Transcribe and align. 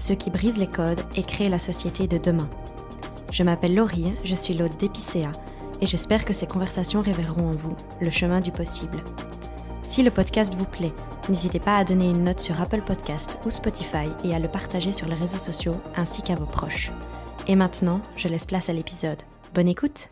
ceux 0.00 0.14
qui 0.14 0.30
brisent 0.30 0.58
les 0.58 0.66
codes 0.66 1.02
et 1.14 1.22
créent 1.22 1.48
la 1.48 1.58
société 1.58 2.08
de 2.08 2.18
demain. 2.18 2.48
Je 3.32 3.42
m'appelle 3.42 3.74
Laurie, 3.74 4.14
je 4.24 4.34
suis 4.34 4.54
l'hôte 4.54 4.78
d'Epicéa 4.80 5.30
et 5.80 5.86
j'espère 5.86 6.24
que 6.24 6.32
ces 6.32 6.46
conversations 6.46 7.00
révéleront 7.00 7.48
en 7.48 7.56
vous 7.56 7.76
le 8.00 8.10
chemin 8.10 8.40
du 8.40 8.50
possible. 8.50 9.04
Si 9.82 10.02
le 10.02 10.10
podcast 10.10 10.54
vous 10.54 10.66
plaît, 10.66 10.92
n'hésitez 11.28 11.60
pas 11.60 11.76
à 11.76 11.84
donner 11.84 12.10
une 12.10 12.24
note 12.24 12.40
sur 12.40 12.60
Apple 12.60 12.82
Podcast 12.82 13.38
ou 13.44 13.50
Spotify 13.50 14.06
et 14.24 14.34
à 14.34 14.38
le 14.38 14.48
partager 14.48 14.92
sur 14.92 15.06
les 15.06 15.14
réseaux 15.14 15.38
sociaux 15.38 15.74
ainsi 15.96 16.22
qu'à 16.22 16.34
vos 16.34 16.46
proches. 16.46 16.90
Et 17.46 17.56
maintenant, 17.56 18.00
je 18.16 18.28
laisse 18.28 18.44
place 18.44 18.68
à 18.68 18.72
l'épisode. 18.72 19.22
Bonne 19.54 19.68
écoute 19.68 20.10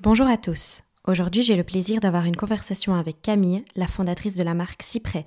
Bonjour 0.00 0.26
à 0.26 0.36
tous. 0.36 0.82
Aujourd'hui, 1.06 1.42
j'ai 1.42 1.56
le 1.56 1.64
plaisir 1.64 2.00
d'avoir 2.00 2.24
une 2.24 2.36
conversation 2.36 2.94
avec 2.94 3.22
Camille, 3.22 3.64
la 3.76 3.86
fondatrice 3.86 4.34
de 4.34 4.42
la 4.42 4.54
marque 4.54 4.82
Cyprès, 4.82 5.26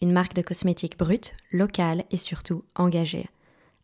une 0.00 0.12
marque 0.12 0.34
de 0.34 0.42
cosmétiques 0.42 0.98
brute, 0.98 1.34
locale 1.52 2.04
et 2.10 2.16
surtout 2.16 2.64
engagée. 2.74 3.28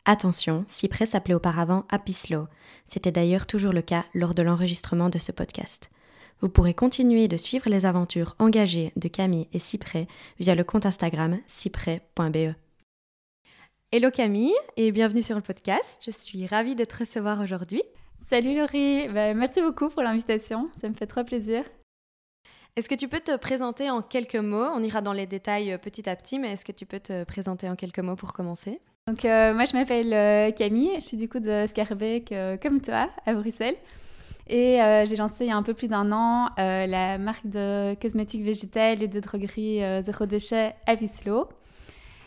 Attention, 0.04 0.64
Cyprès 0.68 1.06
s'appelait 1.06 1.34
auparavant 1.34 1.84
Happy 1.90 2.12
Slow. 2.12 2.46
C'était 2.84 3.10
d'ailleurs 3.10 3.46
toujours 3.46 3.72
le 3.72 3.82
cas 3.82 4.04
lors 4.14 4.34
de 4.34 4.42
l'enregistrement 4.42 5.08
de 5.08 5.18
ce 5.18 5.32
podcast. 5.32 5.90
Vous 6.40 6.48
pourrez 6.48 6.74
continuer 6.74 7.28
de 7.28 7.36
suivre 7.36 7.68
les 7.68 7.86
aventures 7.86 8.36
engagées 8.38 8.92
de 8.96 9.08
Camille 9.08 9.48
et 9.52 9.58
Cyprès 9.58 10.06
via 10.38 10.54
le 10.54 10.64
compte 10.64 10.86
Instagram 10.86 11.38
cyprès.be. 11.46 12.54
Hello 13.90 14.10
Camille 14.10 14.54
et 14.76 14.92
bienvenue 14.92 15.22
sur 15.22 15.36
le 15.36 15.42
podcast. 15.42 16.02
Je 16.04 16.10
suis 16.10 16.46
ravie 16.46 16.74
de 16.74 16.84
te 16.84 16.98
recevoir 16.98 17.40
aujourd'hui. 17.40 17.82
Salut 18.24 18.56
Laurie, 18.58 19.08
bah, 19.08 19.34
merci 19.34 19.62
beaucoup 19.62 19.88
pour 19.88 20.02
l'invitation, 20.02 20.68
ça 20.80 20.88
me 20.88 20.94
fait 20.94 21.06
trop 21.06 21.24
plaisir. 21.24 21.64
Est-ce 22.76 22.90
que 22.90 22.94
tu 22.94 23.08
peux 23.08 23.20
te 23.20 23.34
présenter 23.38 23.88
en 23.88 24.02
quelques 24.02 24.36
mots? 24.36 24.66
On 24.74 24.82
ira 24.82 25.00
dans 25.00 25.14
les 25.14 25.24
détails 25.24 25.72
euh, 25.72 25.78
petit 25.78 26.10
à 26.10 26.14
petit, 26.14 26.38
mais 26.38 26.52
est-ce 26.52 26.62
que 26.62 26.72
tu 26.72 26.84
peux 26.84 27.00
te 27.00 27.24
présenter 27.24 27.70
en 27.70 27.74
quelques 27.74 28.00
mots 28.00 28.16
pour 28.16 28.34
commencer? 28.34 28.80
Donc 29.06 29.24
euh, 29.24 29.54
moi 29.54 29.64
je 29.64 29.72
m'appelle 29.72 30.12
euh, 30.12 30.50
Camille, 30.50 30.90
je 30.96 31.00
suis 31.00 31.16
du 31.16 31.26
coup 31.26 31.40
de 31.40 31.64
Scarbeck 31.68 32.34
comme 32.60 32.82
toi 32.82 33.08
à 33.24 33.32
Bruxelles. 33.32 33.76
Et 34.48 34.78
j'ai 35.06 35.16
lancé 35.16 35.46
il 35.46 35.48
y 35.48 35.52
a 35.52 35.56
un 35.56 35.62
peu 35.62 35.72
plus 35.72 35.88
d'un 35.88 36.12
an 36.12 36.50
la 36.56 37.16
marque 37.18 37.48
de 37.48 37.94
cosmétiques 37.94 38.44
végétales 38.44 39.02
et 39.02 39.08
de 39.08 39.20
droguerie 39.20 39.80
zéro 40.04 40.26
déchet 40.26 40.76
Avislo. 40.86 41.48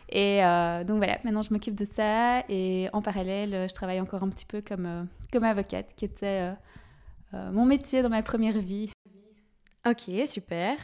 Et 0.10 0.44
euh, 0.44 0.84
donc 0.84 0.98
voilà, 0.98 1.18
maintenant 1.24 1.44
je 1.44 1.54
m'occupe 1.54 1.76
de 1.76 1.86
ça 1.86 2.44
et 2.50 2.90
en 2.92 3.02
parallèle, 3.02 3.68
je 3.70 3.74
travaille 3.74 4.02
encore 4.02 4.24
un 4.24 4.30
petit 4.30 4.48
peu 4.48 4.62
comme, 4.62 5.08
comme 5.32 5.44
avocate, 5.44 5.94
qui 5.96 6.06
était 6.06 6.52
mon 7.32 7.66
métier 7.66 8.02
dans 8.02 8.10
ma 8.10 8.24
première 8.24 8.58
vie. 8.58 8.90
Ok, 9.88 10.10
super. 10.28 10.78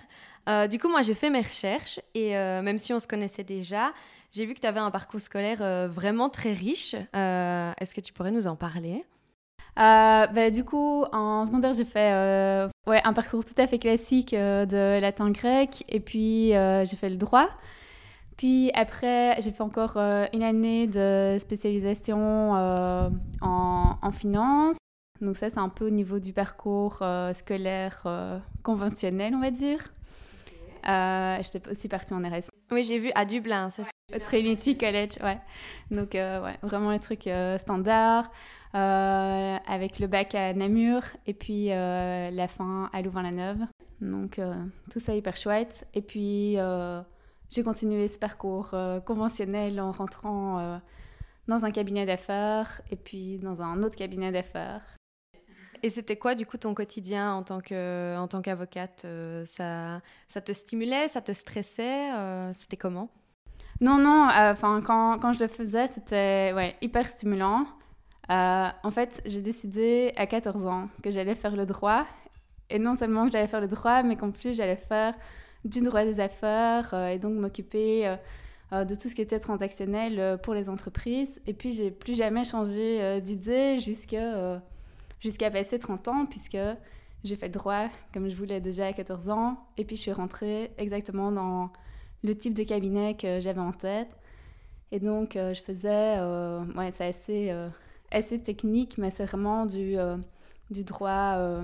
du 0.69 0.79
coup, 0.79 0.89
moi 0.89 1.01
j'ai 1.01 1.15
fait 1.15 1.29
mes 1.29 1.41
recherches 1.41 1.99
et 2.13 2.31
même 2.31 2.77
si 2.77 2.93
on 2.93 2.99
se 2.99 3.07
connaissait 3.07 3.43
déjà, 3.43 3.93
j'ai 4.31 4.45
vu 4.45 4.53
que 4.53 4.59
tu 4.59 4.67
avais 4.67 4.79
un 4.79 4.91
parcours 4.91 5.19
scolaire 5.19 5.89
vraiment 5.89 6.29
très 6.29 6.53
riche. 6.53 6.93
Est-ce 7.13 7.93
que 7.93 8.01
tu 8.01 8.13
pourrais 8.13 8.31
nous 8.31 8.47
en 8.47 8.55
parler? 8.55 9.03
Bah, 9.75 10.49
du 10.51 10.63
coup, 10.63 11.03
en 11.11 11.45
secondaire, 11.45 11.73
j'ai 11.73 11.85
fait 11.85 12.11
un 12.11 13.13
parcours 13.13 13.43
tout 13.43 13.53
à 13.57 13.67
fait 13.67 13.79
classique 13.79 14.31
de 14.33 14.99
latin 14.99 15.29
grec 15.31 15.83
et 15.89 15.99
puis 15.99 16.49
j'ai 16.51 16.95
fait 16.95 17.09
le 17.09 17.17
droit. 17.17 17.49
Puis 18.37 18.69
après, 18.73 19.41
j'ai 19.41 19.51
fait 19.51 19.63
encore 19.63 19.93
euh, 19.95 20.25
une 20.33 20.43
année 20.43 20.87
de 20.87 21.37
spécialisation 21.39 22.55
euh, 22.55 23.09
en, 23.41 23.95
en, 24.01 24.11
finance. 24.11 24.77
Donc 25.21 25.37
ça, 25.37 25.49
c'est 25.49 25.59
un 25.59 25.69
peu 25.69 25.87
au 25.87 25.89
niveau 25.89 26.19
du 26.19 26.33
parcours 26.33 26.99
euh, 27.01 27.33
scolaire 27.33 28.05
conventionnel, 28.63 29.33
on 29.35 29.39
va 29.39 29.51
dire. 29.51 29.93
J'étais 31.43 31.69
aussi 31.69 31.87
partie 31.87 32.13
en 32.13 32.21
RS. 32.21 32.49
Oui, 32.71 32.83
j'ai 32.83 32.99
vu 32.99 33.11
à 33.15 33.25
Dublin, 33.25 33.69
ça 33.69 33.83
Trinity 34.23 34.77
College, 34.77 35.17
ouais. 35.23 35.39
Donc, 35.89 36.13
ouais, 36.13 36.57
vraiment 36.61 36.91
les 36.91 36.99
trucs 36.99 37.29
standards, 37.57 38.29
avec 38.73 39.99
le 39.99 40.07
bac 40.07 40.35
à 40.35 40.53
Namur 40.53 41.01
et 41.25 41.33
puis 41.33 41.67
la 41.67 42.47
fin 42.47 42.89
à 42.93 43.01
Louvain-la-Neuve. 43.01 43.65
Donc, 44.01 44.39
tout 44.91 44.99
ça 44.99 45.15
hyper 45.15 45.37
chouette. 45.37 45.87
Et 45.93 46.01
puis, 46.01 46.57
j'ai 47.49 47.63
continué 47.63 48.07
ce 48.07 48.17
parcours 48.17 48.71
euh, 48.73 48.99
conventionnel 48.99 49.79
en 49.79 49.91
rentrant 49.91 50.59
euh, 50.59 50.77
dans 51.47 51.63
un 51.63 51.71
cabinet 51.71 52.05
d'affaires 52.05 52.81
et 52.89 52.95
puis 52.95 53.37
dans 53.37 53.61
un 53.61 53.83
autre 53.83 53.95
cabinet 53.95 54.31
d'affaires. 54.31 54.97
Et 55.83 55.89
c'était 55.89 56.15
quoi 56.15 56.35
du 56.35 56.45
coup 56.45 56.57
ton 56.57 56.73
quotidien 56.73 57.33
en 57.33 57.43
tant 57.43 57.61
que 57.61 58.17
en 58.17 58.27
qu'avocate 58.41 59.03
euh, 59.05 59.45
ça 59.45 60.01
ça 60.29 60.41
te 60.41 60.51
stimulait, 60.51 61.07
ça 61.07 61.21
te 61.21 61.31
stressait, 61.31 62.09
c'était 62.57 62.77
comment? 62.77 63.09
Non 63.81 63.97
non, 63.97 64.29
enfin 64.31 64.81
quand, 64.85 65.19
quand 65.19 65.33
je 65.33 65.39
le 65.39 65.47
faisais, 65.47 65.87
c'était 65.93 66.53
ouais, 66.55 66.75
hyper 66.81 67.07
stimulant. 67.07 67.65
en 68.29 68.91
fait, 68.91 69.21
j'ai 69.25 69.41
décidé 69.41 70.13
à 70.15 70.27
14 70.27 70.65
ans 70.65 70.89
que 71.03 71.11
j'allais 71.11 71.35
faire 71.35 71.55
le 71.55 71.65
droit 71.65 72.05
et 72.69 72.79
non 72.79 72.95
seulement 72.95 73.25
que 73.25 73.31
j'allais 73.31 73.47
faire 73.47 73.61
le 73.61 73.67
droit, 73.67 74.03
mais 74.03 74.15
qu'en 74.15 74.31
plus 74.31 74.55
j'allais 74.55 74.75
faire 74.75 75.13
du 75.65 75.81
droit 75.81 76.03
des 76.03 76.19
affaires 76.19 76.93
euh, 76.93 77.07
et 77.07 77.19
donc 77.19 77.33
m'occuper 77.33 78.07
euh, 78.07 78.15
euh, 78.71 78.85
de 78.85 78.95
tout 78.95 79.09
ce 79.09 79.15
qui 79.15 79.21
était 79.21 79.39
transactionnel 79.39 80.39
pour 80.43 80.53
les 80.53 80.69
entreprises. 80.69 81.41
Et 81.47 81.53
puis, 81.53 81.73
j'ai 81.73 81.91
plus 81.91 82.15
jamais 82.15 82.45
changé 82.45 83.21
d'idée 83.21 83.79
jusqu'à 83.79 84.61
jusqu'à 85.29 85.51
passer 85.51 85.79
30 85.79 86.07
ans, 86.07 86.25
puisque 86.25 86.57
j'ai 87.23 87.35
fait 87.35 87.47
le 87.47 87.53
droit 87.53 87.87
comme 88.13 88.29
je 88.29 88.35
voulais 88.35 88.61
déjà 88.61 88.87
à 88.87 88.93
14 88.93 89.29
ans. 89.29 89.57
Et 89.77 89.85
puis, 89.85 89.95
je 89.95 90.01
suis 90.01 90.11
rentrée 90.11 90.71
exactement 90.77 91.31
dans 91.31 91.71
le 92.23 92.35
type 92.35 92.53
de 92.53 92.63
cabinet 92.63 93.15
que 93.15 93.39
j'avais 93.39 93.61
en 93.61 93.71
tête. 93.71 94.15
Et 94.91 94.99
donc, 94.99 95.31
je 95.33 95.61
faisais, 95.61 96.19
ouais, 96.77 96.91
c'est 96.91 97.07
assez, 97.07 97.51
assez 98.11 98.39
technique, 98.39 98.97
mais 98.97 99.09
c'est 99.09 99.25
vraiment 99.25 99.65
du, 99.65 99.95
du 100.69 100.83
droit 100.83 101.63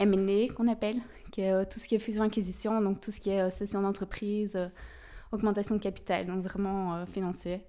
M&A 0.00 0.52
qu'on 0.54 0.66
appelle, 0.66 1.02
qui 1.30 1.42
est 1.42 1.52
euh, 1.52 1.64
tout 1.70 1.78
ce 1.78 1.86
qui 1.86 1.94
est 1.94 1.98
fusion-acquisition, 1.98 2.80
donc 2.80 3.00
tout 3.00 3.10
ce 3.10 3.20
qui 3.20 3.30
est 3.30 3.42
euh, 3.42 3.50
cession 3.50 3.82
d'entreprise, 3.82 4.56
euh, 4.56 4.68
augmentation 5.30 5.74
de 5.76 5.80
capital, 5.80 6.26
donc 6.26 6.42
vraiment 6.42 7.06
financier. 7.06 7.62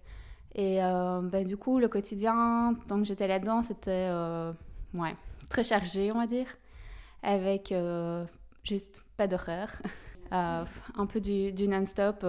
Et 0.56 0.80
ben, 0.80 1.46
du 1.46 1.56
coup, 1.56 1.78
le 1.78 1.88
quotidien, 1.88 2.76
tant 2.88 2.98
que 2.98 3.06
j'étais 3.06 3.28
là-dedans, 3.28 3.62
c'était 3.62 4.10
ouais, 4.94 5.16
très 5.50 5.64
chargé, 5.64 6.12
on 6.12 6.20
va 6.20 6.28
dire, 6.28 6.48
avec 7.24 7.74
juste 8.64 9.02
pas 9.18 9.28
d'horaire, 9.28 9.82
un 10.32 11.06
peu 11.08 11.20
du, 11.20 11.68
non-stop 11.68 12.26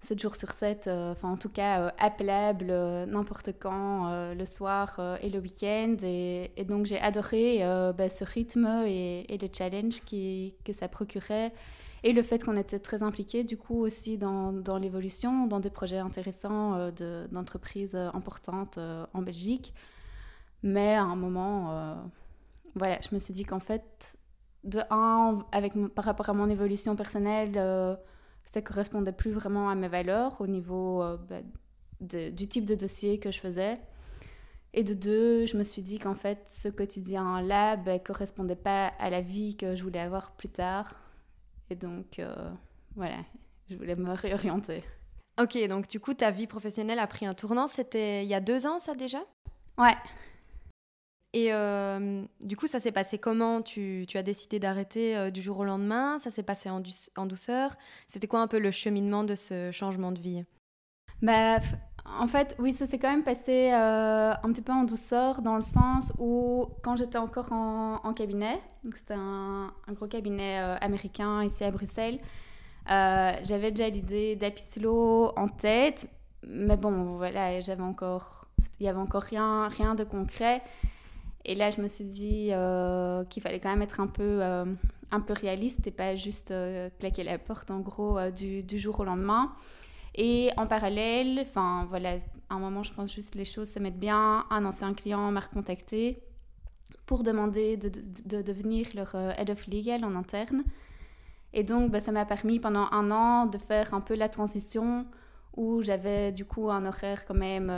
7 0.00 0.20
jours 0.20 0.36
sur 0.36 0.50
7, 0.50 0.88
enfin 0.88 1.30
en 1.30 1.36
tout 1.36 1.48
cas 1.48 1.94
appelable 1.98 2.66
n'importe 3.06 3.50
quand, 3.58 4.34
le 4.34 4.44
soir 4.44 5.00
et 5.22 5.30
le 5.30 5.38
week-end. 5.38 5.96
Et, 6.02 6.50
donc 6.68 6.86
j'ai 6.86 7.00
adoré 7.00 7.60
bah, 7.96 8.08
ce 8.08 8.24
rythme 8.24 8.84
et, 8.86 9.32
et 9.32 9.38
les 9.38 9.50
challenges 9.52 10.00
que 10.04 10.72
ça 10.72 10.88
procurait. 10.88 11.52
Et 12.06 12.12
le 12.12 12.22
fait 12.22 12.44
qu'on 12.44 12.58
était 12.58 12.78
très 12.78 13.02
impliqués, 13.02 13.44
du 13.44 13.56
coup, 13.56 13.80
aussi 13.80 14.18
dans 14.18 14.78
l'évolution, 14.78 15.46
dans 15.46 15.58
des 15.58 15.70
projets 15.70 15.98
intéressants 15.98 16.90
d'entreprises 17.32 17.96
importantes 17.96 18.78
en 19.14 19.22
Belgique. 19.22 19.72
Mais 20.64 20.94
à 20.94 21.02
un 21.02 21.14
moment, 21.14 22.10
voilà, 22.74 22.98
je 23.00 23.14
me 23.14 23.20
suis 23.20 23.32
dit 23.32 23.44
qu'en 23.44 23.60
fait, 23.60 24.16
de 24.64 24.80
un, 24.90 25.44
avec, 25.52 25.74
par 25.94 26.04
rapport 26.04 26.28
à 26.28 26.32
mon 26.32 26.48
évolution 26.48 26.96
personnelle, 26.96 27.52
euh, 27.56 27.94
ça 28.44 28.60
ne 28.60 28.64
correspondait 28.64 29.12
plus 29.12 29.30
vraiment 29.30 29.68
à 29.70 29.74
mes 29.74 29.88
valeurs 29.88 30.40
au 30.40 30.46
niveau 30.46 31.02
euh, 31.02 31.16
bah, 31.16 31.40
du 32.00 32.48
type 32.48 32.64
de 32.64 32.74
dossier 32.74 33.18
que 33.18 33.30
je 33.30 33.40
faisais. 33.40 33.78
Et 34.72 34.82
de 34.82 34.92
deux, 34.92 35.46
je 35.46 35.56
me 35.56 35.62
suis 35.62 35.82
dit 35.82 36.00
qu'en 36.00 36.14
fait, 36.14 36.46
ce 36.48 36.68
quotidien-là 36.68 37.76
ne 37.76 37.84
bah, 37.84 37.98
correspondait 38.00 38.56
pas 38.56 38.86
à 38.98 39.08
la 39.08 39.20
vie 39.20 39.56
que 39.56 39.76
je 39.76 39.84
voulais 39.84 40.00
avoir 40.00 40.32
plus 40.32 40.48
tard. 40.48 40.94
Et 41.70 41.76
donc, 41.76 42.18
euh, 42.18 42.34
voilà, 42.96 43.18
je 43.70 43.76
voulais 43.76 43.94
me 43.94 44.12
réorienter. 44.12 44.82
Ok, 45.40 45.56
donc 45.68 45.88
du 45.88 46.00
coup, 46.00 46.14
ta 46.14 46.30
vie 46.32 46.46
professionnelle 46.46 46.98
a 46.98 47.06
pris 47.06 47.26
un 47.26 47.34
tournant. 47.34 47.68
C'était 47.68 48.24
il 48.24 48.28
y 48.28 48.34
a 48.34 48.40
deux 48.40 48.66
ans, 48.66 48.78
ça 48.78 48.94
déjà? 48.94 49.20
Ouais. 49.78 49.94
Et 51.34 51.52
euh, 51.52 52.22
du 52.44 52.56
coup, 52.56 52.68
ça 52.68 52.78
s'est 52.78 52.92
passé 52.92 53.18
comment? 53.18 53.60
Tu, 53.60 54.06
as 54.14 54.22
décidé 54.22 54.60
d'arrêter 54.60 55.16
euh, 55.16 55.30
du 55.32 55.42
jour 55.42 55.58
au 55.58 55.64
lendemain? 55.64 56.20
Ça 56.20 56.30
s'est 56.30 56.44
passé 56.44 56.70
en, 56.70 56.80
douceur? 57.26 57.74
C'était 58.06 58.28
quoi 58.28 58.40
un 58.40 58.46
peu 58.46 58.60
le 58.60 58.70
cheminement 58.70 59.24
de 59.24 59.34
ce 59.34 59.72
changement 59.72 60.12
de 60.12 60.20
vie? 60.20 60.44
Bah, 61.22 61.58
En 62.20 62.28
fait, 62.28 62.54
oui, 62.60 62.72
ça 62.72 62.86
s'est 62.86 63.00
quand 63.00 63.10
même 63.10 63.24
passé 63.24 63.72
euh, 63.72 64.32
un 64.32 64.52
petit 64.52 64.62
peu 64.62 64.72
en 64.72 64.84
douceur 64.84 65.42
dans 65.42 65.56
le 65.56 65.62
sens 65.62 66.12
où 66.20 66.68
quand 66.84 66.96
j'étais 66.96 67.18
encore 67.18 67.52
en, 67.52 67.96
en 68.04 68.14
cabinet, 68.14 68.60
c'était 68.94 69.14
un, 69.14 69.72
gros 69.90 70.06
cabinet 70.06 70.58
américain 70.80 71.42
ici 71.42 71.64
à 71.64 71.72
Bruxelles, 71.72 72.20
j'avais 72.86 73.72
déjà 73.72 73.88
l'idée 73.88 74.36
d'Apicilo 74.36 75.32
en 75.36 75.48
tête, 75.48 76.08
mais 76.46 76.76
bon, 76.76 77.16
voilà, 77.16 77.60
j'avais 77.60 77.82
encore, 77.82 78.46
il 78.78 78.86
y 78.86 78.88
avait 78.88 79.00
encore 79.00 79.22
rien, 79.22 79.66
rien 79.66 79.96
de 79.96 80.04
concret. 80.04 80.62
Et 81.44 81.54
là, 81.54 81.70
je 81.70 81.80
me 81.80 81.88
suis 81.88 82.04
dit 82.04 82.48
euh, 82.52 83.24
qu'il 83.24 83.42
fallait 83.42 83.60
quand 83.60 83.68
même 83.68 83.82
être 83.82 84.00
un 84.00 84.06
peu, 84.06 84.38
euh, 84.42 84.64
un 85.10 85.20
peu 85.20 85.34
réaliste 85.34 85.86
et 85.86 85.90
pas 85.90 86.14
juste 86.14 86.50
euh, 86.50 86.88
claquer 86.98 87.22
la 87.22 87.38
porte, 87.38 87.70
en 87.70 87.80
gros, 87.80 88.18
du, 88.30 88.62
du, 88.62 88.78
jour 88.78 89.00
au 89.00 89.04
lendemain. 89.04 89.52
Et 90.14 90.50
en 90.56 90.66
parallèle, 90.66 91.44
enfin 91.48 91.86
voilà, 91.90 92.14
à 92.48 92.54
un 92.54 92.58
moment, 92.58 92.82
je 92.82 92.94
pense 92.94 93.12
juste 93.12 93.34
les 93.34 93.44
choses 93.44 93.68
se 93.68 93.78
mettent 93.78 93.98
bien. 93.98 94.46
Un 94.50 94.64
ancien 94.64 94.94
client 94.94 95.30
m'a 95.30 95.40
recontacté 95.40 96.22
pour 97.04 97.22
demander 97.22 97.76
de, 97.76 97.90
de, 98.24 98.40
devenir 98.40 98.88
leur 98.94 99.14
head 99.14 99.50
of 99.50 99.66
legal 99.66 100.04
en 100.04 100.14
interne. 100.14 100.64
Et 101.52 101.62
donc, 101.62 101.90
bah, 101.90 102.00
ça 102.00 102.10
m'a 102.10 102.24
permis 102.24 102.58
pendant 102.58 102.88
un 102.90 103.10
an 103.10 103.46
de 103.46 103.58
faire 103.58 103.92
un 103.92 104.00
peu 104.00 104.14
la 104.14 104.30
transition 104.30 105.06
où 105.56 105.82
j'avais 105.82 106.32
du 106.32 106.44
coup 106.46 106.70
un 106.70 106.86
horaire 106.86 107.26
quand 107.26 107.34
même 107.34 107.70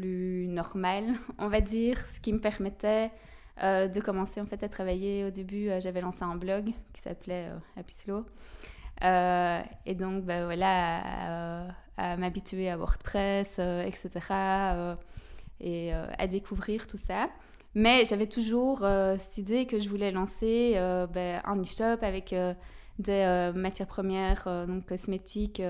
plus 0.00 0.46
normal, 0.48 1.04
on 1.38 1.48
va 1.48 1.60
dire, 1.60 1.98
ce 2.14 2.20
qui 2.20 2.32
me 2.32 2.40
permettait 2.40 3.10
euh, 3.62 3.86
de 3.88 4.00
commencer 4.00 4.40
en 4.40 4.46
fait 4.46 4.62
à 4.62 4.68
travailler. 4.68 5.24
Au 5.26 5.30
début, 5.30 5.68
euh, 5.68 5.80
j'avais 5.80 6.00
lancé 6.00 6.22
un 6.22 6.36
blog 6.36 6.72
qui 6.94 7.02
s'appelait 7.02 7.48
euh, 7.48 7.80
Apislo. 7.80 8.24
et 9.86 9.94
donc, 9.94 10.24
bah, 10.24 10.44
voilà, 10.46 11.66
à, 11.98 12.16
m'habituer 12.16 12.70
à 12.70 12.78
WordPress, 12.78 13.58
etc. 13.58 14.08
et 15.60 15.92
à 15.92 16.26
découvrir 16.26 16.86
tout 16.86 16.96
ça. 16.96 17.28
Mais 17.74 18.04
j'avais 18.06 18.26
toujours 18.26 18.78
cette 19.18 19.38
idée 19.38 19.66
que 19.66 19.78
je 19.78 19.88
voulais 19.88 20.10
lancer 20.10 20.74
bah, 21.14 21.40
un 21.44 21.60
e-shop 21.60 22.02
avec 22.02 22.34
des 22.98 23.52
matières 23.54 23.86
premières, 23.86 24.66
donc 24.66 24.86
cosmétiques 24.86 25.62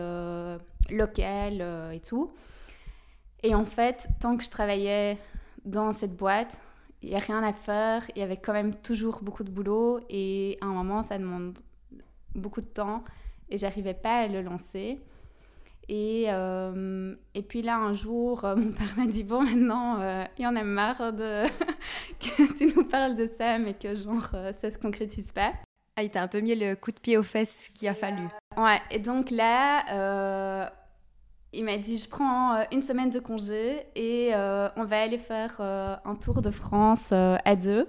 locales 0.90 1.92
et 1.92 2.00
tout. 2.00 2.32
Et 3.42 3.54
en 3.54 3.64
fait, 3.64 4.08
tant 4.20 4.36
que 4.36 4.44
je 4.44 4.50
travaillais 4.50 5.18
dans 5.64 5.92
cette 5.92 6.16
boîte, 6.16 6.60
il 7.02 7.10
n'y 7.10 7.16
a 7.16 7.20
rien 7.20 7.42
à 7.42 7.52
faire. 7.52 8.04
Il 8.14 8.20
y 8.20 8.22
avait 8.22 8.36
quand 8.36 8.52
même 8.52 8.74
toujours 8.74 9.20
beaucoup 9.22 9.44
de 9.44 9.50
boulot. 9.50 10.00
Et 10.10 10.58
à 10.60 10.66
un 10.66 10.72
moment, 10.72 11.02
ça 11.02 11.18
demande 11.18 11.58
beaucoup 12.34 12.60
de 12.60 12.66
temps. 12.66 13.04
Et 13.48 13.56
j'arrivais 13.56 13.94
pas 13.94 14.20
à 14.20 14.26
le 14.26 14.42
lancer. 14.42 15.00
Et, 15.88 16.26
euh, 16.28 17.16
et 17.34 17.42
puis 17.42 17.62
là, 17.62 17.76
un 17.76 17.94
jour, 17.94 18.44
euh, 18.44 18.54
mon 18.54 18.70
père 18.70 18.92
m'a 18.96 19.06
dit 19.06 19.24
Bon, 19.24 19.42
maintenant, 19.42 20.00
euh, 20.00 20.24
il 20.38 20.44
y 20.44 20.46
en 20.46 20.54
a 20.54 20.62
marre 20.62 21.12
de 21.12 21.44
que 22.20 22.56
tu 22.56 22.72
nous 22.76 22.84
parles 22.84 23.16
de 23.16 23.28
ça, 23.38 23.58
mais 23.58 23.74
que 23.74 23.94
genre, 23.94 24.28
ça 24.60 24.70
se 24.70 24.78
concrétise 24.78 25.32
pas. 25.32 25.52
Ah, 25.96 26.04
il 26.04 26.10
t'a 26.10 26.22
un 26.22 26.28
peu 26.28 26.40
mis 26.40 26.54
le 26.54 26.76
coup 26.76 26.92
de 26.92 27.00
pied 27.00 27.16
aux 27.16 27.24
fesses 27.24 27.70
qu'il 27.74 27.88
a 27.88 27.94
fallu. 27.94 28.22
Ouais, 28.56 28.80
et 28.90 29.00
donc 29.00 29.30
là, 29.30 30.70
il 31.52 31.64
m'a 31.64 31.76
dit, 31.78 31.96
je 31.96 32.08
prends 32.08 32.54
euh, 32.54 32.62
une 32.72 32.82
semaine 32.82 33.10
de 33.10 33.18
congé 33.18 33.82
et 33.94 34.30
euh, 34.34 34.68
on 34.76 34.84
va 34.84 35.02
aller 35.02 35.18
faire 35.18 35.56
euh, 35.60 35.96
un 36.04 36.14
tour 36.14 36.42
de 36.42 36.50
France 36.50 37.12
à 37.12 37.56
deux 37.56 37.88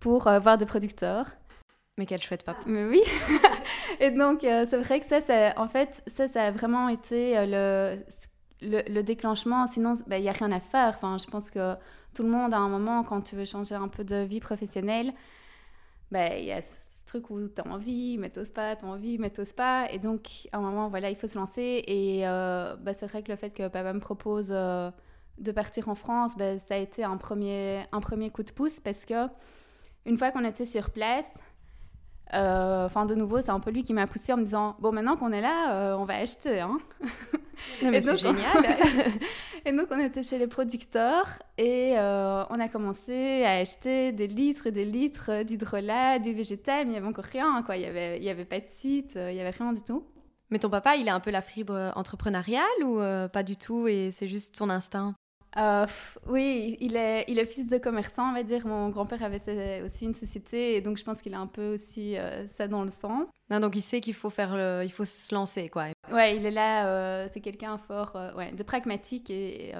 pour 0.00 0.28
voir 0.40 0.58
des 0.58 0.66
producteurs. 0.66 1.26
Mais 1.98 2.06
quel 2.06 2.22
chouette 2.22 2.42
papa. 2.42 2.62
Mais 2.66 2.84
oui. 2.84 3.02
et 4.00 4.10
donc, 4.10 4.40
c'est 4.42 4.78
vrai 4.78 4.98
que 4.98 5.06
ça, 5.06 5.20
ça, 5.20 5.52
en 5.56 5.68
fait, 5.68 6.02
ça, 6.14 6.26
ça 6.26 6.44
a 6.44 6.50
vraiment 6.50 6.88
été 6.88 7.34
le, 7.46 7.98
le, 8.62 9.02
déclenchement. 9.02 9.66
Sinon, 9.66 9.92
bah, 10.06 10.18
il 10.18 10.22
n'y 10.22 10.28
a 10.28 10.32
rien 10.32 10.50
à 10.50 10.58
faire. 10.58 10.94
Enfin, 10.96 11.18
je 11.18 11.26
pense 11.26 11.50
que 11.50 11.74
tout 12.14 12.22
le 12.22 12.30
monde, 12.30 12.54
à 12.54 12.58
un 12.58 12.68
moment, 12.68 13.04
quand 13.04 13.20
tu 13.20 13.36
veux 13.36 13.44
changer 13.44 13.74
un 13.74 13.88
peu 13.88 14.04
de 14.04 14.24
vie 14.24 14.40
professionnelle, 14.40 15.12
bah, 16.10 16.36
il 16.36 16.46
y 16.46 16.52
a 16.52 16.62
truc 17.06 17.30
où 17.30 17.48
tu 17.48 17.60
as 17.60 17.66
envie, 17.66 18.18
mais 18.18 18.30
t'oses 18.30 18.50
pas, 18.50 18.76
t'as 18.76 18.86
envie, 18.86 19.18
mais 19.18 19.30
t'oses 19.30 19.52
pas. 19.52 19.88
Et 19.90 19.98
donc, 19.98 20.48
à 20.52 20.58
un 20.58 20.60
moment, 20.60 20.88
voilà, 20.88 21.10
il 21.10 21.16
faut 21.16 21.26
se 21.26 21.38
lancer. 21.38 21.84
Et 21.86 22.26
euh, 22.26 22.76
bah, 22.76 22.94
c'est 22.94 23.06
vrai 23.06 23.22
que 23.22 23.30
le 23.30 23.36
fait 23.36 23.52
que 23.54 23.68
papa 23.68 23.92
me 23.92 24.00
propose 24.00 24.50
euh, 24.50 24.90
de 25.38 25.52
partir 25.52 25.88
en 25.88 25.94
France, 25.94 26.36
bah, 26.36 26.58
ça 26.58 26.74
a 26.74 26.78
été 26.78 27.04
un 27.04 27.16
premier, 27.16 27.82
un 27.92 28.00
premier 28.00 28.30
coup 28.30 28.42
de 28.42 28.52
pouce 28.52 28.80
parce 28.80 29.04
que 29.04 29.28
une 30.04 30.18
fois 30.18 30.30
qu'on 30.32 30.44
était 30.44 30.66
sur 30.66 30.90
place, 30.90 31.32
enfin, 32.30 33.06
de 33.06 33.14
nouveau, 33.14 33.40
c'est 33.40 33.50
un 33.50 33.60
peu 33.60 33.70
lui 33.70 33.82
qui 33.82 33.92
m'a 33.92 34.06
poussé 34.06 34.32
en 34.32 34.36
me 34.36 34.44
disant 34.44 34.76
Bon, 34.80 34.92
maintenant 34.92 35.16
qu'on 35.16 35.32
est 35.32 35.40
là, 35.40 35.96
on 35.98 36.04
va 36.04 36.14
acheter. 36.14 36.60
Hein. 36.60 36.78
mais 37.82 38.00
c'est 38.00 38.16
génial 38.16 38.76
Et 39.64 39.72
donc, 39.72 39.86
on 39.90 39.98
était 40.00 40.22
chez 40.22 40.38
les 40.38 40.48
producteurs 40.48 41.28
et 41.56 41.94
euh, 41.96 42.44
on 42.50 42.58
a 42.58 42.68
commencé 42.68 43.44
à 43.44 43.58
acheter 43.58 44.10
des 44.10 44.26
litres 44.26 44.66
et 44.66 44.72
des 44.72 44.84
litres 44.84 45.44
d'hydrolat, 45.44 46.18
du 46.18 46.32
végétal, 46.32 46.86
mais 46.86 46.90
il 46.90 46.90
n'y 46.90 46.96
avait 46.96 47.06
encore 47.06 47.24
rien, 47.24 47.62
quoi. 47.62 47.76
Il 47.76 47.80
n'y 47.80 47.86
avait, 47.86 48.18
il 48.18 48.24
y 48.24 48.30
avait 48.30 48.44
pas 48.44 48.58
de 48.58 48.66
site, 48.66 49.12
il 49.14 49.34
n'y 49.34 49.40
avait 49.40 49.50
rien 49.50 49.72
du 49.72 49.82
tout. 49.82 50.04
Mais 50.52 50.58
ton 50.58 50.68
papa, 50.68 50.96
il 50.96 51.08
a 51.08 51.14
un 51.14 51.20
peu 51.20 51.30
la 51.30 51.40
fibre 51.40 51.92
entrepreneuriale 51.96 52.84
ou 52.84 53.00
euh, 53.00 53.26
pas 53.26 53.42
du 53.42 53.56
tout 53.56 53.88
et 53.88 54.10
c'est 54.10 54.28
juste 54.28 54.54
son 54.54 54.68
instinct? 54.68 55.14
Euh, 55.56 55.86
oui, 56.26 56.76
il 56.80 56.96
est, 56.96 57.24
il 57.28 57.38
est 57.38 57.46
fils 57.46 57.68
de 57.68 57.78
commerçant, 57.78 58.30
on 58.30 58.32
va 58.32 58.42
dire. 58.42 58.66
Mon 58.66 58.88
grand-père 58.88 59.22
avait 59.22 59.82
aussi 59.84 60.04
une 60.04 60.14
société, 60.14 60.76
et 60.76 60.80
donc 60.80 60.96
je 60.96 61.04
pense 61.04 61.20
qu'il 61.20 61.34
a 61.34 61.38
un 61.38 61.46
peu 61.46 61.74
aussi 61.74 62.16
euh, 62.16 62.46
ça 62.56 62.68
dans 62.68 62.84
le 62.84 62.90
sang. 62.90 63.28
Non, 63.50 63.60
donc 63.60 63.76
il 63.76 63.82
sait 63.82 64.00
qu'il 64.00 64.14
faut 64.14 64.30
faire, 64.30 64.56
le, 64.56 64.82
il 64.84 64.92
faut 64.92 65.04
se 65.04 65.34
lancer, 65.34 65.68
quoi. 65.68 65.86
Ouais, 66.10 66.36
il 66.36 66.46
est 66.46 66.50
là. 66.50 66.86
Euh, 66.86 67.28
c'est 67.32 67.40
quelqu'un 67.40 67.76
fort, 67.76 68.16
ouais, 68.36 68.52
de 68.52 68.62
pragmatique, 68.62 69.30
et 69.30 69.72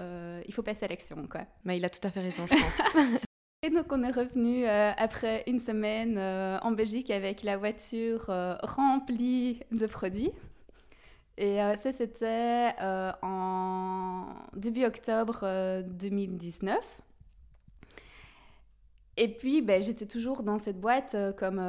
il 0.47 0.55
faut 0.55 0.62
passer 0.62 0.85
à 0.85 0.88
l'action, 0.88 1.26
quoi. 1.31 1.43
Mais 1.64 1.79
il 1.79 1.85
a 1.85 1.91
tout 1.91 2.07
à 2.07 2.11
fait 2.11 2.21
raison, 2.21 2.47
je 2.47 2.55
pense. 2.55 2.83
Et 3.64 3.71
donc 3.71 3.93
on 3.93 4.02
est 4.02 4.11
revenu 4.11 4.67
après 4.67 5.45
une 5.47 5.61
semaine 5.61 6.19
en 6.19 6.73
Belgique 6.73 7.12
avec 7.12 7.45
la 7.45 7.57
voiture 7.57 8.29
remplie 8.64 9.61
de 9.71 9.87
produits. 9.87 10.33
Et 11.38 11.62
euh, 11.62 11.76
ça, 11.76 11.92
c'était 11.92 12.74
euh, 12.80 13.12
en 13.22 14.26
début 14.54 14.84
octobre 14.84 15.82
2019. 15.86 16.76
Euh, 16.76 18.00
et 19.16 19.28
puis, 19.28 19.62
ben, 19.62 19.82
j'étais 19.82 20.06
toujours 20.06 20.42
dans 20.42 20.58
cette 20.58 20.80
boîte 20.80 21.16
comme, 21.36 21.62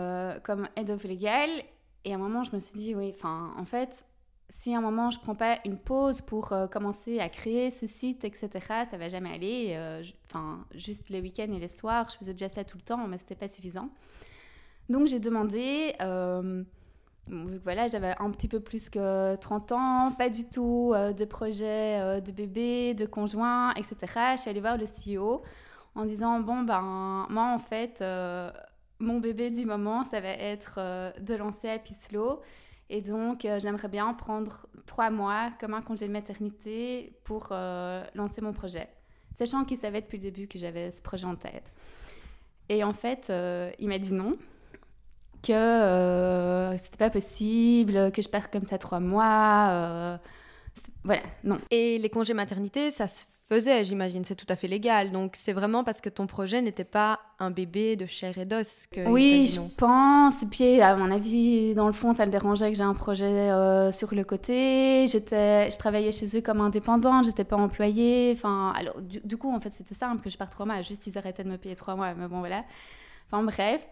comme 0.44 0.70
head 0.76 0.90
of 0.90 1.04
legal. 1.04 1.50
Et 2.06 2.14
à 2.14 2.16
un 2.16 2.20
moment, 2.20 2.44
je 2.44 2.54
me 2.56 2.60
suis 2.60 2.78
dit, 2.78 2.96
oui, 2.96 3.14
enfin, 3.14 3.54
en 3.58 3.66
fait, 3.66 4.06
si 4.50 4.74
à 4.74 4.78
un 4.78 4.82
moment, 4.82 5.12
je 5.12 5.20
prends 5.20 5.36
pas 5.36 5.60
une 5.66 5.78
pause 5.78 6.22
pour 6.22 6.54
commencer 6.72 7.20
à 7.20 7.28
créer 7.28 7.70
ce 7.70 7.86
site, 7.86 8.24
etc., 8.24 8.50
ça 8.90 8.98
va 8.98 9.10
jamais 9.10 9.34
aller. 9.34 10.02
Enfin, 10.26 10.66
juste 10.74 11.10
les 11.10 11.20
week-ends 11.20 11.52
et 11.52 11.60
les 11.60 11.68
soirs, 11.68 12.10
je 12.10 12.18
faisais 12.18 12.34
déjà 12.34 12.48
ça 12.48 12.64
tout 12.64 12.78
le 12.78 12.84
temps, 12.84 13.08
mais 13.08 13.18
c'était 13.18 13.36
pas 13.36 13.50
suffisant. 13.50 13.90
Donc, 14.88 15.08
j'ai 15.08 15.20
demandé 15.20 15.96
voilà, 17.28 17.88
j'avais 17.88 18.14
un 18.20 18.32
petit 18.32 18.48
peu 18.48 18.60
plus 18.60 18.90
que 18.90 19.36
30 19.36 19.72
ans, 19.72 20.12
pas 20.18 20.30
du 20.30 20.44
tout 20.44 20.92
euh, 20.94 21.14
de 21.14 21.26
projet 21.26 22.00
euh, 22.00 22.20
de 22.20 22.32
bébé, 22.32 22.94
de 22.94 23.06
conjoint, 23.06 23.74
etc. 23.76 23.96
Je 24.36 24.42
suis 24.42 24.50
allée 24.50 24.60
voir 24.60 24.78
le 24.78 24.86
CEO 24.86 25.42
en 25.96 26.06
disant 26.06 26.40
Bon, 26.42 26.64
ben, 26.64 27.26
moi, 27.30 27.54
en 27.54 27.60
fait, 27.60 28.02
euh, 28.02 28.52
mon 29.00 29.20
bébé 29.20 29.52
du 29.52 29.66
moment, 29.66 30.04
ça 30.04 30.20
va 30.20 30.30
être 30.30 30.80
de 31.20 31.36
lancer 31.36 31.70
Apislo. 31.70 32.42
Et 32.90 33.02
donc, 33.02 33.48
j'aimerais 33.60 33.88
bien 33.88 34.14
prendre 34.14 34.68
trois 34.86 35.10
mois 35.10 35.50
comme 35.60 35.74
un 35.74 35.82
congé 35.82 36.08
de 36.08 36.14
maternité 36.14 37.18
pour 37.24 37.54
lancer 38.14 38.42
mon 38.42 38.54
projet. 38.54 38.88
Sachant 39.36 39.64
qu'il 39.66 39.78
savait 39.78 40.02
depuis 40.02 40.18
le 40.18 40.24
début 40.24 40.48
que 40.48 40.60
j'avais 40.60 40.92
ce 40.92 41.02
projet 41.02 41.26
en 41.26 41.36
tête. 41.36 41.74
Et 42.70 42.84
en 42.84 42.94
fait, 42.94 43.32
il 43.80 43.88
m'a 43.88 43.98
dit 43.98 44.14
non, 44.14 44.38
que 45.44 46.76
c'était 46.82 46.98
pas 46.98 47.10
possible, 47.10 48.12
que 48.12 48.22
je 48.22 48.30
parte 48.30 48.52
comme 48.52 48.66
ça 48.66 48.78
trois 48.78 49.00
mois. 49.00 50.20
voilà, 51.04 51.24
non. 51.44 51.58
Et 51.72 51.98
les 51.98 52.10
congés 52.10 52.34
maternité, 52.34 52.90
ça 52.90 53.08
se 53.08 53.26
faisait, 53.54 53.84
j'imagine. 53.84 54.24
C'est 54.24 54.36
tout 54.36 54.46
à 54.50 54.56
fait 54.56 54.68
légal. 54.68 55.12
Donc, 55.12 55.34
c'est 55.36 55.54
vraiment 55.54 55.84
parce 55.84 56.02
que 56.02 56.10
ton 56.10 56.28
projet 56.28 56.62
n'était 56.62 56.84
pas 56.84 57.20
un 57.40 57.52
bébé 57.52 57.96
de 57.96 58.06
chair 58.06 58.38
et 58.38 58.46
d'os 58.46 58.88
que. 58.88 59.08
Oui, 59.08 59.48
je 59.48 59.60
pense. 59.78 60.44
Et 60.44 60.46
puis, 60.48 60.82
à 60.82 60.96
mon 60.96 61.12
avis, 61.12 61.76
dans 61.76 61.88
le 61.88 61.94
fond, 61.94 62.14
ça 62.14 62.26
le 62.26 62.32
dérangeait 62.32 62.72
que 62.72 62.78
j'ai 62.78 62.84
un 62.84 62.94
projet 62.94 63.26
euh, 63.26 63.92
sur 63.92 64.14
le 64.14 64.24
côté. 64.24 65.08
J'étais, 65.08 65.70
je 65.70 65.78
travaillais 65.78 66.12
chez 66.12 66.38
eux 66.38 66.42
comme 66.42 66.62
indépendante, 66.62 67.26
j'étais 67.26 67.44
pas 67.44 67.58
employée. 67.58 68.34
Enfin, 68.36 68.74
alors, 68.76 69.02
du, 69.02 69.38
coup, 69.38 69.54
en 69.54 69.60
fait, 69.60 69.70
c'était 69.70 69.96
simple 69.96 70.22
que 70.22 70.30
je 70.30 70.38
parte 70.38 70.52
trois 70.52 70.66
mois. 70.66 70.82
Juste, 70.82 71.08
ils 71.08 71.18
arrêtaient 71.18 71.44
de 71.44 71.50
me 71.50 71.58
payer 71.58 71.76
trois 71.76 71.96
mois. 71.96 72.14
Mais 72.14 72.28
bon, 72.28 72.40
voilà. 72.40 72.64
Enfin, 73.28 73.44
bref. 73.44 73.88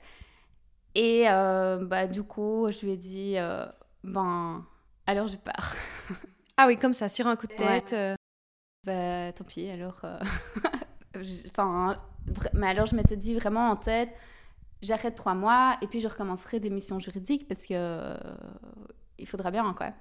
Et 0.96 1.30
euh, 1.30 1.78
bah, 1.86 2.08
du 2.08 2.24
coup, 2.24 2.68
je 2.70 2.86
lui 2.86 2.94
ai 2.94 2.98
dit, 2.98 3.34
euh, 3.38 3.66
ben, 4.04 4.66
alors 5.08 5.28
je 5.28 5.38
pars. 5.38 5.76
ah 6.58 6.68
oui, 6.68 6.78
comme 6.78 6.94
ça, 6.94 7.10
sur 7.10 7.28
un 7.28 7.36
coup 7.36 7.48
de 7.48 7.54
tête. 7.54 7.96
Bah, 8.84 9.32
tant 9.34 9.44
pis, 9.44 9.70
alors. 9.70 10.02
Euh, 10.04 10.20
enfin, 11.48 12.02
mais 12.54 12.68
alors 12.68 12.88
je 12.88 12.96
m'étais 12.96 13.16
dit 13.16 13.36
vraiment 13.36 13.70
en 13.70 13.76
tête, 13.76 14.10
j'arrête 14.82 15.16
trois 15.16 15.36
mois 15.36 15.78
et 15.82 15.88
puis 15.88 16.00
je 16.00 16.08
recommencerai 16.08 16.60
des 16.60 16.70
missions 16.70 17.00
juridiques 17.00 17.48
parce 17.48 17.66
que 17.66 17.74
euh, 17.74 18.18
il 19.20 19.28
faudra 19.28 19.52
bien, 19.52 19.72
quoi. 19.74 19.92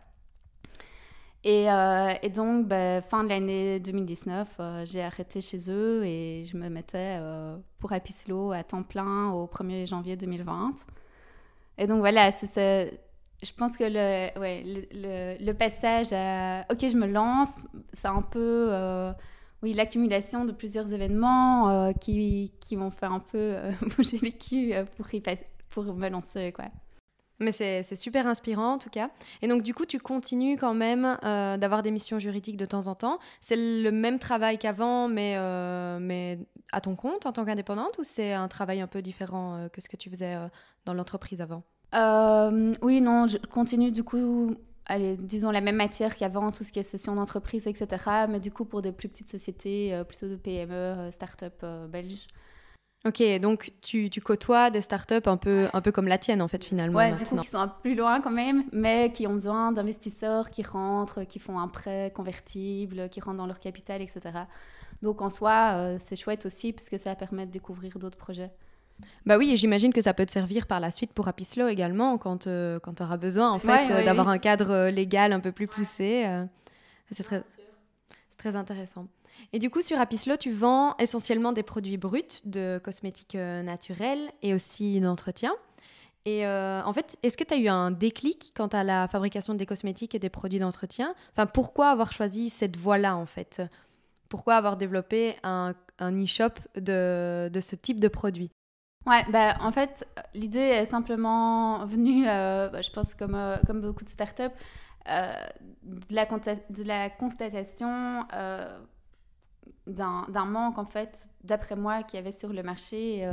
Et, 1.43 1.71
euh, 1.71 2.13
et 2.23 2.29
donc, 2.29 2.67
bah, 2.67 3.01
fin 3.01 3.25
de 3.25 3.31
l'année 3.31 3.81
2019, 3.81 4.61
j'ai 4.85 5.03
arrêté 5.03 5.41
chez 5.41 5.71
eux 5.71 6.05
et 6.05 6.45
je 6.45 6.57
me 6.57 6.69
mettais 6.69 7.19
pour 7.79 7.93
Apislo 7.93 8.53
à 8.53 8.63
temps 8.63 8.83
plein 8.83 9.31
au 9.31 9.47
1er 9.47 9.87
janvier 9.87 10.17
2020. 10.17 10.75
Et 11.79 11.87
donc 11.87 12.01
voilà, 12.01 12.31
je 13.43 13.53
pense 13.57 13.77
que 13.79 13.85
le, 13.85 15.53
passage 15.53 16.13
à 16.13 16.67
OK, 16.71 16.81
je 16.81 16.97
me 16.97 17.07
lance, 17.07 17.57
c'est 17.93 18.09
un 18.09 18.23
peu 18.23 18.69
euh, 18.71 19.13
oui, 19.63 19.73
l'accumulation 19.73 20.45
de 20.45 20.53
plusieurs 20.53 20.93
événements 20.93 21.71
euh, 21.71 21.93
qui, 21.93 22.53
qui 22.61 22.77
vont 22.77 22.91
faire 22.91 23.13
un 23.13 23.21
peu 23.21 23.39
euh, 23.39 23.73
bouger 23.97 24.19
les 24.19 24.33
culs 24.33 24.75
pour, 24.97 25.07
pour 25.71 25.95
me 25.95 26.09
lancer. 26.09 26.53
Quoi. 26.53 26.67
Mais 27.41 27.53
c'est 27.53 27.95
super 27.95 28.27
inspirant 28.27 28.75
en 28.75 28.79
tout 28.79 28.91
cas. 28.91 29.11
Et 29.43 29.49
donc 29.49 29.63
du 29.63 29.75
coup, 29.75 29.87
tu 29.87 29.99
continues 29.99 30.57
quand 30.57 30.75
même 30.75 31.17
d'avoir 31.23 31.83
des 31.83 31.91
missions 31.91 32.19
juridiques 32.19 32.57
de 32.57 32.67
temps 32.67 32.87
en 32.87 32.95
temps. 32.95 33.19
C'est 33.41 33.57
le 33.57 33.91
même 33.91 34.19
travail 34.19 34.59
qu'avant, 34.59 35.09
mais, 35.09 35.37
mais 36.01 36.39
à 36.73 36.81
ton 36.81 36.97
compte 36.97 37.27
en 37.27 37.33
tant 37.33 37.45
qu'indépendante 37.45 37.99
ou 37.99 38.05
c'est 38.05 38.33
un 38.33 38.49
travail 38.49 38.81
un 38.81 38.87
peu 38.87 39.03
différent 39.03 39.69
que 39.73 39.81
ce 39.81 39.89
que 39.89 39.97
tu 39.97 40.11
faisais 40.11 40.35
dans 40.85 40.95
l'entreprise 40.95 41.41
avant? 41.41 41.63
Euh, 41.95 42.73
oui, 42.83 43.01
non, 43.01 43.27
je 43.27 43.39
continue 43.39 43.91
du 43.91 44.05
coup, 44.05 44.57
disons 45.19 45.51
la 45.51 45.61
même 45.61 45.77
matière 45.77 46.17
qu'avant, 46.17 46.53
tout 46.53 46.65
ce 46.65 46.73
qui 46.73 46.79
est 46.79 46.85
session 46.85 47.15
d'entreprise, 47.15 47.67
etc. 47.67 48.27
Mais 48.29 48.41
du 48.41 48.51
coup, 48.51 48.65
pour 48.65 48.83
des 48.83 48.93
plus 48.93 49.09
petites 49.09 49.29
sociétés, 49.29 49.95
euh, 49.95 50.05
plutôt 50.05 50.29
de 50.29 50.37
PME, 50.37 50.73
euh, 50.73 51.11
start-up 51.11 51.65
belges. 51.89 52.29
Ok, 53.07 53.23
donc 53.41 53.73
tu, 53.81 54.11
tu, 54.11 54.21
côtoies 54.21 54.69
des 54.69 54.83
startups 54.83 55.27
un 55.27 55.39
peu, 55.39 55.69
un 55.73 55.81
peu 55.81 55.91
comme 55.91 56.07
la 56.07 56.19
tienne 56.19 56.43
en 56.43 56.49
fait 56.49 56.63
finalement. 56.63 56.99
Ouais, 56.99 57.13
du 57.13 57.25
coup 57.25 57.37
qui 57.37 57.49
sont 57.49 57.59
un 57.59 57.69
peu 57.69 57.81
plus 57.81 57.95
loin 57.95 58.21
quand 58.21 58.31
même, 58.31 58.65
mais 58.73 59.11
qui 59.11 59.27
ont 59.27 59.33
besoin 59.33 59.73
d'investisseurs 59.73 60.51
qui 60.51 60.63
rentrent, 60.63 61.25
qui 61.25 61.39
font 61.39 61.59
un 61.59 61.69
prêt 61.69 62.13
convertible, 62.15 63.09
qui 63.09 63.21
rentrent 63.21 63.39
dans 63.39 63.47
leur 63.47 63.61
capital, 63.61 64.03
etc. 64.03 64.21
Donc 65.01 65.23
en 65.23 65.31
soi, 65.31 65.97
c'est 65.99 66.17
chouette 66.17 66.45
aussi 66.45 66.75
parce 66.75 66.91
que 66.91 66.99
ça 66.99 67.15
permet 67.15 67.47
de 67.47 67.51
découvrir 67.51 67.99
d'autres 67.99 68.19
projets. 68.19 68.51
Bah 69.27 69.37
oui, 69.39 69.51
et 69.53 69.57
j'imagine 69.57 69.93
que 69.93 70.01
ça 70.01 70.15
peut 70.15 70.27
te 70.27 70.31
servir 70.31 70.67
par 70.67 70.81
la 70.81 70.91
suite 70.91 71.13
pour 71.13 71.29
Apislo 71.29 71.69
également, 71.69 72.19
quand, 72.19 72.47
euh, 72.47 72.79
quand 72.81 72.95
tu 72.95 73.03
auras 73.03 73.17
besoin 73.17 73.51
en 73.51 73.59
fait 73.59 73.91
euh, 73.91 74.05
d'avoir 74.05 74.29
un 74.29 74.39
cadre 74.39 74.71
euh, 74.71 74.91
légal 74.91 75.33
un 75.33 75.41
peu 75.41 75.53
plus 75.53 75.67
poussé. 75.67 76.27
c'est 77.11 77.23
très, 77.23 77.43
très 78.39 78.57
intéressant. 78.57 79.07
Et 79.53 79.59
du 79.59 79.71
coup, 79.71 79.83
sur 79.83 79.99
Apislo, 79.99 80.37
tu 80.37 80.53
vends 80.53 80.97
essentiellement 80.99 81.53
des 81.53 81.63
produits 81.63 81.97
bruts 81.97 82.41
de 82.45 82.81
cosmétiques 82.83 83.35
naturels 83.35 84.31
et 84.43 84.55
aussi 84.55 85.01
d'entretien. 85.01 85.53
Et 86.27 86.47
en 86.47 86.93
fait, 86.93 87.17
est-ce 87.23 87.37
que 87.37 87.45
tu 87.45 87.55
as 87.55 87.57
eu 87.57 87.69
un 87.69 87.91
déclic 87.91 88.53
quant 88.55 88.67
à 88.69 88.85
la 88.85 89.09
fabrication 89.09 89.55
des 89.55 89.67
cosmétiques 89.67 90.15
et 90.15 90.19
des 90.19 90.29
produits 90.29 90.59
d'entretien? 90.59 91.15
Enfin, 91.33 91.47
pourquoi 91.47 91.89
avoir 91.89 92.13
choisi 92.13 92.51
cette 92.51 92.77
voie-là 92.77 93.17
en 93.17 93.27
fait? 93.27 93.63
Pourquoi 94.31 94.55
avoir 94.55 94.77
développé 94.77 95.35
un, 95.43 95.75
e-shop 96.01 96.55
de, 96.77 97.51
ce 97.61 97.75
type 97.75 97.99
de 97.99 98.09
produits 98.09 98.51
Ouais, 99.07 99.25
bah, 99.31 99.57
en 99.61 99.73
fait, 99.73 100.07
l'idée 100.35 100.61
est 100.61 100.87
simplement 100.87 101.85
venue, 101.85 102.29
euh, 102.29 102.69
bah, 102.69 102.81
je 102.81 102.91
pense, 102.91 103.15
comme, 103.15 103.35
euh, 103.35 103.57
comme 103.67 103.81
beaucoup 103.81 104.05
de 104.05 104.11
startups, 104.11 104.43
euh, 105.09 105.33
de, 105.83 106.15
la 106.15 106.27
de 106.27 106.83
la 106.85 107.11
constatation 107.11 108.27
euh, 108.35 108.79
d'un 109.87 110.45
manque, 110.45 110.79
en 110.79 110.85
fait, 110.85 111.27
d'après 111.45 111.77
moi, 111.77 112.03
qu'il 112.03 112.19
y 112.19 112.21
avait 112.21 112.33
sur 112.33 112.53
le 112.53 112.63
marché 112.63 113.27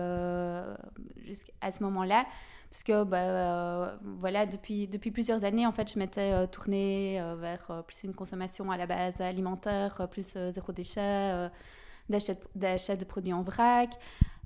jusqu'à 1.18 1.72
ce 1.72 1.84
moment-là. 1.84 2.26
Parce 2.70 2.84
que, 2.84 3.04
bah, 3.04 3.98
voilà, 4.20 4.46
depuis, 4.46 4.88
depuis 4.88 5.12
plusieurs 5.12 5.44
années, 5.44 5.66
en 5.66 5.72
fait, 5.72 5.94
je 5.94 6.00
m'étais 6.00 6.48
tournée 6.48 7.22
vers 7.38 7.84
plus 7.86 8.04
une 8.04 8.14
consommation 8.14 8.72
à 8.72 8.78
la 8.78 8.86
base 8.88 9.22
alimentaire, 9.22 10.08
plus 10.12 10.38
zéro 10.52 10.72
déchet, 10.72 11.50
d'achat 12.10 12.96
de 12.96 13.06
produits 13.06 13.34
en 13.34 13.42
vrac. 13.42 13.98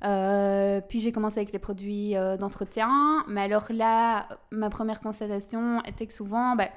Euh, 0.03 0.81
puis 0.81 1.00
j'ai 1.00 1.12
commencé 1.12 1.39
avec 1.39 1.53
les 1.53 1.60
produits 1.60 2.15
euh, 2.15 2.38
d'entretien. 2.38 3.24
Mais 3.27 3.41
alors 3.41 3.67
là, 3.69 4.27
ma 4.51 4.69
première 4.69 5.01
constatation 5.01 5.83
était 5.83 6.07
que 6.07 6.13
souvent, 6.13 6.55
bah, 6.55 6.69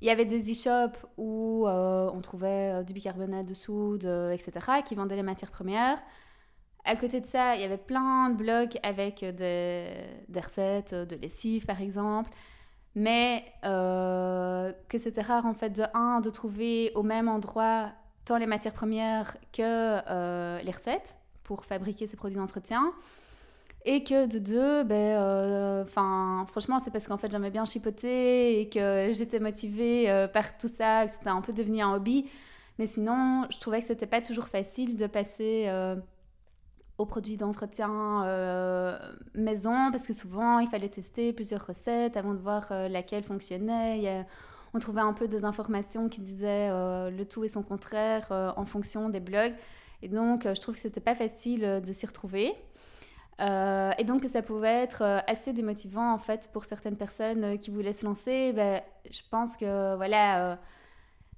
il 0.00 0.06
y 0.06 0.10
avait 0.10 0.24
des 0.24 0.50
e-shops 0.52 0.98
où 1.16 1.66
euh, 1.66 2.10
on 2.12 2.20
trouvait 2.20 2.84
du 2.84 2.92
bicarbonate 2.92 3.46
de 3.46 3.54
soude, 3.54 4.04
etc., 4.32 4.52
qui 4.84 4.94
vendaient 4.94 5.16
les 5.16 5.22
matières 5.22 5.50
premières. 5.50 5.98
À 6.84 6.96
côté 6.96 7.20
de 7.20 7.26
ça, 7.26 7.56
il 7.56 7.60
y 7.60 7.64
avait 7.64 7.76
plein 7.78 8.30
de 8.30 8.36
blogs 8.36 8.78
avec 8.82 9.24
des, 9.24 9.88
des 10.28 10.40
recettes 10.40 10.94
de 10.94 11.16
lessive, 11.16 11.66
par 11.66 11.80
exemple. 11.80 12.30
Mais 12.94 13.44
que 13.62 14.98
c'était 14.98 15.20
rare, 15.20 15.46
en 15.46 15.54
fait, 15.54 15.70
de 15.70 15.84
un, 15.94 16.20
de 16.20 16.30
trouver 16.30 16.92
au 16.94 17.02
même 17.02 17.28
endroit 17.28 17.90
tant 18.24 18.36
les 18.36 18.46
matières 18.46 18.74
premières 18.74 19.36
que 19.52 20.62
les 20.64 20.70
recettes 20.70 21.16
pour 21.42 21.64
fabriquer 21.64 22.06
ces 22.06 22.16
produits 22.16 22.38
d'entretien. 22.38 22.92
Et 23.84 24.02
que 24.02 24.26
de 24.26 24.38
deux, 24.38 24.84
ben, 24.84 24.94
euh, 24.96 25.84
enfin, 25.84 26.44
franchement, 26.48 26.80
c'est 26.80 26.90
parce 26.90 27.06
qu'en 27.06 27.16
fait, 27.16 27.30
j'aimais 27.30 27.50
bien 27.50 27.64
chipoter 27.64 28.60
et 28.60 28.68
que 28.68 29.10
j'étais 29.12 29.38
motivée 29.38 30.10
euh, 30.10 30.26
par 30.26 30.58
tout 30.58 30.68
ça, 30.68 31.06
que 31.06 31.12
c'était 31.12 31.30
un 31.30 31.40
peu 31.40 31.52
devenu 31.52 31.80
un 31.80 31.94
hobby. 31.94 32.28
Mais 32.78 32.86
sinon, 32.86 33.46
je 33.50 33.58
trouvais 33.58 33.80
que 33.80 33.86
c'était 33.86 34.06
pas 34.06 34.20
toujours 34.20 34.48
facile 34.48 34.96
de 34.96 35.06
passer 35.06 35.64
euh, 35.68 35.96
aux 36.98 37.06
produits 37.06 37.36
d'entretien 37.36 38.24
maison 39.34 39.90
parce 39.92 40.06
que 40.06 40.12
souvent, 40.12 40.58
il 40.58 40.68
fallait 40.68 40.88
tester 40.88 41.32
plusieurs 41.32 41.64
recettes 41.64 42.16
avant 42.16 42.34
de 42.34 42.38
voir 42.38 42.72
laquelle 42.90 43.22
fonctionnait. 43.22 44.26
on 44.74 44.78
trouvait 44.80 45.00
un 45.00 45.12
peu 45.12 45.28
des 45.28 45.44
informations 45.44 46.08
qui 46.08 46.20
disaient 46.20 46.68
le 46.70 47.24
tout 47.24 47.44
et 47.44 47.48
son 47.48 47.62
contraire 47.62 48.52
en 48.56 48.64
fonction 48.64 49.08
des 49.08 49.20
blogs. 49.20 49.54
Et 50.02 50.08
donc, 50.08 50.42
je 50.44 50.60
trouve 50.60 50.74
que 50.74 50.80
c'était 50.80 51.00
pas 51.00 51.14
facile 51.14 51.80
de 51.84 51.92
s'y 51.92 52.06
retrouver. 52.06 52.52
Euh, 53.40 53.92
et 53.98 54.04
donc, 54.04 54.24
ça 54.24 54.42
pouvait 54.42 54.82
être 54.82 55.22
assez 55.26 55.52
démotivant, 55.52 56.12
en 56.12 56.18
fait, 56.18 56.50
pour 56.52 56.64
certaines 56.64 56.96
personnes 56.96 57.58
qui 57.58 57.70
voulaient 57.70 57.92
se 57.92 58.04
lancer. 58.04 58.52
Ben, 58.52 58.80
je 59.10 59.20
pense 59.30 59.56
que, 59.56 59.96
voilà, 59.96 60.58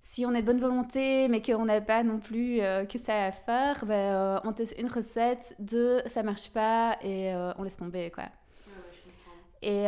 si 0.00 0.24
on 0.24 0.32
est 0.32 0.40
de 0.40 0.46
bonne 0.46 0.60
volonté, 0.60 1.28
mais 1.28 1.42
qu'on 1.42 1.66
n'a 1.66 1.80
pas 1.80 2.02
non 2.02 2.18
plus 2.18 2.60
que 2.88 2.98
ça 2.98 3.26
à 3.26 3.32
faire, 3.32 3.84
ben, 3.84 4.40
on 4.44 4.52
teste 4.52 4.78
une 4.78 4.88
recette, 4.88 5.54
deux, 5.58 6.00
ça 6.06 6.22
marche 6.22 6.50
pas, 6.52 6.96
et 7.02 7.34
on 7.58 7.62
laisse 7.62 7.76
tomber, 7.76 8.10
quoi. 8.10 8.24
et, 9.60 9.86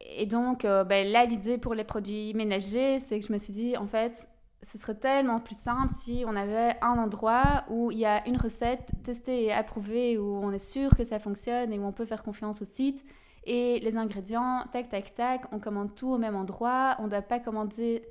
et 0.00 0.26
donc, 0.26 0.64
ben, 0.64 1.08
là, 1.08 1.24
l'idée 1.24 1.56
pour 1.56 1.74
les 1.74 1.84
produits 1.84 2.34
ménagers, 2.34 3.00
c'est 3.00 3.18
que 3.18 3.26
je 3.26 3.32
me 3.32 3.38
suis 3.38 3.54
dit, 3.54 3.76
en 3.78 3.86
fait, 3.86 4.28
ce 4.62 4.78
serait 4.78 4.96
tellement 4.96 5.40
plus 5.40 5.56
simple 5.56 5.92
si 5.96 6.24
on 6.26 6.34
avait 6.34 6.76
un 6.82 6.98
endroit 6.98 7.64
où 7.68 7.90
il 7.90 7.98
y 7.98 8.04
a 8.04 8.26
une 8.26 8.36
recette 8.36 8.90
testée 9.04 9.44
et 9.44 9.52
approuvée, 9.52 10.18
où 10.18 10.40
on 10.42 10.52
est 10.52 10.58
sûr 10.58 10.90
que 10.96 11.04
ça 11.04 11.18
fonctionne 11.18 11.72
et 11.72 11.78
où 11.78 11.84
on 11.84 11.92
peut 11.92 12.06
faire 12.06 12.22
confiance 12.22 12.60
au 12.62 12.64
site. 12.64 13.04
Et 13.44 13.80
les 13.80 13.96
ingrédients, 13.96 14.64
tac, 14.72 14.90
tac, 14.90 15.14
tac, 15.14 15.42
on 15.52 15.58
commande 15.58 15.94
tout 15.94 16.08
au 16.08 16.18
même 16.18 16.34
endroit. 16.34 16.96
On 16.98 17.04
ne 17.04 17.08
doit 17.08 17.22
pas 17.22 17.40
commencer 17.40 18.02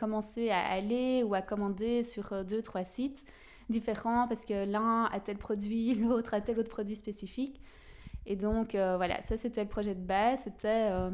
à 0.49 0.71
aller 0.71 1.21
ou 1.23 1.35
à 1.35 1.41
commander 1.41 2.01
sur 2.01 2.33
euh, 2.33 2.43
deux, 2.43 2.61
trois 2.61 2.83
sites 2.83 3.23
différents 3.69 4.27
parce 4.27 4.45
que 4.45 4.65
l'un 4.65 5.05
a 5.05 5.19
tel 5.19 5.37
produit, 5.37 5.93
l'autre 5.95 6.33
a 6.33 6.41
tel 6.41 6.57
autre 6.57 6.69
produit 6.69 6.95
spécifique. 6.95 7.61
Et 8.25 8.35
donc, 8.35 8.73
euh, 8.73 8.97
voilà, 8.97 9.21
ça 9.21 9.37
c'était 9.37 9.63
le 9.63 9.69
projet 9.69 9.93
de 9.93 10.01
base. 10.01 10.39
C'était 10.43 10.89
euh, 10.91 11.11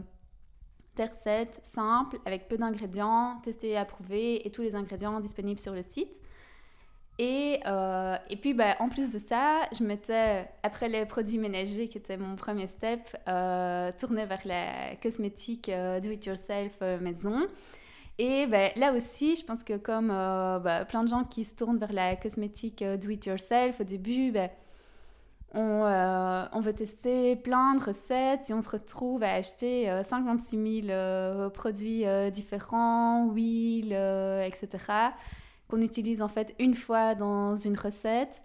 des 0.96 1.06
recettes 1.06 1.60
simples, 1.64 2.18
avec 2.26 2.48
peu 2.48 2.58
d'ingrédients, 2.58 3.40
testées 3.44 3.72
et 3.72 3.78
approuvées, 3.78 4.46
et 4.46 4.52
tous 4.52 4.62
les 4.62 4.76
ingrédients 4.76 5.20
disponibles 5.20 5.60
sur 5.60 5.74
le 5.74 5.82
site. 5.82 6.22
Et, 7.20 7.60
euh, 7.68 8.18
et 8.30 8.38
puis, 8.38 8.54
bah, 8.54 8.76
en 8.80 8.90
plus 8.90 9.12
de 9.12 9.20
ça, 9.20 9.62
je 9.78 9.84
m'étais, 9.84 10.50
après 10.64 10.90
les 10.90 11.06
produits 11.06 11.38
ménagers, 11.38 11.88
qui 11.88 11.98
était 11.98 12.18
mon 12.18 12.36
premier 12.36 12.68
step, 12.68 13.16
euh, 13.28 13.92
tournée 13.98 14.26
vers 14.26 14.42
la 14.46 14.96
cosmétique 15.02 15.70
euh, 15.70 16.00
do-it-yourself 16.00 16.74
euh, 16.82 17.00
maison. 17.00 17.48
Et 18.18 18.48
bah, 18.48 18.70
là 18.76 18.94
aussi, 18.94 19.36
je 19.36 19.46
pense 19.46 19.64
que 19.64 19.78
comme 19.78 20.10
bah, 20.10 20.86
plein 20.86 21.04
de 21.04 21.10
gens 21.10 21.24
qui 21.24 21.46
se 21.46 21.56
tournent 21.56 21.80
vers 21.80 21.94
la 21.94 22.16
cosmétique 22.16 22.84
do-it-yourself, 22.84 23.80
au 23.80 23.84
début, 23.84 24.32
on, 25.54 26.50
on, 26.54 26.60
veut 26.62 26.74
tester 26.74 27.36
plein 27.36 27.76
de 27.76 27.84
recettes 27.84 28.50
et 28.50 28.54
on 28.54 28.62
se 28.62 28.70
retrouve 28.70 29.24
à 29.24 29.34
acheter 29.34 29.92
56 30.04 30.86
000 30.88 31.50
produits 31.52 32.06
différents, 32.32 33.30
huiles, 33.32 33.94
etc 34.44 35.12
qu'on 35.74 35.82
utilise 35.82 36.22
en 36.22 36.28
fait 36.28 36.54
une 36.60 36.76
fois 36.76 37.16
dans 37.16 37.56
une 37.56 37.78
recette. 37.78 38.44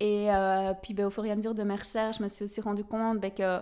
Et 0.00 0.32
euh, 0.32 0.72
puis 0.82 0.94
ben, 0.94 1.06
au 1.06 1.10
fur 1.10 1.24
et 1.26 1.30
à 1.30 1.36
mesure 1.36 1.54
de 1.54 1.62
mes 1.62 1.74
recherches, 1.74 2.18
je 2.18 2.22
me 2.22 2.28
suis 2.28 2.44
aussi 2.44 2.60
rendu 2.60 2.84
compte 2.84 3.20
ben, 3.20 3.30
que 3.30 3.60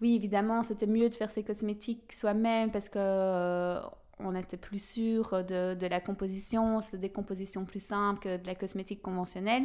oui, 0.00 0.14
évidemment, 0.14 0.62
c'était 0.62 0.86
mieux 0.86 1.10
de 1.10 1.16
faire 1.16 1.30
ses 1.30 1.42
cosmétiques 1.42 2.12
soi-même 2.12 2.70
parce 2.70 2.88
que 2.88 2.98
euh, 3.00 3.80
on 4.20 4.36
était 4.36 4.56
plus 4.56 4.78
sûr 4.78 5.44
de, 5.44 5.74
de 5.74 5.86
la 5.88 6.00
composition, 6.00 6.80
c'est 6.80 6.98
des 6.98 7.10
compositions 7.10 7.64
plus 7.64 7.82
simples 7.82 8.20
que 8.20 8.36
de 8.36 8.46
la 8.46 8.54
cosmétique 8.54 9.02
conventionnelle, 9.02 9.64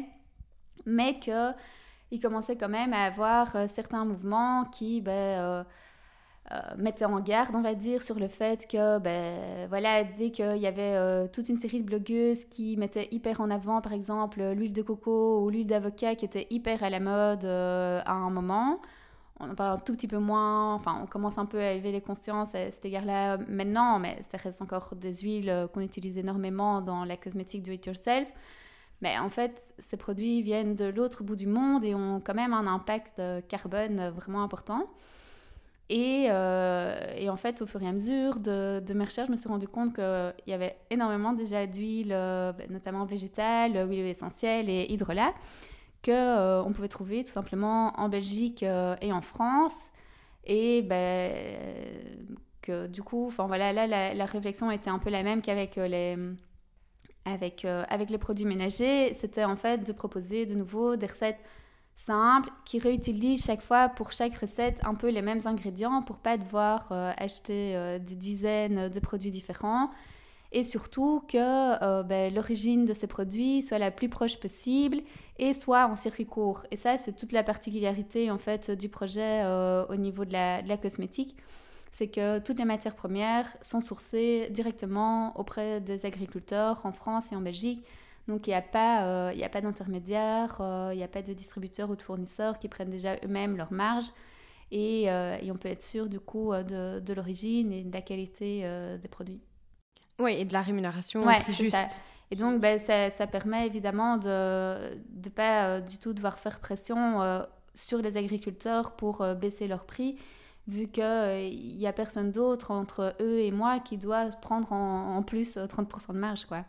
mais 0.88 1.20
que 1.20 1.52
il 2.14 2.20
commençait 2.22 2.56
quand 2.56 2.70
même 2.70 2.94
à 2.94 3.04
avoir 3.04 3.56
euh, 3.56 3.68
certains 3.68 4.06
mouvements 4.06 4.64
qui 4.72 5.02
ben, 5.02 5.66
euh, 6.52 6.58
mettait 6.78 7.06
en 7.06 7.22
garde, 7.22 7.56
on 7.56 7.62
va 7.62 7.74
dire, 7.74 8.04
sur 8.04 8.20
le 8.20 8.28
fait 8.28 8.68
que, 8.68 9.00
ben, 9.00 9.68
voilà, 9.70 10.04
dès 10.04 10.30
qu'il 10.30 10.58
y 10.58 10.68
avait 10.68 10.96
euh, 10.96 11.26
toute 11.28 11.48
une 11.48 11.58
série 11.58 11.80
de 11.80 11.86
blogueuses 11.86 12.44
qui 12.46 12.76
mettaient 12.76 13.08
hyper 13.12 13.40
en 13.40 13.50
avant, 13.50 13.80
par 13.80 13.94
exemple, 13.94 14.42
l'huile 14.52 14.74
de 14.74 14.82
coco 14.82 15.42
ou 15.42 15.50
l'huile 15.50 15.68
d'avocat 15.68 16.16
qui 16.16 16.26
était 16.26 16.48
hyper 16.50 16.84
à 16.84 16.90
la 16.90 17.00
mode 17.00 17.46
euh, 17.46 18.02
à 18.06 18.12
un 18.12 18.30
moment, 18.30 18.82
on 19.40 19.50
en 19.50 19.56
parle 19.56 19.78
un 19.78 19.80
tout 19.80 19.94
petit 19.94 20.08
peu 20.08 20.18
moins, 20.18 20.76
enfin, 20.76 21.00
on 21.02 21.08
commence 21.08 21.38
un 21.38 21.46
peu 21.46 21.60
à 21.60 21.72
élever 21.72 21.94
les 21.94 22.02
consciences 22.02 22.54
à 22.56 22.70
cet 22.72 22.84
égard-là 22.86 23.38
maintenant, 23.48 23.98
mais 24.00 24.20
ça 24.30 24.38
reste 24.38 24.62
encore 24.62 24.96
des 24.96 25.14
huiles 25.22 25.70
qu'on 25.74 25.82
utilise 25.82 26.18
énormément 26.18 26.82
dans 26.82 27.06
la 27.06 27.16
cosmétique 27.16 27.64
do-it-yourself. 27.64 28.28
Mais 29.04 29.20
en 29.20 29.30
fait, 29.30 29.76
ces 29.78 29.98
produits 29.98 30.42
viennent 30.42 30.76
de 30.76 30.86
l'autre 30.86 31.24
bout 31.24 31.36
du 31.36 31.46
monde 31.46 31.84
et 31.86 31.94
ont 31.94 32.20
quand 32.20 32.34
même 32.34 32.54
un 32.54 32.66
impact 32.66 33.22
carbone 33.48 34.10
vraiment 34.16 34.42
important. 34.42 34.88
Euh, 35.92 37.14
et, 37.18 37.30
en 37.30 37.38
fait, 37.38 37.62
au 37.62 37.68
fur 37.68 37.82
et 37.84 37.88
à 37.88 37.92
mesure 37.92 38.38
de, 38.38 38.94
mes 38.94 39.06
recherches, 39.06 39.28
je 39.28 39.32
me 39.32 39.38
suis 39.38 39.50
rendu 39.50 39.68
compte 39.68 39.94
qu'il 39.94 40.34
y 40.48 40.54
avait 40.54 40.78
énormément 40.90 41.34
déjà 41.34 41.68
d'huiles, 41.68 42.14
euh, 42.14 42.52
ben, 42.54 42.68
notamment 42.70 43.06
végétales, 43.06 43.88
huiles 43.90 44.06
essentielles 44.06 44.70
et 44.70 44.92
hydrolat, 44.92 45.34
qu'on 46.04 46.12
euh, 46.12 46.64
pouvait 46.64 46.88
trouver 46.88 47.24
tout 47.24 47.32
simplement 47.32 47.94
en 48.00 48.10
Belgique 48.10 48.64
et 48.64 49.14
en 49.14 49.22
France. 49.22 49.92
Et 50.46 50.82
ben, 50.82 51.32
que 52.62 52.88
du 52.88 53.04
coup, 53.04 53.30
voilà, 53.30 53.74
là, 53.74 54.14
la, 54.14 54.26
réflexion 54.26 54.72
était 54.72 54.90
un 54.90 55.00
peu 55.00 55.10
la 55.10 55.24
même 55.24 55.42
qu'avec 55.42 55.76
les, 55.76 56.18
avec, 57.26 57.66
avec 57.66 58.10
les 58.10 58.18
produits 58.18 58.46
ménagers. 58.46 59.14
C'était 59.14 59.44
en 59.44 59.56
fait 59.56 59.86
de 59.86 59.92
proposer 59.92 60.46
de 60.46 60.56
nouveau 60.56 60.96
des 60.96 61.08
recettes 61.08 61.40
simple, 61.96 62.50
qui 62.66 62.80
réutilise 62.80 63.46
chaque 63.46 63.62
fois 63.62 63.90
pour 63.90 64.12
chaque 64.12 64.36
recette 64.36 64.80
un 64.84 64.96
peu 64.96 65.10
les 65.10 65.22
mêmes 65.22 65.40
ingrédients 65.46 66.02
pour 66.02 66.20
pas 66.20 66.38
devoir 66.38 66.90
euh, 66.92 67.12
acheter 67.18 67.76
euh, 67.76 68.00
des 68.00 68.16
dizaines 68.16 68.90
de 68.90 69.00
produits 69.00 69.32
différents 69.32 69.90
et 70.52 70.64
surtout 70.64 71.24
que 71.28 71.38
euh, 71.84 72.04
ben, 72.04 72.34
l'origine 72.34 72.86
de 72.86 72.94
ces 72.94 73.08
produits 73.08 73.62
soit 73.62 73.80
la 73.80 73.90
plus 73.90 74.10
proche 74.10 74.40
possible 74.40 75.02
et 75.40 75.54
soit 75.54 75.88
en 75.88 75.96
circuit 75.96 76.26
court. 76.26 76.66
Et 76.72 76.76
ça, 76.76 76.98
c'est 76.98 77.14
toute 77.16 77.32
la 77.32 77.44
particularité 77.44 78.30
en 78.30 78.38
fait 78.38 78.70
du 78.70 78.90
projet 78.90 79.44
au 79.90 79.96
niveau 79.96 80.26
de 80.26 80.34
la, 80.34 80.62
de 80.62 80.70
la 80.70 80.78
cosmétique. 80.78 81.36
C'est 81.94 82.08
que 82.08 82.40
toutes 82.40 82.58
les 82.58 82.66
matières 82.66 82.96
premières 82.96 83.56
sont 83.62 83.80
sourcées 83.80 84.50
directement 84.50 85.40
auprès 85.40 85.80
des 85.80 86.08
agriculteurs 86.08 86.84
en 86.88 86.92
France 86.92 87.32
et 87.32 87.36
en 87.36 87.42
Belgique. 87.42 87.86
Donc 88.28 88.48
il 88.48 88.50
n'y 88.50 88.56
a 88.56 88.64
pas, 88.64 89.04
euh, 89.04 89.44
a 89.44 89.50
pas 89.50 89.62
d'intermédiaire, 89.62 90.58
euh, 90.60 90.90
il 90.92 90.98
n'y 90.98 91.04
a 91.04 91.08
pas 91.08 91.22
de 91.22 91.34
distributeurs 91.34 91.92
ou 91.92 91.96
de 91.96 92.02
fournisseurs 92.02 92.58
qui 92.58 92.68
prennent 92.68 92.90
déjà 92.90 93.16
eux-mêmes 93.24 93.58
leur 93.58 93.72
marge. 93.72 94.08
Et, 94.72 95.04
euh, 95.08 95.38
et, 95.40 95.52
on 95.52 95.56
peut 95.56 95.70
être 95.70 95.84
sûr 95.84 96.10
du 96.10 96.20
coup 96.20 96.52
de, 96.52 97.00
de 97.00 97.14
l'origine 97.14 97.72
et 97.72 97.84
de 97.84 97.94
la 97.94 98.02
qualité 98.02 98.68
des 99.00 99.08
produits. 99.08 99.40
Oui, 100.18 100.34
et 100.34 100.46
de 100.46 100.54
la 100.54 100.64
rémunération 100.64 101.24
plus 101.44 101.54
juste. 101.54 102.00
Et 102.32 102.36
donc, 102.36 102.60
ben, 102.60 102.80
ça, 102.80 103.12
ça, 103.12 103.28
permet 103.28 103.68
évidemment 103.68 104.18
de 104.18 104.98
ne 104.98 105.30
pas 105.30 105.80
du 105.80 106.00
tout 106.00 106.14
devoir 106.14 106.40
faire 106.40 106.60
pression 106.60 107.46
sur 107.76 108.00
les 108.00 108.18
agriculteurs 108.18 108.96
pour 108.96 109.24
baisser 109.36 109.68
leur 109.68 109.86
prix, 109.86 110.18
vu 110.68 110.88
qu'il 110.88 111.78
n'y 111.78 111.88
a 111.88 111.94
personne 111.94 112.32
d'autre 112.32 112.72
entre 112.72 113.16
eux 113.22 113.40
et 113.40 113.52
moi 113.52 113.80
qui 113.80 113.98
doit 113.98 114.28
prendre 114.42 114.72
en, 114.72 115.18
en 115.18 115.24
plus 115.24 115.58
30% 115.58 116.14
de 116.14 116.20
marge. 116.20 116.46
quoi. 116.46 116.66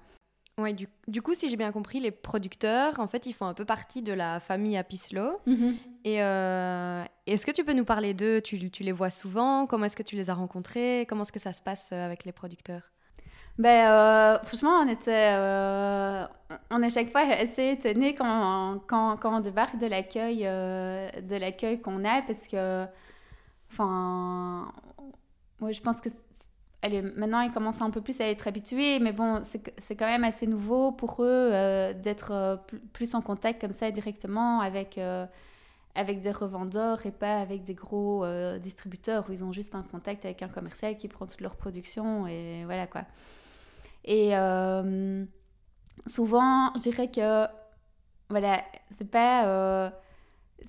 Ouais, 0.56 0.72
du, 0.72 0.86
du, 1.08 1.20
coup, 1.20 1.34
si 1.34 1.48
j'ai 1.48 1.56
bien 1.56 1.72
compris, 1.72 1.98
les 1.98 2.12
producteurs, 2.12 3.00
en 3.00 3.08
fait, 3.08 3.26
ils 3.26 3.32
font 3.32 3.46
un 3.46 3.54
peu 3.54 3.64
partie 3.64 4.02
de 4.02 4.12
la 4.12 4.38
famille 4.38 4.76
Apislo. 4.76 5.40
Mhm. 5.46 5.76
Et 6.04 6.22
euh, 6.22 7.02
est-ce 7.26 7.44
que 7.44 7.50
tu 7.50 7.64
peux 7.64 7.72
nous 7.72 7.84
parler 7.84 8.14
d'eux? 8.14 8.40
Tu, 8.40 8.70
tu, 8.70 8.84
les 8.84 8.92
vois 8.92 9.10
souvent? 9.10 9.66
Comment 9.66 9.86
est-ce 9.86 9.96
que 9.96 10.04
tu 10.04 10.14
les 10.14 10.30
as 10.30 10.34
rencontrés? 10.34 11.06
Comment 11.08 11.22
est-ce 11.22 11.32
que 11.32 11.40
ça 11.40 11.52
se 11.52 11.60
passe 11.60 11.90
euh, 11.92 12.06
avec 12.06 12.24
les 12.24 12.30
producteurs? 12.30 12.92
Ben, 13.58 13.88
euh, 13.88 14.38
franchement, 14.44 14.78
on 14.80 14.88
était, 14.88 15.34
on 16.70 16.82
est 16.82 16.90
chaque 16.90 17.10
fois 17.10 17.22
assez 17.22 17.70
étonnés 17.70 18.14
quand, 18.14 18.80
quand, 18.86 19.16
quand 19.16 19.36
on 19.36 19.40
débarque 19.40 19.78
de 19.78 19.86
l'accueil, 19.86 20.42
de 20.42 21.36
l'accueil 21.36 21.80
qu'on 21.80 22.04
a, 22.04 22.22
parce 22.22 22.46
que, 22.46 22.86
enfin, 23.74 24.72
moi, 25.60 25.72
je 25.72 25.80
pense 25.80 26.00
que 26.00 26.08
maintenant, 27.16 27.40
ils 27.40 27.50
commencent 27.50 27.82
un 27.82 27.90
peu 27.90 28.00
plus 28.00 28.20
à 28.20 28.28
être 28.28 28.46
habitués, 28.46 28.98
mais 29.00 29.12
bon, 29.12 29.42
c'est 29.42 29.96
quand 29.96 30.06
même 30.06 30.24
assez 30.24 30.46
nouveau 30.46 30.92
pour 30.92 31.22
eux 31.22 31.50
euh, 31.52 31.92
d'être 31.92 32.32
euh, 32.32 32.56
plus 32.92 33.14
en 33.14 33.20
contact 33.20 33.60
comme 33.60 33.72
ça 33.72 33.90
directement 33.90 34.60
avec, 34.60 34.98
euh, 34.98 35.26
avec 35.94 36.20
des 36.20 36.30
revendeurs 36.32 37.06
et 37.06 37.10
pas 37.10 37.40
avec 37.40 37.64
des 37.64 37.74
gros 37.74 38.24
distributeurs 38.58 39.28
où 39.28 39.32
ils 39.32 39.44
ont 39.44 39.52
juste 39.52 39.74
un 39.74 39.82
contact 39.82 40.24
avec 40.24 40.42
un 40.42 40.48
commercial 40.48 40.96
qui 40.96 41.08
prend 41.08 41.26
toute 41.26 41.40
leur 41.40 41.56
production 41.56 42.26
et 42.26 42.64
voilà 42.64 42.86
quoi. 42.86 43.02
Et 44.04 44.32
souvent, 46.06 46.72
je 46.74 46.80
dirais 46.82 47.10
que, 47.10 47.46
voilà, 48.28 48.62
c'est 48.98 49.10
pas 49.10 49.92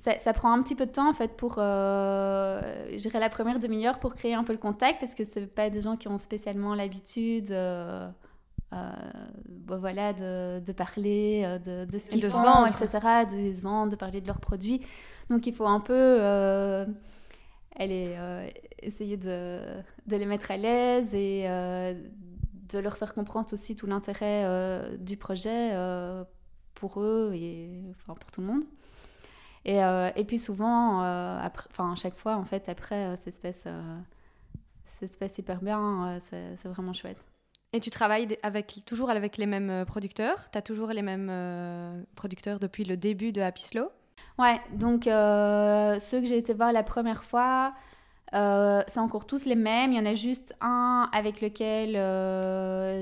ça, 0.04 0.34
prend 0.34 0.52
un 0.52 0.62
petit 0.62 0.76
peu 0.76 0.86
de 0.86 0.92
temps 0.92 1.10
en 1.10 1.14
fait 1.14 1.36
pour, 1.36 1.56
euh, 1.58 2.62
j'irai 2.96 3.20
la 3.20 3.30
première 3.30 3.60
demi-heure 3.60 4.00
pour 4.00 4.16
créer 4.16 4.34
un 4.34 4.44
peu 4.44 4.54
le 4.54 4.60
contact 4.60 5.00
parce 5.02 5.16
que 5.16 5.24
c'est 5.26 5.48
pas 5.48 5.70
des 5.70 5.82
gens 5.82 5.98
qui 5.98 6.08
ont 6.08 6.18
spécialement 6.18 6.76
l'habitude, 6.76 7.52
euh, 7.52 8.10
euh 8.74 8.92
voilà, 9.68 10.14
de, 10.14 10.60
de 10.60 10.72
parler 10.72 11.44
euh, 11.46 11.58
de, 11.58 11.90
de 11.90 11.98
ce 11.98 12.10
qu'ils 12.10 12.30
font, 12.30 12.66
etc., 12.66 13.26
de 13.30 13.52
se 13.54 13.62
vendre, 13.62 13.92
de 13.92 13.96
parler 13.96 14.22
de 14.22 14.28
leurs 14.28 14.40
produits. 14.40 14.82
Donc 15.30 15.48
il 15.48 15.54
faut 15.54 15.66
un 15.66 15.80
peu 15.80 16.22
aller 17.78 18.16
essayer 18.82 19.18
de, 19.18 19.60
de, 20.06 20.16
les 20.16 20.26
mettre 20.26 20.52
à 20.52 20.58
l'aise 20.58 21.14
et 21.16 21.48
de 22.70 22.80
leur 22.80 22.98
faire 22.98 23.14
comprendre 23.14 23.52
aussi 23.54 23.76
tout 23.76 23.88
l'intérêt 23.88 24.88
du 25.00 25.18
projet 25.18 25.72
pour 26.76 27.02
eux 27.02 27.32
et 27.34 27.82
enfin 27.92 28.14
pour 28.14 28.32
tout 28.32 28.42
le 28.42 28.48
monde. 28.48 28.64
Et, 29.66 29.84
euh, 29.84 30.12
et 30.16 30.24
puis 30.24 30.38
souvent, 30.38 31.04
euh, 31.04 31.40
enfin, 31.72 31.92
à 31.92 31.96
chaque 31.96 32.16
fois, 32.16 32.36
en 32.36 32.46
fait, 32.46 32.70
après, 32.70 33.06
euh, 33.06 33.16
ça 33.16 33.32
se 33.32 33.40
passe, 33.40 33.64
ça 34.86 35.08
se 35.08 35.18
passe 35.18 35.38
hyper 35.38 35.60
bien. 35.62 36.20
c'est 36.30 36.68
vraiment 36.68 36.94
chouette. 36.94 37.18
Et 37.74 37.80
tu 37.80 37.90
travailles 37.90 38.38
avec, 38.44 38.84
toujours 38.86 39.10
avec 39.10 39.38
les 39.38 39.48
mêmes 39.48 39.84
producteurs? 39.86 40.50
Tu 40.52 40.58
as 40.58 40.62
toujours 40.62 40.90
les 40.90 41.02
mêmes 41.02 42.06
producteurs 42.16 42.60
depuis 42.60 42.86
le 42.86 42.96
début 42.96 43.32
de 43.34 43.42
Happy 43.42 43.64
Slow? 43.64 43.90
Ouais, 44.38 44.62
donc 44.72 45.06
ceux 45.06 46.22
que 46.22 46.26
j'ai 46.26 46.38
été 46.38 46.54
voir 46.54 46.72
la 46.72 46.84
première 46.84 47.26
fois, 47.26 47.74
c'est 48.32 49.00
encore 49.00 49.26
tous 49.26 49.44
les 49.44 49.56
mêmes. 49.56 49.92
Il 49.92 49.98
y 49.98 50.00
en 50.00 50.06
a 50.06 50.14
juste 50.14 50.56
un 50.62 51.10
avec 51.12 51.42
lequel 51.42 51.94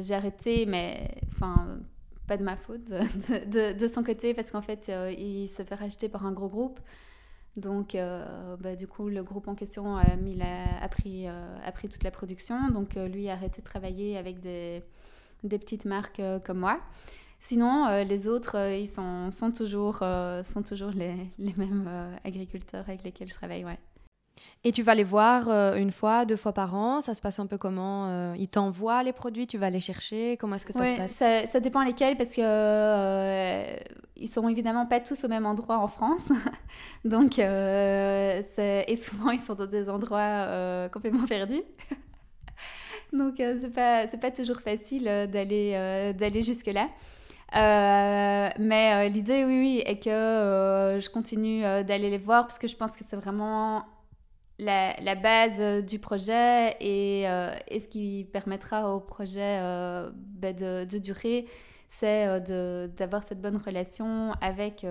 j'ai 0.01 0.15
arrêté, 0.15 0.65
mais 0.65 1.07
enfin, 1.27 1.67
pas 2.27 2.37
de 2.37 2.43
ma 2.43 2.55
faute 2.55 2.85
de, 2.89 3.87
son 3.87 4.03
côté 4.03 4.33
parce 4.33 4.51
qu'en 4.51 4.61
fait 4.61 4.87
euh, 4.89 5.13
il 5.17 5.47
se 5.47 5.63
fait 5.63 5.75
racheter 5.75 6.09
par 6.09 6.25
un 6.25 6.31
gros 6.31 6.47
groupe. 6.47 6.79
Donc 7.55 7.93
euh, 7.93 8.55
bah, 8.57 8.75
du 8.75 8.87
coup 8.87 9.09
le 9.09 9.23
groupe 9.23 9.47
en 9.47 9.55
question 9.55 9.95
a, 9.95 10.15
mis 10.15 10.39
a, 10.41 10.87
pris, 10.87 11.27
euh, 11.27 11.57
a 11.63 11.71
pris 11.71 11.89
toute 11.89 12.03
la 12.03 12.11
production. 12.11 12.69
Donc 12.69 12.95
lui 12.95 13.29
a 13.29 13.33
arrêté 13.33 13.61
de 13.61 13.65
travailler 13.65 14.17
avec 14.17 14.39
des, 14.39 14.83
des 15.43 15.59
petites 15.59 15.85
marques 15.85 16.21
comme 16.45 16.59
moi. 16.59 16.79
Sinon 17.39 18.03
les 18.03 18.27
autres 18.27 18.57
ils 18.71 18.87
sont, 18.87 19.29
sont 19.29 19.51
toujours, 19.51 19.97
sont 19.97 20.63
toujours 20.65 20.91
les, 20.91 21.15
les 21.37 21.53
mêmes 21.57 21.89
agriculteurs 22.23 22.85
avec 22.87 23.03
lesquels 23.03 23.27
je 23.27 23.33
travaille 23.33 23.65
ouais. 23.65 23.79
Et 24.65 24.71
tu 24.71 24.81
vas 24.81 24.95
les 24.95 25.03
voir 25.03 25.49
euh, 25.49 25.75
une 25.75 25.91
fois, 25.91 26.23
deux 26.25 26.37
fois 26.37 26.53
par 26.53 26.73
an 26.73 27.01
Ça 27.01 27.13
se 27.13 27.21
passe 27.21 27.37
un 27.39 27.47
peu 27.47 27.57
comment 27.57 28.07
euh, 28.07 28.33
Ils 28.37 28.47
t'envoient 28.47 29.03
les 29.03 29.11
produits, 29.11 29.45
tu 29.45 29.57
vas 29.57 29.69
les 29.69 29.81
chercher 29.81 30.37
Comment 30.37 30.55
est-ce 30.55 30.65
que 30.65 30.71
ça 30.71 30.85
se 30.85 30.95
passe? 30.95 31.11
ça, 31.11 31.47
ça, 31.47 31.59
dépend 31.59 31.83
lesquels 31.83 32.15
parce 32.15 32.29
que 32.29 32.41
euh, 32.41 33.75
ils 34.15 34.29
sont 34.29 34.47
évidemment 34.47 34.85
pas 34.85 35.01
tous 35.01 35.21
au 35.25 35.27
même 35.27 35.45
endroit 35.45 35.79
en 35.79 35.87
France. 35.87 36.29
Donc, 37.05 37.39
et 37.39 38.95
souvent 38.95 39.31
ils 39.31 39.39
sont 39.39 39.55
dans 39.55 39.65
des 39.65 39.89
endroits 39.89 40.87
complètement 40.93 41.25
perdus. 41.25 41.63
Donc, 43.11 43.35
c'est 43.37 43.73
pas, 43.73 44.07
pas 44.07 44.31
toujours 44.31 44.61
facile 44.61 45.03
d'aller 45.03 46.13
d'aller 46.17 46.41
jusque-là. 46.41 46.87
mais 47.53 49.09
l'idée, 49.09 49.43
oui, 49.43 49.59
oui, 49.59 49.83
est 49.85 49.97
que 49.97 50.99
je 51.01 51.09
continue 51.09 51.63
d'aller 51.83 52.09
les 52.09 52.17
voir 52.17 52.43
parce 52.43 52.57
que 52.57 52.67
je 52.69 52.77
pense 52.77 52.95
que 52.95 53.03
c'est 53.05 53.17
vraiment 53.17 53.83
la, 54.59 55.15
base 55.15 55.59
euh, 55.59 55.81
du 55.81 55.99
projet 55.99 56.75
et, 56.79 57.27
euh, 57.27 57.53
et, 57.67 57.79
ce 57.79 57.87
qui 57.87 58.27
permettra 58.31 58.93
au 58.93 58.99
projet 58.99 59.59
euh, 59.61 60.11
ben 60.13 60.55
de, 60.55 60.97
durer, 60.97 61.45
c'est 61.89 62.41
d'avoir 62.97 63.23
cette 63.23 63.39
bonne 63.41 63.57
relation 63.57 64.33
avec, 64.41 64.83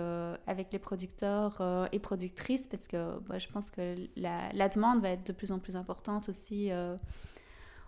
avec 0.46 0.72
les 0.72 0.78
producteurs 0.78 1.88
et 1.90 1.98
productrices 1.98 2.68
parce 2.68 2.86
que 2.86 3.18
ben, 3.28 3.40
je 3.40 3.48
pense 3.48 3.72
que 3.72 3.96
la, 4.16 4.68
demande 4.68 5.02
va 5.02 5.10
être 5.10 5.26
de 5.26 5.32
plus 5.32 5.50
en 5.50 5.58
plus 5.58 5.74
importante 5.74 6.28
aussi, 6.28 6.70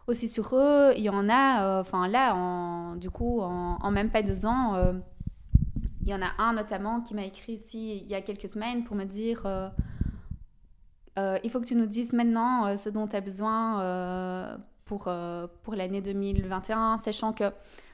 aussi 0.09 0.29
sur 0.29 0.57
eux. 0.57 0.95
Il 0.97 1.05
y 1.05 1.11
en 1.11 1.29
a, 1.29 1.79
enfin 1.79 2.09
là, 2.09 2.97
du 2.97 3.09
coup, 3.09 3.41
en, 3.41 3.79
en, 3.81 3.91
même 3.93 4.11
pas 4.11 4.23
deux 4.23 4.47
ans, 4.47 4.95
il 6.03 6.09
y 6.09 6.15
en 6.15 6.21
a 6.21 6.33
un 6.39 6.55
notamment 6.55 7.01
qui 7.01 7.15
m'a 7.15 7.25
écrit 7.25 7.53
ici 7.53 7.99
il 7.99 8.11
y 8.11 8.17
a 8.17 8.21
quelques 8.21 8.49
semaines 8.49 8.83
pour 8.83 8.97
me 8.97 9.05
dire 9.05 9.47
euh, 11.19 11.39
il 11.45 11.51
faut 11.51 11.61
que 11.61 11.67
tu 11.67 11.77
nous 11.77 11.87
dises 11.87 12.13
maintenant 12.13 12.67
euh, 12.67 12.77
ce 12.77 12.89
dont 12.89 13.07
tu 13.07 13.15
as 13.15 13.21
besoin 13.21 13.81
euh, 13.81 14.57
pour, 14.85 15.09
pour 15.63 15.75
l'année 15.75 16.03
2021, 16.03 16.99
sachant 16.99 17.33
que 17.33 17.45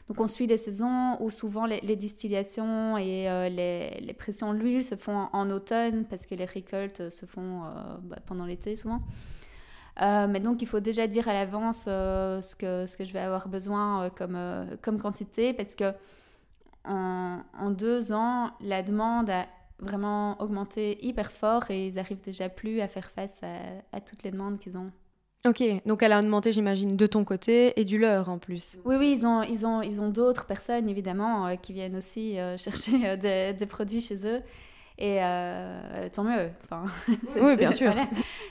donc 0.08 0.20
on 0.20 0.26
suit 0.26 0.48
les 0.48 0.56
saisons 0.56 1.16
où 1.20 1.30
souvent 1.30 1.66
les, 1.66 1.94
distillations 1.94 2.98
et 2.98 3.28
les, 3.48 4.00
les, 4.00 4.12
pressions 4.12 4.52
de 4.52 4.58
l'huile 4.58 4.82
se 4.82 4.96
font 4.96 5.28
en, 5.32 5.48
automne 5.52 6.04
parce 6.04 6.26
que 6.26 6.34
les 6.34 6.46
récoltes 6.46 7.10
se 7.10 7.26
font 7.26 7.62
bah, 8.02 8.16
pendant 8.26 8.44
l'été 8.44 8.74
souvent. 8.74 9.02
mais 10.00 10.40
donc 10.40 10.62
il 10.62 10.66
faut 10.66 10.80
déjà 10.80 11.06
dire 11.06 11.28
à 11.28 11.32
l'avance 11.32 11.84
ce, 11.84 12.56
que, 12.56 12.86
ce 12.86 12.96
que 12.96 13.04
je 13.04 13.12
vais 13.12 13.20
avoir 13.20 13.46
besoin 13.46 14.10
comme, 14.10 14.36
comme 14.82 14.98
quantité 14.98 15.52
parce 15.52 15.76
que 15.76 15.94
en, 16.84 17.70
deux 17.70 18.12
ans, 18.12 18.50
la 18.60 18.82
demande 18.82 19.30
a 19.30 19.46
vraiment 19.80 20.40
augmenté 20.40 20.98
hyper 21.04 21.32
fort 21.32 21.70
et 21.70 21.86
ils 21.86 21.98
arrivent 21.98 22.22
déjà 22.22 22.48
plus 22.48 22.80
à 22.80 22.88
faire 22.88 23.10
face 23.10 23.40
à, 23.92 24.00
toutes 24.00 24.22
les 24.22 24.30
demandes 24.30 24.58
qu'ils 24.58 24.78
ont. 24.78 24.90
Ok, 25.46 25.62
donc 25.86 26.02
elle 26.02 26.12
a 26.12 26.20
augmenté, 26.20 26.52
j'imagine, 26.52 26.96
de 26.96 27.06
ton 27.06 27.24
côté 27.24 27.80
et 27.80 27.86
du 27.86 27.98
leur 27.98 28.28
en 28.28 28.38
plus. 28.38 28.78
Oui, 28.84 28.96
oui, 28.98 29.12
ils 29.16 29.26
ont, 29.26 29.42
ils 29.42 29.64
ont, 29.66 29.80
ils 29.80 30.02
ont 30.02 30.10
d'autres 30.10 30.44
personnes, 30.44 30.86
évidemment, 30.86 31.46
euh, 31.46 31.56
qui 31.56 31.72
viennent 31.72 31.96
aussi 31.96 32.38
euh, 32.38 32.56
chercher 32.58 32.92
euh, 33.04 33.52
des, 33.52 33.66
produits 33.66 34.02
chez 34.02 34.26
eux. 34.26 34.42
Et 34.98 35.18
tant 36.12 36.24
mieux. 36.24 36.50
Enfin, 36.64 36.84
oui, 37.40 37.56
bien 37.56 37.72
sûr. 37.72 37.90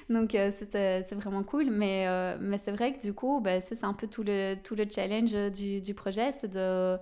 Donc, 0.10 0.32
c'est 0.32 1.14
vraiment 1.16 1.44
cool. 1.44 1.70
Mais, 1.70 2.08
mais 2.40 2.58
c'est 2.58 2.72
vrai 2.72 2.92
que 2.92 3.00
du 3.00 3.14
coup, 3.14 3.40
bah, 3.40 3.62
c'est 3.62 3.84
un 3.84 3.94
peu 3.94 4.08
tout 4.08 4.24
le, 4.24 4.56
tout 4.56 4.74
le 4.74 4.86
challenge 4.90 5.36
du, 5.52 5.80
du 5.80 5.94
projet, 5.94 6.32
c'est 6.42 6.50
de 6.50 6.98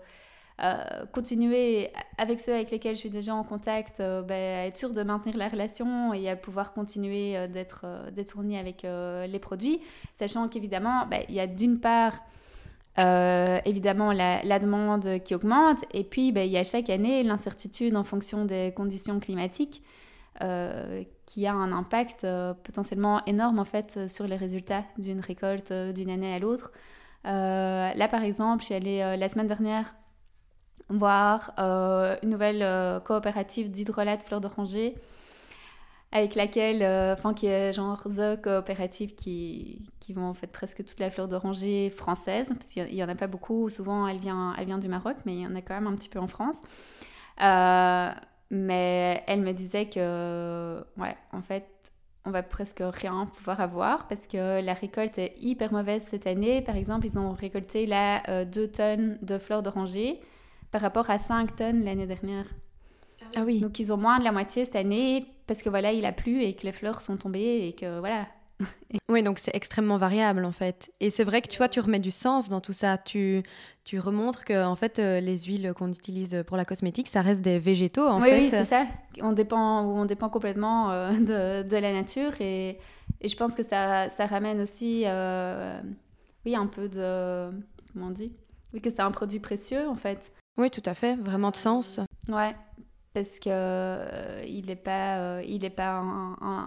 euh, 0.63 1.05
continuer 1.13 1.91
avec 2.17 2.39
ceux 2.39 2.51
avec 2.51 2.71
lesquels 2.71 2.95
je 2.95 3.01
suis 3.01 3.11
déjà 3.11 3.35
en 3.35 3.43
contact, 3.43 3.99
euh, 3.99 4.23
ben, 4.23 4.67
être 4.67 4.75
sûr 4.77 4.91
de 4.91 5.03
maintenir 5.03 5.37
la 5.37 5.49
relation 5.49 6.15
et 6.15 6.27
à 6.31 6.35
pouvoir 6.35 6.73
continuer 6.73 7.37
euh, 7.37 7.47
d'être 7.47 7.85
d'être 8.11 8.31
fourni 8.31 8.57
avec 8.57 8.81
les 8.83 9.39
produits, 9.39 9.81
sachant 10.17 10.47
qu'évidemment, 10.47 11.05
ben, 11.05 11.21
il 11.29 11.35
y 11.35 11.39
a 11.39 11.47
d'une 11.47 11.79
part 11.79 12.23
évidemment 13.65 14.11
la, 14.11 14.41
la, 14.43 14.57
demande 14.57 15.19
qui 15.23 15.35
augmente 15.35 15.85
et 15.93 16.03
puis 16.03 16.31
ben, 16.31 16.41
il 16.47 16.51
y 16.51 16.57
a 16.57 16.63
chaque 16.63 16.89
année 16.89 17.21
l'incertitude 17.21 17.95
en 17.95 18.03
fonction 18.03 18.43
des 18.45 18.73
conditions 18.75 19.19
climatiques. 19.19 19.83
qui 21.27 21.45
a 21.45 21.53
un 21.53 21.71
impact 21.71 22.25
potentiellement 22.63 23.23
énorme 23.25 23.59
en 23.59 23.65
fait 23.65 24.07
sur 24.07 24.25
les 24.25 24.35
résultats 24.35 24.83
d'une 24.97 25.19
récolte 25.19 25.71
d'une 25.71 26.09
année 26.09 26.33
à 26.33 26.39
l'autre. 26.39 26.71
là 27.23 28.07
par 28.07 28.23
exemple, 28.23 28.61
je 28.61 28.65
suis 28.65 28.75
allée 28.75 29.15
la 29.15 29.29
semaine 29.29 29.47
dernière 29.47 29.93
voir 30.89 31.53
euh, 31.59 32.15
une 32.23 32.29
nouvelle 32.29 32.61
euh, 32.63 32.99
coopérative 32.99 33.69
d'hydrolat 33.71 34.17
de 34.17 34.23
fleurs 34.23 34.41
d'oranger 34.41 34.95
avec 36.13 36.35
laquelle, 36.35 36.83
euh, 36.83 37.13
enfin 37.13 37.33
qui 37.33 37.47
est 37.47 37.73
genre 37.73 38.01
The 38.03 38.41
coopérative 38.41 39.15
qui, 39.15 39.89
qui 39.99 40.13
vend 40.13 40.29
en 40.29 40.33
fait 40.33 40.47
presque 40.47 40.85
toute 40.85 40.99
la 40.99 41.09
fleur 41.09 41.27
d'oranger 41.27 41.89
française, 41.89 42.47
parce 42.47 42.65
qu'il 42.67 42.85
n'y 42.95 43.03
en 43.03 43.09
a 43.09 43.15
pas 43.15 43.27
beaucoup, 43.27 43.69
souvent 43.69 44.07
elle 44.07 44.19
vient, 44.19 44.55
elle 44.57 44.67
vient 44.67 44.77
du 44.77 44.87
Maroc, 44.87 45.17
mais 45.25 45.35
il 45.35 45.41
y 45.41 45.47
en 45.47 45.55
a 45.55 45.61
quand 45.61 45.73
même 45.73 45.87
un 45.87 45.95
petit 45.95 46.07
peu 46.07 46.19
en 46.19 46.27
France. 46.27 46.63
mais 48.49 49.23
elle 49.27 49.41
me 49.41 49.51
disait 49.51 49.89
que, 49.89 50.81
ouais, 50.97 51.17
en 51.33 51.41
fait, 51.41 51.67
on 52.23 52.31
va 52.31 52.41
presque 52.41 52.81
rien 52.81 53.25
pouvoir 53.37 53.59
avoir 53.59 54.07
parce 54.07 54.27
que 54.27 54.61
la 54.61 54.73
récolte 54.73 55.17
est 55.17 55.35
hyper 55.39 55.73
mauvaise 55.73 56.03
cette 56.09 56.27
année. 56.27 56.61
Par 56.61 56.77
exemple, 56.77 57.05
ils 57.05 57.19
ont 57.19 57.33
récolté 57.33 57.85
là 57.85 58.45
2 58.45 58.67
tonnes 58.69 59.17
de 59.21 59.37
fleurs 59.37 59.61
d'oranger 59.61 60.21
par 60.71 60.81
rapport 60.81 61.09
à 61.09 61.19
5 61.19 61.55
tonnes 61.55 61.83
l'année 61.83 62.07
dernière. 62.07 62.45
Ah 63.35 63.41
oui. 63.45 63.59
Donc 63.59 63.79
ils 63.79 63.91
ont 63.91 63.97
moins 63.97 64.19
de 64.19 64.23
la 64.23 64.31
moitié 64.31 64.65
cette 64.65 64.75
année 64.75 65.25
parce 65.47 65.61
que 65.61 65.69
voilà, 65.69 65.91
il 65.91 66.05
a 66.05 66.11
plu 66.11 66.43
et 66.43 66.53
que 66.53 66.63
les 66.63 66.71
fleurs 66.71 67.01
sont 67.01 67.17
tombées 67.17 67.67
et 67.67 67.73
que 67.73 67.99
voilà. 67.99 68.27
oui, 69.09 69.21
donc 69.21 69.37
c'est 69.37 69.55
extrêmement 69.55 69.97
variable 69.97 70.43
en 70.43 70.51
fait. 70.51 70.91
Et 70.99 71.09
c'est 71.09 71.23
vrai 71.23 71.41
que 71.41 71.47
tu 71.47 71.57
vois, 71.57 71.69
tu 71.69 71.79
remets 71.79 71.99
du 71.99 72.11
sens 72.11 72.49
dans 72.49 72.61
tout 72.61 72.73
ça. 72.73 72.97
Tu, 72.97 73.43
tu 73.83 73.99
remontres 73.99 74.45
que 74.45 74.65
en 74.65 74.75
fait, 74.75 74.99
euh, 74.99 75.19
les 75.19 75.37
huiles 75.39 75.73
qu'on 75.75 75.91
utilise 75.91 76.43
pour 76.47 76.57
la 76.57 76.65
cosmétique, 76.65 77.07
ça 77.07 77.21
reste 77.21 77.41
des 77.41 77.59
végétaux 77.59 78.07
en 78.07 78.21
oui, 78.21 78.29
fait. 78.29 78.39
Oui, 78.39 78.49
c'est 78.49 78.65
ça. 78.65 78.85
On 79.21 79.31
dépend, 79.31 79.83
on 79.83 80.05
dépend 80.05 80.29
complètement 80.29 80.91
euh, 80.91 81.11
de, 81.11 81.67
de, 81.67 81.77
la 81.77 81.93
nature 81.93 82.31
et, 82.41 82.79
et, 83.21 83.27
je 83.27 83.35
pense 83.35 83.55
que 83.55 83.63
ça, 83.63 84.09
ça 84.09 84.25
ramène 84.25 84.59
aussi, 84.61 85.03
euh, 85.05 85.79
oui, 86.45 86.55
un 86.55 86.67
peu 86.67 86.89
de, 86.89 87.51
comment 87.93 88.07
on 88.07 88.11
dit, 88.11 88.31
oui, 88.73 88.81
que 88.81 88.89
c'est 88.89 89.01
un 89.01 89.11
produit 89.11 89.39
précieux 89.39 89.87
en 89.87 89.95
fait. 89.95 90.33
Oui, 90.57 90.71
tout 90.71 90.83
à 90.85 90.93
fait, 90.93 91.15
vraiment 91.15 91.51
de 91.51 91.55
sens. 91.55 91.99
Ouais, 92.29 92.55
parce 93.17 93.39
que 93.39 93.49
euh, 93.49 94.43
il 94.47 94.67
n'est 94.67 94.75
pas, 94.75 95.17
euh, 95.17 95.43
il 95.47 95.65
est 95.65 95.71
pas 95.71 96.03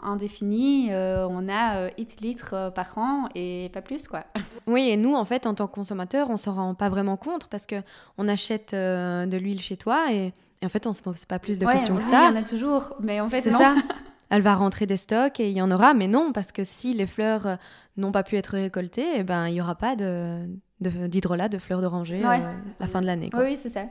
indéfini. 0.02 0.88
Euh, 0.90 1.26
on 1.30 1.48
a 1.48 1.90
X 1.96 2.16
litres 2.20 2.72
par 2.74 2.98
an 2.98 3.28
et 3.34 3.70
pas 3.72 3.82
plus, 3.82 4.08
quoi. 4.08 4.24
Oui, 4.66 4.88
et 4.88 4.96
nous, 4.96 5.14
en 5.14 5.24
fait, 5.24 5.46
en 5.46 5.54
tant 5.54 5.66
que 5.66 5.74
consommateurs, 5.74 6.28
on 6.30 6.36
s'en 6.36 6.52
rend 6.54 6.74
pas 6.74 6.88
vraiment 6.88 7.16
compte 7.16 7.46
parce 7.46 7.66
que 7.66 7.76
on 8.18 8.28
achète 8.28 8.72
de 8.72 9.36
l'huile 9.36 9.60
chez 9.60 9.76
toi 9.76 10.12
et, 10.12 10.32
en 10.64 10.68
fait, 10.68 10.86
on 10.86 10.92
se 10.92 11.02
pose 11.02 11.24
pas 11.24 11.38
plus 11.38 11.58
de 11.58 11.66
questions 11.66 11.96
que 11.96 12.02
ça. 12.02 12.30
Il 12.30 12.34
y 12.34 12.38
en 12.38 12.40
a 12.40 12.42
toujours, 12.42 12.94
mais 13.00 13.20
en 13.20 13.28
fait, 13.28 13.42
c'est 13.42 13.50
ça. 13.50 13.76
Elle 14.32 14.42
va 14.42 14.54
rentrer 14.54 14.86
des 14.86 14.96
stocks 14.96 15.40
et 15.40 15.50
il 15.50 15.56
y 15.56 15.62
en 15.62 15.72
aura, 15.72 15.92
mais 15.92 16.06
non, 16.06 16.32
parce 16.32 16.52
que 16.52 16.62
si 16.62 16.94
les 16.94 17.08
fleurs 17.08 17.58
n'ont 18.00 18.12
pas 18.12 18.22
pu 18.22 18.36
être 18.36 18.54
récoltées, 18.54 19.06
eh 19.16 19.22
ben 19.22 19.48
il 19.48 19.54
y 19.54 19.60
aura 19.60 19.74
pas 19.74 19.96
de 19.96 20.46
d'hydrolat, 20.80 21.48
de, 21.48 21.58
fleurs 21.58 21.82
d'oranger 21.82 22.22
à 22.24 22.34
euh, 22.34 22.52
la 22.78 22.86
fin 22.86 23.00
de 23.02 23.06
l'année. 23.06 23.30
Oui, 23.34 23.58
c'est 23.60 23.68
ça. 23.68 23.84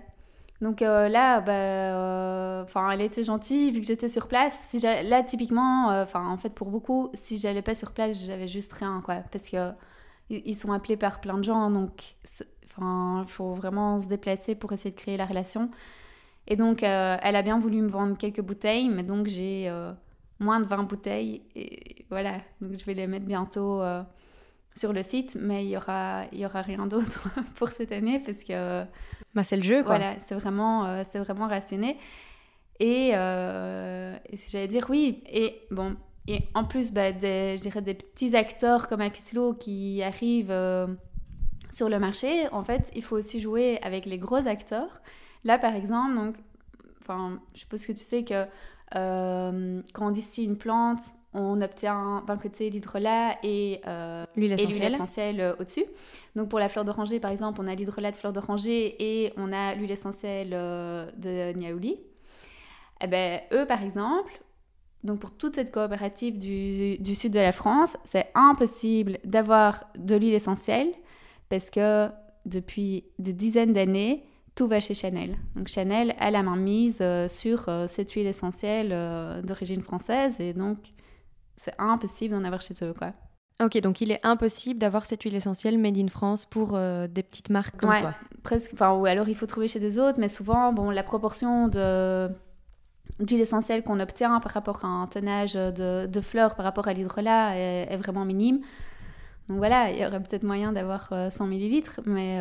Donc 0.60 0.82
euh, 0.82 1.08
là, 1.08 1.39
bah, 1.39 1.52
euh, 1.54 2.65
elle 2.91 3.02
était 3.02 3.24
gentille 3.24 3.72
vu 3.72 3.80
que 3.80 3.86
j'étais 3.86 4.10
sur 4.10 4.28
place. 4.28 4.60
Si 4.63 4.80
là, 4.80 5.24
typiquement, 5.24 5.88
enfin, 6.02 6.28
en 6.28 6.38
fait, 6.38 6.50
pour 6.50 6.69
beaucoup, 6.69 7.10
si 7.13 7.38
j'allais 7.38 7.62
pas 7.62 7.76
sur 7.76 7.91
place, 7.91 8.26
j'avais 8.26 8.48
juste 8.48 8.74
rien, 8.74 9.02
quoi, 9.06 9.17
parce 9.32 9.50
que 9.50 9.72
ils 10.32 10.56
sont 10.56 10.72
appelés 10.72 10.98
par 10.98 11.22
plein 11.22 11.38
de 11.38 11.43
gens, 11.43 11.72
donc, 11.72 12.15
enfin, 12.65 13.24
il 13.26 13.32
faut 13.32 13.54
vraiment 13.54 14.00
se 14.00 14.08
déplacer 14.08 14.54
pour 14.54 14.74
essayer 14.74 14.91
de 14.91 15.00
créer 15.00 15.17
la 15.17 15.26
relation. 15.26 15.72
Et 16.48 16.56
donc, 16.56 16.84
elle 16.84 17.36
a 17.36 17.41
bien 17.41 17.60
voulu 17.60 17.82
me 17.82 17.88
vendre 17.88 18.17
quelques 18.17 18.41
bouteilles, 18.41 18.89
mais 18.89 19.04
donc 19.04 19.28
j'ai 19.28 19.72
moins 20.39 20.60
de 20.60 20.65
20 20.65 20.84
bouteilles, 20.84 21.41
et 21.56 22.06
voilà. 22.10 22.38
Donc, 22.62 22.78
je 22.78 22.86
vais 22.86 22.93
les 22.93 23.08
mettre 23.08 23.25
bientôt 23.25 23.82
sur 24.80 24.93
le 24.93 25.04
site, 25.04 25.38
mais 25.39 25.65
il 25.65 25.71
y 25.71 25.78
aura, 25.78 26.23
il 26.32 26.39
y 26.39 26.45
aura 26.45 26.62
rien 26.62 26.88
d'autre 26.88 27.28
pour 27.56 27.69
cette 27.69 27.91
année 27.91 28.19
parce 28.19 28.43
que. 28.43 28.84
Bah, 29.36 29.43
c'est 29.43 29.58
le 29.58 29.63
jeu, 29.63 29.84
quoi. 29.84 29.97
Voilà, 29.97 30.15
c'est 30.25 30.36
vraiment, 30.36 30.86
euh, 30.86 31.04
c'est 31.12 31.19
vraiment 31.19 31.47
rationné. 31.47 31.97
Et, 32.80 33.12
euh, 33.13 34.15
si 34.34 34.49
j'allais 34.49 34.67
dire 34.67 34.88
oui, 34.89 35.21
et 35.28 35.62
bon, 35.69 35.95
et 36.28 36.39
en 36.56 36.63
plus, 36.63 36.91
bah, 36.91 37.12
des, 37.12 37.58
je 37.58 37.62
dirais 37.62 37.82
des 37.82 37.93
petits 37.93 38.36
acteurs 38.36 38.88
comme 38.88 39.02
Apicilo 39.02 39.54
qui 39.54 40.02
arrivent 40.02 40.52
euh, 40.52 40.88
sur 41.69 41.89
le 41.89 41.99
marché, 41.99 42.47
en 42.52 42.63
fait, 42.63 42.89
il 42.95 43.04
faut 43.04 43.17
aussi 43.17 43.41
jouer 43.41 43.80
avec 43.84 44.06
les 44.06 44.17
gros 44.17 44.47
acteurs. 44.47 45.02
Là, 45.43 45.60
par 45.60 45.75
exemple, 45.75 46.15
donc, 46.15 46.36
enfin, 47.02 47.39
je 47.54 47.60
suppose 47.60 47.86
que 47.86 47.91
tu 47.91 48.04
sais 48.04 48.23
que 48.23 48.45
quand 48.93 50.08
on 50.08 50.12
distille 50.12 50.45
une 50.45 50.58
plante, 50.58 51.02
on 51.34 51.62
obtient 51.62 52.23
d'un 52.25 52.38
côté 52.38 52.69
l'hydrolat 52.69 53.38
et 53.43 53.82
euh, 53.88 54.25
l'huile 54.36 54.54
essentielle, 54.54 55.39
euh, 55.39 55.56
au-dessus. 55.60 55.86
Donc 56.36 56.49
pour 56.49 56.60
la 56.60 56.69
fleur 56.69 56.86
d'oranger, 56.86 57.19
par 57.19 57.32
exemple, 57.32 57.62
on 57.62 57.67
a 57.67 57.75
l'hydrolat 57.75 58.12
de 58.12 58.15
fleur 58.15 58.34
d'oranger 58.34 58.95
et 58.99 59.34
on 59.38 59.54
a 59.54 59.75
l'huile 59.75 59.91
essentielle 59.91 60.52
euh, 60.54 61.10
de 61.17 61.54
niaouli. 61.58 61.97
Eh 63.02 63.08
ben, 63.08 63.41
eux, 63.54 63.65
par 63.65 63.84
exemple, 63.84 64.41
donc 65.04 65.19
pour 65.19 65.32
toute 65.32 65.56
cette 65.56 65.71
coopérative 65.71 66.38
du, 66.38 66.97
du 66.97 67.15
sud 67.15 67.32
de 67.32 67.39
la 67.39 67.52
France, 67.52 67.95
c'est 68.06 68.32
impossible 68.34 69.19
d'avoir 69.23 69.86
de 69.97 70.15
l'huile 70.15 70.34
essentielle 70.34 70.91
parce 71.47 71.69
que 71.69 72.10
depuis 72.45 73.06
des 73.19 73.34
dizaines 73.34 73.73
d'années, 73.73 74.25
tout 74.60 74.67
va 74.67 74.82
chez 74.82 74.93
Chanel. 74.93 75.38
Donc 75.56 75.69
Chanel 75.69 76.13
a 76.19 76.32
la 76.32 76.43
main 76.43 76.58
mise 76.58 76.98
euh, 77.00 77.30
sur 77.30 77.69
euh, 77.69 77.88
cette 77.88 78.12
huile 78.12 78.28
essentielle 78.28 78.89
euh, 78.91 79.41
d'origine 79.41 79.82
française 79.82 80.41
et 80.41 80.52
donc 80.52 80.80
c'est 81.56 81.74
impossible 81.78 82.34
d'en 82.34 82.43
avoir 82.43 82.60
chez 82.60 82.74
eux 82.84 82.93
quoi. 82.93 83.13
Ok, 83.63 83.80
donc 83.80 84.02
il 84.02 84.12
est 84.12 84.19
impossible 84.26 84.78
d'avoir 84.78 85.06
cette 85.06 85.24
huile 85.24 85.36
essentielle 85.36 85.78
made 85.78 85.98
in 85.98 86.10
France 86.10 86.43
pour 86.43 86.78
des 86.78 87.24
petites 87.24 87.50
marques 87.50 87.78
comme 87.78 87.89
ouais, 87.89 88.02
toi. 88.02 88.13
Presque. 88.43 88.72
Enfin, 88.74 88.91
ou 88.91 89.06
alors 89.06 89.30
il 89.30 89.36
faut 89.36 89.45
trouver 89.45 89.69
chez 89.69 89.80
des 89.80 89.98
autres, 89.98 90.19
mais 90.19 90.30
souvent, 90.30 90.74
bon, 90.74 90.89
la 90.91 91.04
proportion 91.04 91.69
de 91.69 92.30
d'huile 93.19 93.41
essentielle 93.41 93.84
qu'on 93.84 94.00
obtient 94.02 94.39
par 94.41 94.54
rapport 94.54 94.84
à 94.84 94.88
un 94.88 95.08
tonnage 95.08 95.54
de, 95.54 96.06
de 96.06 96.22
fleurs 96.22 96.56
par 96.56 96.65
rapport 96.65 96.88
à 96.88 96.93
l'hydrolat 96.93 97.58
est, 97.58 97.93
est, 97.93 97.98
vraiment 97.98 98.24
minime. 98.24 98.60
Donc 99.48 99.58
voilà, 99.58 99.91
il 99.91 100.00
y 100.00 100.06
aurait 100.06 100.22
peut-être 100.22 100.43
moyen 100.43 100.72
d'avoir 100.74 101.13
100 101.30 101.48
millilitres, 101.48 102.00
mais 102.06 102.39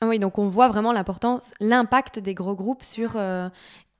ah 0.00 0.06
oui, 0.08 0.18
donc 0.18 0.38
on 0.38 0.48
voit 0.48 0.68
vraiment 0.68 0.92
l'importance, 0.92 1.52
l'impact 1.60 2.18
des 2.18 2.32
gros 2.32 2.54
groupes 2.54 2.82
sur 2.82 3.12
euh, 3.16 3.50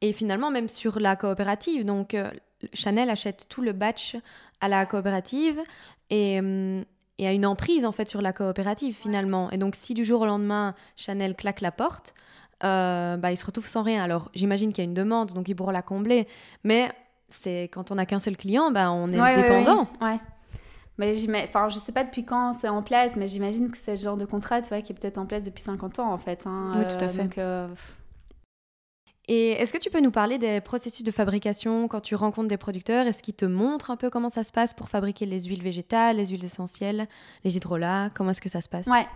et 0.01 0.15
finalement 0.15 0.51
même 0.51 0.69
sur 0.69 0.99
la 0.99 1.15
coopérative. 1.15 1.85
Donc 1.85 2.15
euh, 2.15 2.31
Chanel 2.73 3.11
achète 3.11 3.47
tout 3.51 3.61
le 3.61 3.73
batch 3.73 4.17
à 4.63 4.69
la 4.69 4.87
coopérative 4.87 5.61
et, 6.09 6.41
euh, 6.41 6.83
et, 7.19 7.27
a 7.27 7.33
une 7.33 7.45
emprise 7.45 7.85
en 7.85 7.93
fait 7.93 8.09
sur 8.09 8.23
la 8.23 8.33
coopérative 8.33 8.97
finalement. 8.97 9.51
Et 9.51 9.59
donc 9.59 9.75
si 9.77 9.93
du 9.93 10.07
jour 10.07 10.23
au 10.23 10.27
lendemain 10.27 10.75
Chanel 10.97 11.35
claque 11.35 11.61
la 11.61 11.73
porte, 11.73 12.15
bah, 12.63 13.31
il 13.31 13.37
se 13.37 13.45
retrouve 13.45 13.67
sans 13.67 13.83
rien. 13.83 14.03
Alors 14.03 14.31
j'imagine 14.35 14.73
qu'il 14.73 14.83
y 14.83 14.87
a 14.87 14.89
une 14.89 14.95
demande, 14.95 15.35
donc 15.35 15.49
il 15.49 15.55
pourra 15.55 15.73
la 15.73 15.83
combler. 15.83 16.27
Mais 16.65 16.89
c'est 17.29 17.65
quand 17.65 17.91
on 17.91 17.97
n'a 17.97 18.07
qu'un 18.07 18.21
seul 18.21 18.39
client, 18.39 18.71
bah, 18.71 18.91
on 18.91 19.09
est 19.09 19.43
dépendant. 19.43 19.87
ouais. 20.01 20.19
Mais 21.01 21.49
enfin, 21.49 21.69
je 21.69 21.79
sais 21.79 21.93
pas 21.93 22.05
depuis 22.05 22.25
quand 22.25 22.53
c'est 22.53 22.69
en 22.69 22.83
place, 22.83 23.13
mais 23.17 23.27
j'imagine 23.27 23.71
que 23.71 23.79
c'est 23.79 23.93
le 23.93 23.97
genre 24.01 24.19
de 24.19 24.27
contrat, 24.27 24.61
tu 24.61 24.69
vois, 24.69 24.83
qui 24.83 24.93
est 24.93 24.95
peut-être 24.95 25.17
en 25.17 25.25
place 25.25 25.45
depuis 25.45 25.63
50 25.63 25.99
ans, 25.99 26.13
en 26.13 26.19
fait. 26.19 26.43
Hein, 26.45 26.73
oui, 26.77 26.85
tout 26.89 27.03
à 27.03 27.09
fait. 27.09 27.39
Euh, 27.39 27.69
et 29.27 29.53
est-ce 29.53 29.73
que 29.73 29.79
tu 29.79 29.89
peux 29.89 30.01
nous 30.01 30.11
parler 30.11 30.37
des 30.37 30.61
processus 30.61 31.03
de 31.03 31.11
fabrication 31.11 31.89
quand 31.89 32.01
tu 32.01 32.15
rencontres 32.15 32.49
des 32.49 32.59
producteurs? 32.59 33.07
Est-ce 33.07 33.23
qu'ils 33.23 33.35
te 33.35 33.47
montrent 33.47 33.91
un 33.91 33.97
peu 33.97 34.11
comment 34.11 34.29
ça 34.29 34.43
se 34.43 34.53
passe 34.53 34.75
pour 34.75 34.91
fabriquer 34.91 35.25
les 35.25 35.45
huiles 35.45 35.63
végétales, 35.63 36.17
les 36.17 36.27
huiles 36.27 36.45
essentielles, 36.45 37.09
les 37.45 37.57
hydrolats? 37.57 38.11
Comment 38.15 38.33
est-ce 38.33 38.43
que 38.43 38.51
ça 38.51 38.61
se 38.61 38.69
passe? 38.69 38.87
Ouais. 38.87 39.07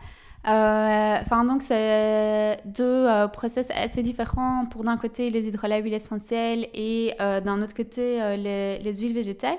Euh, 0.46 1.18
enfin, 1.20 1.44
donc, 1.44 1.62
c'est 1.62 2.56
deux 2.64 2.84
euh, 2.84 3.28
process 3.28 3.68
assez 3.70 4.02
différents. 4.02 4.64
Pour 4.70 4.84
d'un 4.84 4.96
côté, 4.96 5.28
les 5.28 5.48
hydrolats, 5.48 5.80
huiles 5.80 5.94
essentielles, 5.94 6.68
et 6.72 7.14
d'un 7.18 7.60
autre 7.60 7.74
côté, 7.74 8.36
les, 8.38 8.78
les, 8.78 8.94
huiles 9.00 9.14
végétales 9.14 9.58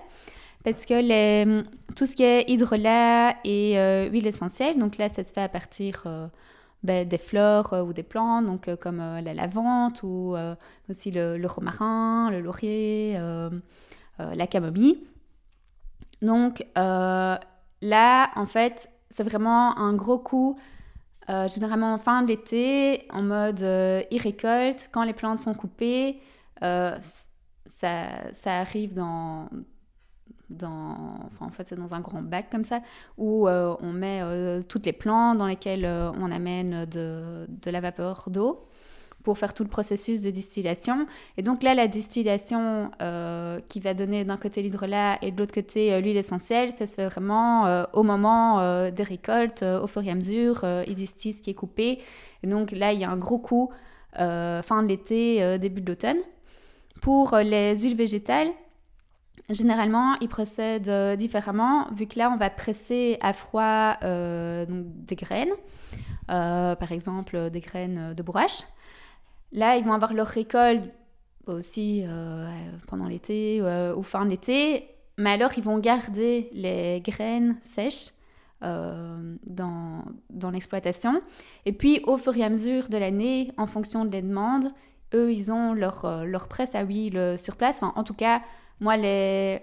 parce 0.65 0.85
que 0.87 1.61
tout 1.93 2.07
ce 2.07 2.15
qui 2.15 2.23
est 2.23 2.49
hydrolat 2.49 3.35
et 3.43 3.77
euh, 3.77 4.09
huile 4.09 4.25
essentielle, 4.25 4.79
donc 4.79 4.97
là, 4.97 5.09
ça 5.09 5.23
se 5.23 5.31
fait 5.31 5.43
à 5.43 5.47
partir 5.47 6.01
euh, 6.07 6.27
ben, 6.81 7.07
des 7.07 7.19
fleurs 7.19 7.71
euh, 7.73 7.83
ou 7.83 7.93
des 7.93 8.01
plantes, 8.01 8.47
donc 8.47 8.75
comme 8.77 8.97
la 8.97 9.33
lavande 9.35 9.93
ou 10.01 10.35
aussi 10.89 11.11
le, 11.11 11.45
romarin, 11.45 12.31
le 12.31 12.41
laurier, 12.41 13.15
la 14.17 14.47
camomille. 14.47 14.99
Donc 16.23 16.65
là, 16.75 18.31
en 18.35 18.45
fait, 18.47 18.89
c'est 19.11 19.23
vraiment 19.23 19.77
un 19.77 19.93
gros 19.93 20.17
coup. 20.17 20.57
généralement 21.27 21.93
en 21.93 21.99
fin 21.99 22.23
de 22.23 22.29
l'été, 22.29 23.07
en 23.11 23.21
mode 23.21 23.61
ils 24.09 24.21
récoltent, 24.21 24.89
quand 24.91 25.03
les 25.03 25.13
plantes 25.13 25.41
sont 25.41 25.53
coupées, 25.53 26.19
ça 26.59 28.09
arrive 28.45 28.95
dans, 28.95 29.47
enfin, 30.53 31.45
en 31.45 31.49
fait, 31.49 31.67
c'est 31.67 31.75
dans 31.75 31.93
un 31.93 31.99
grand 31.99 32.21
bac 32.21 32.47
comme 32.51 32.63
ça, 32.63 32.81
où 33.17 33.47
euh, 33.47 33.75
on 33.81 33.91
met 33.91 34.21
euh, 34.21 34.61
toutes 34.67 34.85
les 34.85 34.93
plantes 34.93 35.37
dans 35.37 35.47
lesquelles 35.47 35.85
euh, 35.85 36.11
on 36.19 36.31
amène 36.31 36.85
de, 36.85 37.47
la 37.65 37.81
vapeur 37.81 38.25
d'eau 38.27 38.65
pour 39.23 39.39
faire 39.39 39.55
tout 39.55 39.63
le 39.63 39.69
processus 39.69 40.21
de 40.21 40.29
distillation. 40.29 41.07
Et 41.37 41.41
donc 41.41 41.63
là, 41.63 41.73
la 41.73 41.87
distillation 41.87 42.91
qui 43.67 43.79
va 43.79 43.95
donner 43.95 44.23
d'un 44.23 44.37
côté 44.37 44.61
l'hydrolat 44.61 45.17
et 45.23 45.31
de 45.31 45.39
l'autre 45.39 45.53
côté 45.53 45.99
l'huile 45.99 46.17
essentielle, 46.17 46.73
ça 46.77 46.85
se 46.85 46.93
fait 46.93 47.07
vraiment 47.07 47.87
au 47.93 48.03
moment 48.03 48.91
des 48.91 49.01
récoltes, 49.01 49.63
au 49.63 49.87
fur 49.87 50.03
et 50.03 50.11
à 50.11 50.15
mesure, 50.15 50.63
ils 50.85 50.93
distillent 50.93 51.33
ce 51.33 51.41
qui 51.41 51.49
est 51.49 51.55
coupé. 51.55 52.03
Et 52.43 52.47
donc 52.47 52.69
là, 52.69 52.93
il 52.93 52.99
y 52.99 53.03
a 53.03 53.09
un 53.09 53.17
gros 53.17 53.39
coup 53.39 53.71
fin 54.13 54.83
de 54.83 54.87
l'été, 54.87 55.57
début 55.57 55.81
de 55.81 55.89
l'automne. 55.89 56.19
Pour 57.01 57.35
les 57.35 57.75
huiles 57.77 57.97
végétales, 57.97 58.51
Généralement, 59.49 60.15
ils 60.21 60.27
procèdent 60.27 60.89
euh, 60.89 61.15
différemment, 61.15 61.87
vu 61.93 62.07
que 62.07 62.17
là, 62.17 62.31
on 62.31 62.37
va 62.37 62.49
presser 62.49 63.17
à 63.21 63.31
froid 63.31 63.95
euh, 64.03 64.65
des 64.67 65.15
graines, 65.15 65.53
euh, 66.31 66.75
par 66.75 66.91
exemple 66.91 67.51
des 67.51 67.59
graines 67.59 68.15
de 68.15 68.23
bourrache. 68.23 68.63
Là, 69.51 69.77
ils 69.77 69.85
vont 69.85 69.93
avoir 69.93 70.13
leur 70.13 70.27
récolte 70.27 70.83
aussi 71.45 72.03
pendant 72.87 73.05
l'été 73.05 73.61
ou 73.95 74.01
fin 74.01 74.25
de 74.25 74.31
l'été, 74.31 74.89
mais 75.17 75.29
alors 75.29 75.51
ils 75.55 75.63
vont 75.63 75.77
garder 75.77 76.49
les 76.51 76.99
graines 77.01 77.55
sèches 77.63 78.09
dans, 78.61 80.03
dans 80.31 80.49
l'exploitation. 80.49 81.21
Et 81.65 81.71
puis, 81.71 82.01
au 82.05 82.17
fur 82.17 82.35
et 82.35 82.43
à 82.43 82.49
mesure 82.49 82.89
de 82.89 82.97
l'année, 82.97 83.51
en 83.57 83.67
fonction 83.67 84.03
des 84.03 84.23
demandes, 84.23 84.73
eux, 85.13 85.31
ils 85.31 85.51
ont 85.51 85.73
leur, 85.73 86.25
leur 86.25 86.47
presse 86.47 86.73
à 86.73 86.81
huile 86.81 87.35
sur 87.37 87.55
place. 87.55 87.81
Enfin, 87.81 87.93
en 87.95 88.03
tout 88.03 88.15
cas, 88.15 88.41
moi, 88.79 88.97
les, 88.97 89.59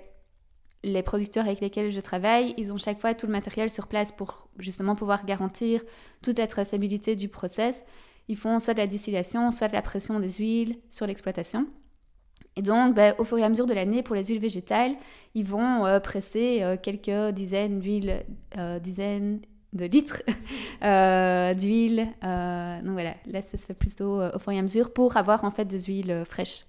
les 0.84 1.02
producteurs 1.02 1.46
avec 1.46 1.60
lesquels 1.60 1.90
je 1.90 2.00
travaille, 2.00 2.54
ils 2.56 2.72
ont 2.72 2.76
chaque 2.78 3.00
fois 3.00 3.14
tout 3.14 3.26
le 3.26 3.32
matériel 3.32 3.70
sur 3.70 3.86
place 3.86 4.12
pour 4.12 4.48
justement 4.58 4.94
pouvoir 4.94 5.24
garantir 5.24 5.82
toute 6.22 6.38
la 6.38 6.46
traçabilité 6.46 7.16
du 7.16 7.28
process. 7.28 7.82
Ils 8.28 8.36
font 8.36 8.58
soit 8.58 8.74
de 8.74 8.78
la 8.78 8.86
distillation, 8.86 9.50
soit 9.50 9.68
de 9.68 9.72
la 9.72 9.82
pression 9.82 10.20
des 10.20 10.30
huiles 10.30 10.76
sur 10.88 11.06
l'exploitation. 11.06 11.66
Et 12.56 12.62
donc, 12.62 12.94
ben, 12.94 13.14
au 13.18 13.24
fur 13.24 13.38
et 13.38 13.44
à 13.44 13.48
mesure 13.48 13.66
de 13.66 13.72
l'année, 13.72 14.02
pour 14.02 14.14
les 14.14 14.24
huiles 14.24 14.40
végétales, 14.40 14.94
ils 15.34 15.44
vont 15.46 15.86
euh, 15.86 16.00
presser 16.00 16.62
euh, 16.62 16.76
quelques 16.76 17.34
dizaines 17.34 17.80
d'huiles, 17.80 18.24
euh, 18.58 18.78
dizaines 18.78 19.40
de 19.72 19.86
litres 19.86 20.22
d'huile. 21.58 22.08
donc 22.22 22.92
voilà, 22.92 23.14
là, 23.26 23.40
ça 23.40 23.56
se 23.56 23.64
fait 23.64 23.74
plutôt 23.74 24.22
au 24.22 24.38
fur 24.38 24.52
et 24.52 24.58
à 24.58 24.62
mesure 24.62 24.92
pour 24.92 25.16
avoir 25.16 25.44
en 25.44 25.50
fait 25.50 25.64
des 25.64 25.80
huiles 25.84 26.24
fraîches. 26.26 26.64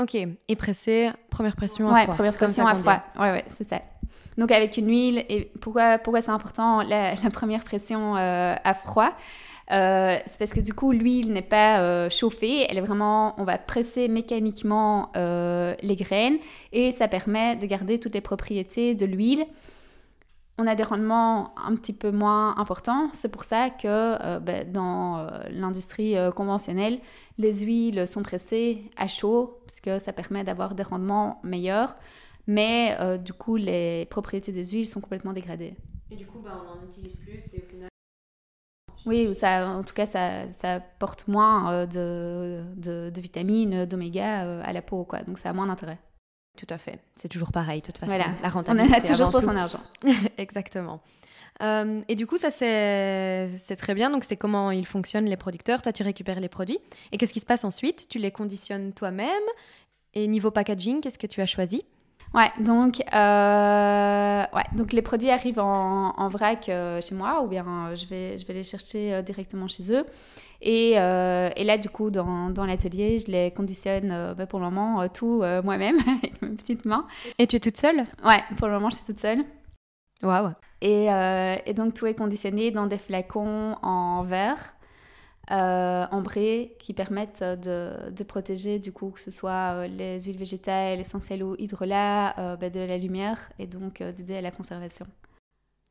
Ok, 0.00 0.14
et 0.14 0.56
presser, 0.56 1.10
première 1.30 1.54
pression 1.54 1.88
à 1.88 1.94
ouais, 1.94 2.02
froid. 2.04 2.14
première 2.14 2.34
pression 2.34 2.66
à 2.66 2.74
froid. 2.74 3.02
Ouais, 3.18 3.30
ouais, 3.30 3.44
c'est 3.56 3.68
ça. 3.68 3.80
Donc 4.38 4.50
avec 4.50 4.76
une 4.76 4.88
huile, 4.88 5.24
et 5.28 5.50
pourquoi, 5.60 5.98
pourquoi 5.98 6.22
c'est 6.22 6.30
important 6.30 6.82
la, 6.82 7.14
première 7.32 7.62
pression 7.62 8.16
euh, 8.16 8.54
à 8.62 8.74
froid? 8.74 9.10
Euh, 9.70 10.18
C'est 10.26 10.38
parce 10.38 10.52
que 10.54 10.60
du 10.60 10.74
coup 10.74 10.92
l'huile 10.92 11.32
n'est 11.32 11.42
pas 11.42 11.80
euh, 11.80 12.10
chauffée, 12.10 12.66
elle 12.68 12.78
est 12.78 12.82
vraiment, 12.82 13.38
on 13.38 13.44
va 13.44 13.58
presser 13.58 14.08
mécaniquement 14.08 15.12
les 15.14 15.96
graines 15.96 16.38
et 16.72 16.92
ça 16.92 17.08
permet 17.08 17.56
de 17.56 17.66
garder 17.66 17.98
toutes 18.00 18.14
les 18.14 18.20
propriétés 18.20 18.94
de 18.94 19.06
l'huile 19.06 19.46
on 20.62 20.66
a 20.68 20.76
des 20.76 20.84
rendements 20.84 21.52
un 21.58 21.74
petit 21.74 21.92
peu 21.92 22.12
moins 22.12 22.56
importants. 22.56 23.10
C'est 23.12 23.28
pour 23.28 23.42
ça 23.42 23.68
que 23.70 23.86
euh, 23.86 24.38
ben, 24.38 24.70
dans 24.70 25.18
euh, 25.18 25.26
l'industrie 25.50 26.16
euh, 26.16 26.30
conventionnelle, 26.30 27.00
les 27.36 27.52
huiles 27.60 28.06
sont 28.06 28.22
pressées 28.22 28.90
à 28.96 29.08
chaud, 29.08 29.60
parce 29.66 29.80
que 29.80 29.98
ça 29.98 30.12
permet 30.12 30.44
d'avoir 30.44 30.74
des 30.74 30.84
rendements 30.84 31.40
meilleurs. 31.42 31.96
Mais 32.46 32.96
du 33.18 33.32
coup, 33.32 33.54
les 33.54 34.04
propriétés 34.06 34.50
des 34.50 34.64
huiles 34.64 34.88
sont 34.88 35.00
complètement 35.00 35.32
dégradées. 35.32 35.74
Et 36.10 36.16
du 36.16 36.26
coup, 36.26 36.40
ben, 36.40 36.60
on 36.60 36.76
n'en 36.76 36.84
utilise 36.84 37.14
plus 37.14 37.54
et 37.54 37.62
au 37.64 37.68
final... 37.68 37.88
Oui, 39.06 39.32
ça, 39.32 39.68
en 39.68 39.84
tout 39.84 39.94
cas, 39.94 40.06
ça, 40.06 40.50
ça 40.50 40.80
porte 40.98 41.28
moins 41.28 41.86
de, 41.86 42.64
de, 42.76 43.10
de 43.10 43.20
vitamines, 43.20 43.86
d'oméga 43.86 44.60
à 44.60 44.72
la 44.72 44.82
peau, 44.82 45.04
quoi. 45.04 45.22
Donc 45.22 45.38
ça 45.38 45.50
a 45.50 45.52
moins 45.52 45.68
d'intérêt. 45.68 45.98
Tout 46.56 46.66
à 46.68 46.78
fait. 46.78 47.00
C'est 47.16 47.28
toujours 47.28 47.50
pareil, 47.50 47.80
de 47.80 47.86
toute 47.86 47.98
façon. 47.98 48.12
Voilà. 48.14 48.30
La 48.42 48.48
rentabilité. 48.48 48.94
On 48.94 48.98
a 48.98 49.00
toujours 49.00 49.30
pour 49.30 49.42
son 49.42 49.56
argent. 49.56 49.80
Exactement. 50.38 51.00
Euh, 51.62 52.00
et 52.08 52.14
du 52.14 52.26
coup, 52.26 52.36
ça 52.38 52.50
c'est 52.50 53.76
très 53.76 53.94
bien. 53.94 54.10
Donc, 54.10 54.24
c'est 54.24 54.36
comment 54.36 54.70
ils 54.70 54.86
fonctionnent 54.86 55.26
les 55.26 55.36
producteurs. 55.36 55.82
Toi, 55.82 55.92
tu 55.92 56.02
récupères 56.02 56.40
les 56.40 56.48
produits. 56.48 56.78
Et 57.10 57.18
qu'est-ce 57.18 57.32
qui 57.32 57.40
se 57.40 57.46
passe 57.46 57.64
ensuite? 57.64 58.08
Tu 58.08 58.18
les 58.18 58.30
conditionnes 58.30 58.92
toi-même. 58.92 59.28
Et 60.14 60.28
niveau 60.28 60.50
packaging, 60.50 61.00
qu'est-ce 61.00 61.18
que 61.18 61.26
tu 61.26 61.40
as 61.40 61.46
choisi? 61.46 61.84
Ouais, 62.34 62.50
donc, 62.60 63.02
euh, 63.12 64.42
ouais, 64.54 64.64
donc 64.74 64.92
les 64.92 65.02
produits 65.02 65.30
arrivent 65.30 65.58
en, 65.58 66.14
en 66.16 66.28
vrac 66.28 66.68
euh, 66.68 67.00
chez 67.02 67.14
moi 67.14 67.42
ou 67.42 67.46
bien 67.46 67.94
je, 67.94 68.06
vais, 68.06 68.38
je 68.38 68.46
vais 68.46 68.54
les 68.54 68.64
chercher 68.64 69.22
directement 69.22 69.68
chez 69.68 69.92
eux. 69.92 70.06
Et, 70.62 70.94
euh, 70.96 71.50
et, 71.56 71.64
là, 71.64 71.76
du 71.76 71.88
coup, 71.88 72.10
dans, 72.10 72.48
dans 72.50 72.64
l'atelier, 72.64 73.18
je 73.18 73.30
les 73.32 73.50
conditionne 73.50 74.12
euh, 74.12 74.34
bah, 74.34 74.46
pour 74.46 74.60
le 74.60 74.66
moment 74.66 75.02
euh, 75.02 75.08
tout 75.12 75.42
moi-même, 75.64 75.98
avec 76.22 76.40
mes 76.40 76.50
petites 76.50 76.84
mains. 76.84 77.06
Et 77.38 77.48
tu 77.48 77.56
es 77.56 77.60
toute 77.60 77.76
seule? 77.76 78.04
Ouais, 78.24 78.42
pour 78.56 78.68
le 78.68 78.74
moment, 78.74 78.88
je 78.88 78.96
suis 78.96 79.04
toute 79.04 79.20
seule. 79.20 79.44
Waouh 80.22 80.52
et, 80.80 81.06
et, 81.66 81.74
donc, 81.74 81.94
tout 81.94 82.06
est 82.06 82.14
conditionné 82.14 82.70
dans 82.70 82.86
des 82.86 82.98
flacons 82.98 83.76
en 83.82 84.22
verre. 84.22 84.74
ambrées 85.48 86.76
qui 86.78 86.94
permettent 86.94 87.42
de, 87.42 88.10
de, 88.10 88.24
protéger 88.24 88.78
du 88.78 88.92
coup 88.92 89.10
que 89.10 89.20
ce 89.20 89.30
soit 89.30 89.86
les 89.88 90.20
huiles 90.20 90.38
végétales, 90.38 91.00
essentielles 91.00 91.42
ou 91.42 91.56
hydrolats 91.58 92.56
bah, 92.60 92.70
de 92.70 92.80
la 92.80 92.98
lumière 92.98 93.50
et 93.58 93.66
donc 93.66 94.00
d'aider 94.00 94.36
à 94.36 94.40
la 94.40 94.50
conservation. 94.52 95.06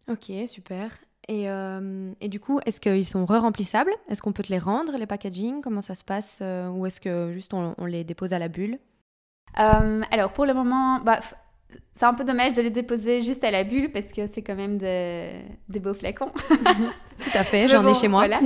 Ok, 0.09 0.31
super. 0.47 0.91
Et, 1.27 1.45
et, 1.45 2.27
du 2.27 2.39
coup, 2.39 2.59
est-ce 2.65 2.81
qu'ils 2.81 3.05
sont 3.05 3.25
re-remplissables? 3.25 3.91
Est-ce 4.09 4.21
qu'on 4.21 4.33
peut 4.33 4.43
te 4.43 4.51
les 4.51 4.59
rendre, 4.59 4.97
les 4.97 5.05
packaging? 5.05 5.61
Comment 5.61 5.79
ça 5.79 5.95
se 5.95 6.03
passe 6.03 6.41
Ou 6.41 6.85
est-ce 6.85 6.99
que 6.99 7.31
juste 7.31 7.53
on, 7.53 7.73
on, 7.77 7.85
les 7.85 8.03
dépose 8.03 8.33
à 8.33 8.39
la 8.39 8.49
bulle? 8.49 8.79
Alors, 9.53 10.33
pour 10.33 10.45
le 10.45 10.53
moment, 10.53 10.99
bah, 10.99 11.21
c'est 11.95 12.05
un 12.05 12.13
peu 12.13 12.23
dommage 12.23 12.53
de 12.53 12.61
les 12.61 12.69
déposer 12.69 13.21
juste 13.21 13.43
à 13.43 13.51
la 13.51 13.63
bulle 13.63 13.91
parce 13.91 14.07
que 14.07 14.27
c'est 14.27 14.41
quand 14.41 14.55
même 14.55 14.77
des 14.77 15.79
beaux 15.79 15.93
flacons. 15.93 16.29
Tout 16.49 17.29
à 17.33 17.43
fait, 17.43 17.67
j'en 17.67 17.87
ai 17.87 17.93
chez 17.93 18.07
moi. 18.07 18.27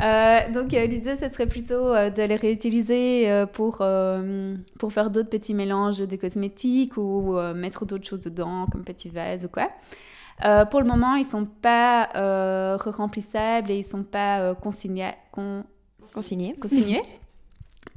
Euh, 0.00 0.52
donc 0.52 0.74
euh, 0.74 0.86
l'idée, 0.86 1.16
ce 1.16 1.28
serait 1.28 1.48
plutôt 1.48 1.92
euh, 1.92 2.08
de 2.08 2.22
les 2.22 2.36
réutiliser 2.36 3.44
pour, 3.52 3.84
pour 4.78 4.92
faire 4.92 5.10
d'autres 5.10 5.28
petits 5.28 5.54
mélanges 5.54 5.98
de 5.98 6.14
cosmétiques 6.14 6.96
ou 6.96 7.36
mettre 7.56 7.84
d'autres 7.84 8.06
choses 8.06 8.20
dedans, 8.20 8.66
comme 8.70 8.84
petits 8.84 9.08
vases 9.08 9.46
ou 9.46 9.48
quoi. 9.48 9.68
Pour 10.70 10.80
le 10.80 10.86
moment, 10.86 11.14
ils 11.16 11.24
sont 11.24 11.44
pas 11.44 12.76
remplissables 12.76 13.70
et 13.70 13.78
ils 13.78 13.84
sont 13.84 14.04
pas 14.04 14.54
consignés. 14.54 15.12
consignés. 16.12 16.54
Consignés. 16.60 17.02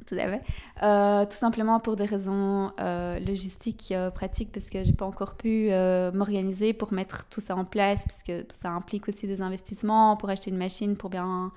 Tout 0.06 0.14
à 0.14 0.28
fait. 0.28 0.42
Euh, 0.82 1.24
tout 1.24 1.36
simplement 1.36 1.80
pour 1.80 1.96
des 1.96 2.04
raisons 2.04 2.70
euh, 2.80 3.18
logistiques 3.20 3.92
euh, 3.92 4.10
pratiques, 4.10 4.52
parce 4.52 4.70
que 4.70 4.84
j'ai 4.84 4.92
pas 4.92 5.06
encore 5.06 5.36
pu 5.36 5.70
m'organiser 6.12 6.72
pour 6.72 6.92
mettre 6.92 7.26
tout 7.28 7.40
ça 7.40 7.56
en 7.56 7.64
place, 7.64 8.04
parce 8.06 8.22
que 8.22 8.44
ça 8.50 8.70
implique 8.70 9.08
aussi 9.08 9.26
des 9.26 9.42
investissements 9.42 10.16
pour 10.16 10.30
acheter 10.30 10.50
une 10.50 10.58
machine 10.58 10.96
pour 10.96 11.10
bien, 11.10 11.52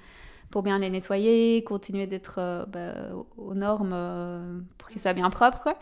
pour 0.50 0.64
bien 0.64 0.80
les 0.80 0.90
nettoyer, 0.90 1.64
continuer 1.64 2.08
d'être 2.08 2.66
bah, 2.68 2.94
aux 3.38 3.54
normes 3.54 4.64
pour 4.78 4.90
qu'ils 4.90 5.02
soient 5.02 5.14
bien 5.14 5.30
propres. 5.30 5.64
Quoi. 5.64 5.78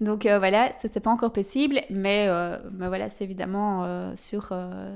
Donc 0.00 0.26
voilà, 0.26 0.72
ça 0.80 0.88
c'est 0.92 1.00
pas 1.00 1.10
encore 1.10 1.32
possible, 1.32 1.80
mais, 1.90 2.28
mais 2.72 2.88
voilà, 2.88 3.08
c'est 3.08 3.24
évidemment 3.24 4.14
sur, 4.14 4.52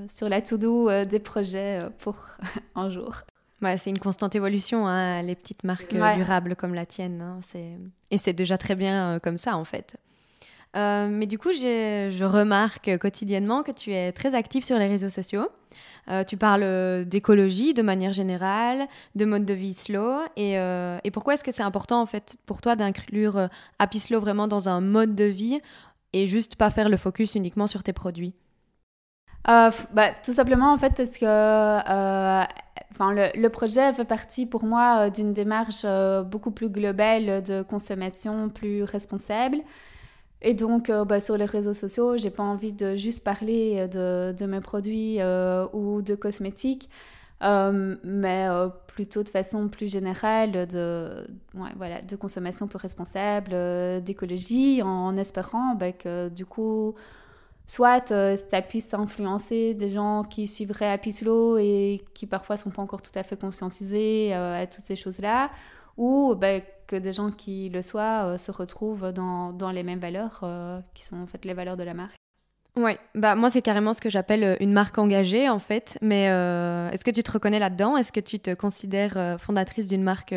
sur 0.06 0.28
la 0.28 0.42
to-do 0.42 1.04
des 1.04 1.18
projets 1.18 1.82
pour 1.98 2.16
un 2.74 2.88
jour. 2.90 3.24
Bah, 3.60 3.76
c'est 3.76 3.90
une 3.90 3.98
constante 3.98 4.34
évolution, 4.34 4.86
hein, 4.86 5.22
les 5.22 5.34
petites 5.34 5.64
marques 5.64 5.94
euh, 5.94 6.16
durables 6.16 6.56
comme 6.56 6.74
la 6.74 6.86
tienne. 6.86 7.20
Hein, 7.20 7.40
et 8.10 8.16
c'est 8.16 8.32
déjà 8.32 8.56
très 8.56 8.74
bien 8.74 9.16
euh, 9.16 9.18
comme 9.18 9.36
ça, 9.36 9.56
en 9.56 9.64
fait. 9.64 9.96
Euh, 10.76 11.08
mais 11.10 11.26
du 11.26 11.38
coup, 11.38 11.52
je 11.52 12.24
remarque 12.24 12.96
quotidiennement 12.98 13.62
que 13.62 13.72
tu 13.72 13.92
es 13.92 14.12
très 14.12 14.34
active 14.34 14.64
sur 14.64 14.78
les 14.78 14.86
réseaux 14.86 15.10
sociaux. 15.10 15.48
Tu 16.26 16.36
parles 16.36 17.04
d'écologie 17.04 17.74
de 17.74 17.82
manière 17.82 18.12
générale, 18.12 18.86
de 19.14 19.24
mode 19.24 19.44
de 19.44 19.54
vie 19.54 19.74
slow. 19.74 20.18
Et, 20.36 20.54
et 20.54 21.10
pourquoi 21.12 21.34
est-ce 21.34 21.44
que 21.44 21.52
c'est 21.52 21.62
important, 21.62 22.00
en 22.00 22.06
fait, 22.06 22.36
pour 22.46 22.60
toi 22.60 22.76
d'inclure 22.76 23.48
Happy 23.78 24.00
vraiment 24.14 24.48
dans 24.48 24.68
un 24.68 24.80
mode 24.80 25.14
de 25.14 25.24
vie 25.24 25.58
et 26.12 26.26
juste 26.26 26.56
pas 26.56 26.70
faire 26.70 26.88
le 26.88 26.96
focus 26.96 27.34
uniquement 27.34 27.66
sur 27.66 27.82
tes 27.82 27.92
produits? 27.92 28.34
Bah, 29.46 29.72
Tout 30.24 30.32
simplement, 30.32 30.72
en 30.72 30.78
fait, 30.78 30.94
parce 30.96 31.16
que 31.16 31.26
Enfin, 32.92 33.14
le, 33.14 33.48
projet 33.48 33.92
fait 33.92 34.04
partie 34.04 34.46
pour 34.46 34.64
moi 34.64 35.06
euh, 35.06 35.10
d'une 35.10 35.32
démarche 35.32 35.82
euh, 35.84 36.22
beaucoup 36.22 36.50
plus 36.50 36.68
globale 36.68 37.42
de 37.42 37.62
consommation 37.62 38.48
plus 38.50 38.82
responsable. 38.82 39.58
Et 40.42 40.55
donc, 40.55 40.88
euh, 40.88 41.05
bah, 41.05 41.20
sur 41.20 41.37
les 41.37 41.44
réseaux 41.44 41.74
sociaux, 41.74 42.16
j'ai 42.16 42.31
pas 42.31 42.42
envie 42.42 42.72
de 42.72 42.96
juste 42.96 43.22
parler 43.22 43.88
de, 43.88 44.33
de 44.33 44.46
mes 44.46 44.61
produits 44.61 45.18
ou 45.72 46.03
de 46.03 46.14
cosmétiques, 46.14 46.88
mais 47.42 48.48
plutôt 48.87 49.22
de 49.22 49.29
façon 49.29 49.68
plus 49.68 49.90
générale 49.90 50.66
de, 50.66 51.24
voilà, 51.76 52.03
de 52.03 52.16
consommation 52.16 52.66
plus 52.68 52.79
responsable, 52.79 53.55
d'écologie, 54.03 54.83
en 54.83 55.16
espérant 55.16 55.74
bah, 55.74 55.92
que 55.92 56.29
du 56.29 56.46
coup, 56.46 56.94
soit 57.70 58.11
euh, 58.11 58.37
ça 58.50 58.62
puisse 58.62 58.92
influencer 58.94 59.74
des 59.74 59.90
gens 59.90 60.24
qui 60.24 60.48
suivraient 60.48 60.98
Slow 61.12 61.57
et 61.59 62.03
qui 62.14 62.26
parfois 62.26 62.57
sont 62.57 62.70
pas 62.70 62.83
encore 62.83 63.00
tout 63.00 63.12
à 63.14 63.22
fait 63.22 63.40
conscientisés 63.40 64.35
euh, 64.35 64.61
à 64.61 64.66
toutes 64.66 64.85
ces 64.85 64.96
choses-là, 64.96 65.50
ou 66.00 66.34
ben, 66.34 66.62
que 66.86 66.96
des 66.96 67.12
gens 67.12 67.30
qui 67.30 67.68
le 67.68 67.82
soient 67.82 68.24
euh, 68.24 68.38
se 68.38 68.50
retrouvent 68.50 69.12
dans, 69.12 69.52
dans, 69.52 69.70
les 69.70 69.82
mêmes 69.82 70.00
valeurs 70.00 70.44
qui 70.94 71.04
sont 71.04 71.16
en 71.20 71.26
fait 71.26 71.44
les 71.44 71.54
valeurs 71.54 71.76
de 71.76 71.84
la 71.84 71.94
marque. 71.94 72.16
Ouais, 72.76 72.98
bah 73.16 73.34
moi 73.34 73.50
c'est 73.50 73.62
carrément 73.62 73.94
ce 73.94 74.00
que 74.00 74.08
j'appelle 74.08 74.56
une 74.60 74.72
marque 74.72 74.96
engagée 74.96 75.48
en 75.48 75.58
fait. 75.58 75.98
Mais 76.00 76.24
est-ce 76.24 77.04
que 77.04 77.10
tu 77.10 77.22
te 77.22 77.32
reconnais 77.32 77.58
là-dedans? 77.58 77.96
Est-ce 77.96 78.12
que 78.12 78.20
tu 78.20 78.38
te 78.38 78.54
considères 78.54 79.38
fondatrice 79.40 79.88
d'une 79.88 80.02
marque 80.02 80.34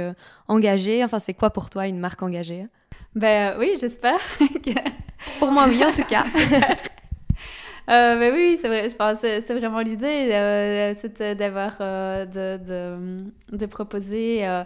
engagée? 0.48 1.04
Enfin, 1.04 1.20
c'est 1.20 1.36
quoi 1.36 1.52
pour 1.52 1.70
toi 1.70 1.88
une 1.88 2.00
marque 2.00 2.24
engagée? 2.24 2.68
Ben 3.16 3.56
oui, 3.60 3.78
j'espère. 3.80 4.20
pour 5.40 5.52
moi 5.52 5.66
oui 5.70 5.84
en 5.86 5.92
tout 5.92 6.06
cas. 6.06 6.26
Euh, 7.90 8.18
mais 8.18 8.32
oui, 8.32 8.58
c'est 8.60 8.68
vrai. 8.68 8.90
Enfin, 8.94 9.16
c'est 9.16 9.54
vraiment 9.54 9.82
l'idée, 9.82 10.30
euh, 10.32 10.94
c'est 10.98 11.36
d'avoir 11.36 11.78
euh, 11.82 12.26
de, 12.26 12.64
de, 12.64 13.58
de, 13.58 13.66
proposer, 13.66 14.48
euh, 14.48 14.64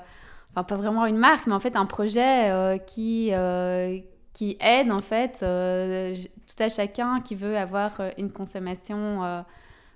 pas 0.64 0.76
vraiment 0.76 1.06
une 1.06 1.18
marque, 1.18 1.48
mais 1.48 1.54
en 1.54 1.60
fait 1.60 1.76
un 1.76 1.86
projet 1.86 2.80
qui 2.88 3.32
qui 4.34 4.58
aide 4.60 4.92
en 4.92 5.02
fait 5.02 5.40
tout 5.40 6.64
à 6.64 6.70
chacun 6.70 7.22
qui 7.22 7.36
veut 7.36 7.58
avoir 7.58 8.02
une 8.18 8.32
consommation 8.32 9.44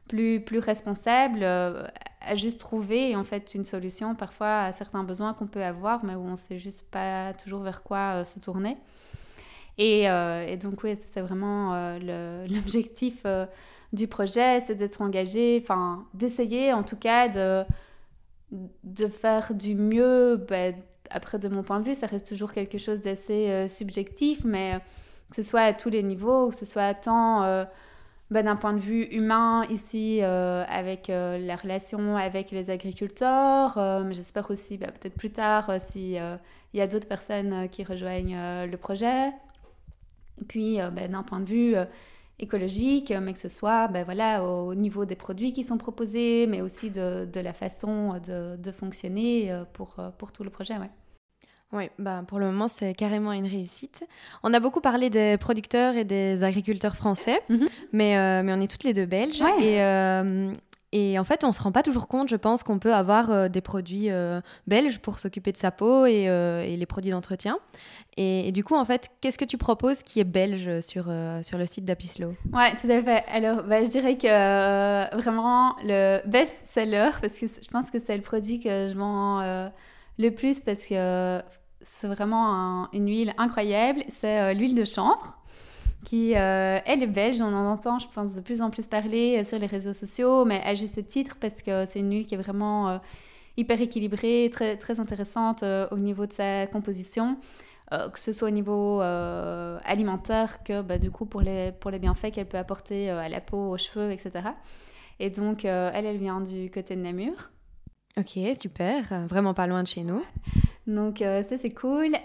plus 0.08 0.39
plus 0.41 0.60
responsable 0.60 1.43
à 1.43 2.36
juste 2.36 2.60
trouver 2.60 3.15
en 3.15 3.24
fait 3.24 3.56
une 3.56 3.65
solution 3.65 4.15
parfois 4.15 4.63
à 4.63 4.71
certains 4.71 5.04
besoins 5.04 5.34
qu'on 5.34 5.47
peut 5.47 5.63
avoir, 5.63 6.04
mais 6.04 6.15
où 6.15 6.26
on 6.26 6.36
sait 6.36 6.60
juste 6.60 6.86
pas 6.89 7.34
toujours 7.34 7.62
vers 7.62 7.84
quoi 7.84 8.26
se 8.26 8.39
tourner. 8.39 8.78
Euh, 9.80 10.45
et, 10.47 10.58
donc, 10.58 10.84
oui, 10.84 10.97
c'est 11.12 11.21
vraiment 11.21 11.74
euh, 11.74 12.47
l'objectif 12.50 13.21
euh, 13.26 13.45
du 13.93 14.08
projet, 14.08 14.60
c'est 14.62 14.76
d'être 14.76 15.02
engagé, 15.02 15.60
enfin, 15.63 16.06
d'essayer 16.13 16.74
en 16.74 16.84
tout 16.84 16.95
cas 16.95 17.28
de, 17.28 17.65
de 18.51 19.07
faire 19.07 19.53
du 19.53 19.75
mieux. 19.75 20.37
Ben, 20.47 20.75
après, 21.09 21.39
de 21.39 21.47
mon 21.49 21.63
point 21.63 21.79
de 21.79 21.85
vue, 21.85 21.95
ça 21.95 22.07
reste 22.07 22.27
toujours 22.27 22.53
quelque 22.53 22.77
chose 22.77 23.01
d'assez 23.01 23.67
subjectif, 23.67 24.45
mais 24.45 24.79
que 25.29 25.35
ce 25.35 25.43
soit 25.43 25.61
à 25.61 25.73
tous 25.73 25.89
les 25.89 26.03
niveaux, 26.03 26.49
que 26.49 26.55
ce 26.55 26.65
soit 26.65 26.93
tant 26.93 27.41
ben, 28.29 28.45
d'un 28.45 28.55
point 28.55 28.71
de 28.71 28.79
vue 28.79 29.03
humain 29.11 29.65
ici 29.69 30.21
avec 30.21 31.09
la 31.09 31.55
relation 31.57 32.15
avec 32.15 32.51
les 32.51 32.69
agriculteurs, 32.69 33.77
mais 34.05 34.13
j'espère 34.13 34.49
aussi 34.51 34.77
ben, 34.77 34.89
peut-être 34.91 35.15
plus 35.15 35.31
tard 35.31 35.69
s'il 35.85 36.21
il 36.73 36.77
y 36.77 36.81
a 36.81 36.87
d'autres 36.87 37.09
personnes 37.09 37.67
qui 37.69 37.83
rejoignent 37.83 38.65
le 38.65 38.77
projet, 38.77 39.33
et 40.41 40.45
puis, 40.45 40.81
euh, 40.81 40.89
ben, 40.89 41.11
d'un 41.11 41.23
point 41.23 41.39
de 41.39 41.45
vue 41.45 41.75
euh, 41.75 41.85
écologique, 42.41 43.13
mais 43.21 43.34
que 43.34 43.39
ce 43.39 43.49
soit 43.49 43.88
ben, 43.88 44.04
voilà, 44.04 44.43
au 44.43 44.75
niveau 44.75 45.06
des 45.06 45.15
produits 45.15 45.54
qui 45.54 45.63
sont 45.63 45.77
proposés, 45.77 46.47
mais 46.47 46.62
aussi 46.62 46.89
de, 46.89 47.25
de 47.25 47.39
la 47.39 47.54
façon 47.54 48.19
de, 48.19 48.58
de, 48.58 48.71
fonctionner 48.71 49.51
euh, 49.51 49.63
pour, 49.73 49.95
pour 50.17 50.32
tout 50.32 50.43
le 50.43 50.49
projet. 50.49 50.73
Ouais. 50.73 50.89
Oui, 51.73 51.89
bah 51.99 52.23
pour 52.27 52.38
le 52.39 52.47
moment, 52.47 52.67
c'est 52.67 52.93
carrément 52.93 53.32
une 53.32 53.47
réussite. 53.47 54.06
On 54.43 54.54
a 54.54 54.60
beaucoup 54.60 54.82
parlé 54.82 55.10
des 55.10 55.38
producteurs 55.38 55.95
et 55.95 56.04
des 56.04 56.43
agriculteurs 56.43 56.97
français, 56.97 57.41
mm-hmm. 57.49 57.69
mais, 57.93 58.43
mais 58.43 58.54
on 58.54 58.60
est 58.60 58.69
toutes 58.69 58.84
les 58.84 58.93
deux 58.93 59.06
belges. 59.06 59.41
Et, 59.62 59.80
et 60.93 61.17
en 61.17 61.23
fait, 61.23 61.45
on 61.45 61.49
ne 61.49 61.54
se 61.54 61.62
rend 61.62 61.71
pas 61.71 61.84
toujours 61.84 62.08
compte, 62.08 62.27
je 62.27 62.36
pense, 62.36 62.63
qu'on 62.63 62.77
peut 62.77 62.93
avoir 62.93 63.32
euh, 63.32 63.47
des 63.47 63.62
produits 63.62 64.12
euh, 64.12 64.41
belges 64.67 64.99
pour 64.99 65.19
s'occuper 65.19 65.54
de 65.54 65.58
sa 65.58 65.71
peau 65.71 66.06
et, 66.06 66.27
euh, 66.27 66.65
les 66.65 66.86
produits 66.86 67.12
d'entretien. 67.12 67.60
Et, 68.17 68.51
du 68.51 68.65
coup, 68.65 68.75
en 68.75 68.84
fait, 68.84 69.10
qu'est-ce 69.21 69.38
que 69.38 69.45
tu 69.45 69.58
proposes 69.58 70.04
qui 70.04 70.19
est 70.19 70.25
belge 70.25 70.82
sur, 70.82 71.10
sur 71.43 71.58
le 71.58 71.65
site 71.65 71.86
d'Apislo? 71.86 72.36
Ouais, 72.51 72.75
tout 72.75 72.89
à 72.89 73.01
fait. 73.01 73.23
Alors, 73.32 73.63
bah, 73.63 73.86
je 73.86 73.89
dirais 73.89 74.17
que 74.17 75.15
vraiment 75.15 75.77
le 75.84 76.19
best-seller, 76.27 77.12
parce 77.21 77.34
que 77.39 77.47
je 77.47 77.69
pense 77.69 77.89
que 77.89 77.99
c'est 77.99 78.17
le 78.17 78.23
produit 78.23 78.60
que 78.60 78.88
je 78.89 78.97
vends 78.97 79.71
le 80.19 80.30
plus 80.30 80.60
parce 80.60 80.86
que 80.86 81.41
c'est 81.82 82.08
vraiment 82.08 82.91
une 82.91 83.08
huile 83.08 83.34
incroyable, 83.38 84.04
c'est 84.10 84.54
l'huile 84.54 84.75
de 84.75 84.84
chanvre 84.84 85.40
qui, 86.03 86.35
euh, 86.35 86.79
elle 86.85 87.03
est 87.03 87.07
belge, 87.07 87.41
on 87.41 87.53
en 87.53 87.71
entend, 87.71 87.99
je 87.99 88.07
pense, 88.07 88.35
de 88.35 88.41
plus 88.41 88.61
en 88.61 88.69
plus 88.69 88.87
parler 88.87 89.37
euh, 89.39 89.43
sur 89.43 89.59
les 89.59 89.67
réseaux 89.67 89.93
sociaux, 89.93 90.45
mais 90.45 90.61
à 90.63 90.73
juste 90.73 91.07
titre, 91.07 91.37
parce 91.39 91.61
que 91.61 91.85
c'est 91.85 91.99
une 91.99 92.11
huile 92.11 92.25
qui 92.25 92.35
est 92.35 92.37
vraiment 92.37 92.89
euh, 92.89 92.97
hyper 93.57 93.79
équilibrée, 93.81 94.49
très, 94.51 94.77
très 94.77 94.99
intéressante 94.99 95.63
au 95.91 95.97
niveau 95.97 96.25
de 96.25 96.33
sa 96.33 96.67
composition, 96.67 97.37
que 97.91 98.19
ce 98.19 98.31
soit 98.31 98.47
au 98.47 98.51
niveau 98.51 99.01
alimentaire 99.01 100.63
que 100.63 100.81
bah, 100.81 100.97
du 100.97 101.11
coup 101.11 101.25
pour 101.25 101.41
les, 101.41 101.73
pour 101.73 101.91
les 101.91 101.99
bienfaits 101.99 102.32
qu'elle 102.32 102.47
peut 102.47 102.57
apporter 102.57 103.09
à 103.09 103.28
la 103.28 103.41
peau, 103.41 103.71
aux 103.71 103.78
cheveux, 103.78 104.09
etc. 104.11 104.32
Et 105.19 105.30
donc, 105.30 105.65
elle, 105.65 106.05
elle 106.05 106.17
vient 106.17 106.39
du 106.39 106.71
côté 106.71 106.95
de 106.95 107.01
Namur. 107.01 107.51
Ok, 108.17 108.39
super, 108.57 109.28
vraiment 109.28 109.53
pas 109.53 109.67
loin 109.67 109.84
de 109.84 109.89
chez 109.89 110.03
nous. 110.03 110.23
Donc 110.88 111.17
ça 111.19 111.57
c'est 111.57 111.73
cool. 111.73 112.15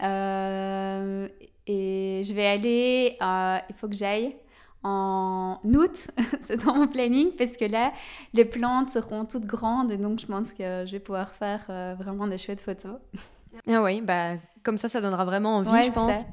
Et 1.67 2.23
je 2.25 2.33
vais 2.33 2.47
aller, 2.47 3.17
il 3.21 3.75
faut 3.75 3.89
que 3.89 3.95
j'aille 3.95 4.37
en 4.83 5.59
août, 5.65 6.09
c'est 6.47 6.65
dans 6.65 6.75
mon 6.75 6.87
planning, 6.87 7.33
parce 7.37 7.57
que 7.57 7.65
là, 7.65 7.93
les 8.35 8.45
plantes 8.45 8.91
seront 8.91 9.25
toutes 9.25 9.47
grandes 9.47 9.91
et 9.91 9.97
donc 9.97 10.21
je 10.21 10.27
pense 10.27 10.53
que 10.53 10.85
je 10.87 10.93
vais 10.93 11.01
pouvoir 11.01 11.33
faire 11.33 11.65
vraiment 11.99 12.27
des 12.27 12.39
chouettes 12.39 12.61
photos. 12.61 12.97
Ah 13.67 13.83
oui, 13.83 14.03
bah, 14.03 14.33
comme 14.63 14.77
ça, 14.77 14.91
ça 14.91 15.01
donnera 15.01 15.25
vraiment 15.25 15.57
envie, 15.57 15.87
je 15.87 15.91
pense. 15.91 16.27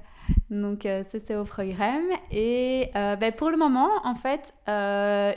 Donc, 0.49 0.81
ça, 0.83 1.17
c'est 1.25 1.37
au 1.37 1.45
programme. 1.45 2.03
Et 2.31 2.89
bah, 2.93 3.31
pour 3.31 3.49
le 3.49 3.55
moment, 3.55 3.89
en 4.03 4.13
fait, 4.13 4.53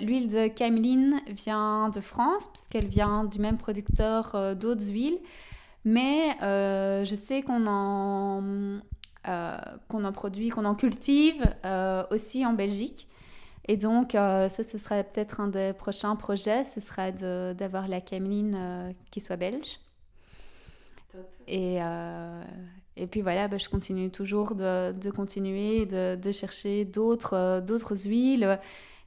l'huile 0.04 0.28
de 0.28 0.48
cameline 0.48 1.20
vient 1.28 1.90
de 1.90 2.00
France, 2.00 2.48
puisqu'elle 2.52 2.88
vient 2.88 3.22
du 3.22 3.38
même 3.38 3.56
producteur 3.56 4.56
d'autres 4.56 4.90
huiles. 4.90 5.20
Mais 5.86 6.36
je 6.40 7.14
sais 7.14 7.42
qu'on 7.42 7.66
en 7.68 8.42
euh, 8.42 8.78
qu'on 9.88 10.04
en 10.04 10.12
produit, 10.12 10.48
qu'on 10.48 10.64
en 10.64 10.74
cultive 10.74 11.44
euh, 11.64 12.04
aussi 12.10 12.44
en 12.46 12.52
Belgique. 12.52 13.08
Et 13.68 13.76
donc, 13.76 14.14
euh, 14.14 14.48
ça, 14.48 14.62
ce 14.62 14.78
serait 14.78 15.04
peut-être 15.04 15.40
un 15.40 15.48
des 15.48 15.72
prochains 15.72 16.14
projets, 16.16 16.64
ce 16.64 16.80
serait 16.80 17.12
d'avoir 17.12 17.88
la 17.88 18.00
cameline 18.00 18.94
qui 19.10 19.20
soit 19.20 19.36
belge. 19.36 19.80
Et, 21.48 21.78
et 22.96 23.06
puis 23.06 23.22
voilà, 23.22 23.48
bah, 23.48 23.58
je 23.58 23.68
continue 23.68 24.10
toujours 24.10 24.54
de, 24.54 24.92
de 24.92 25.10
continuer, 25.10 25.86
de, 25.86 26.16
de 26.16 26.32
chercher 26.32 26.84
d'autres 26.84 28.06
huiles. 28.06 28.58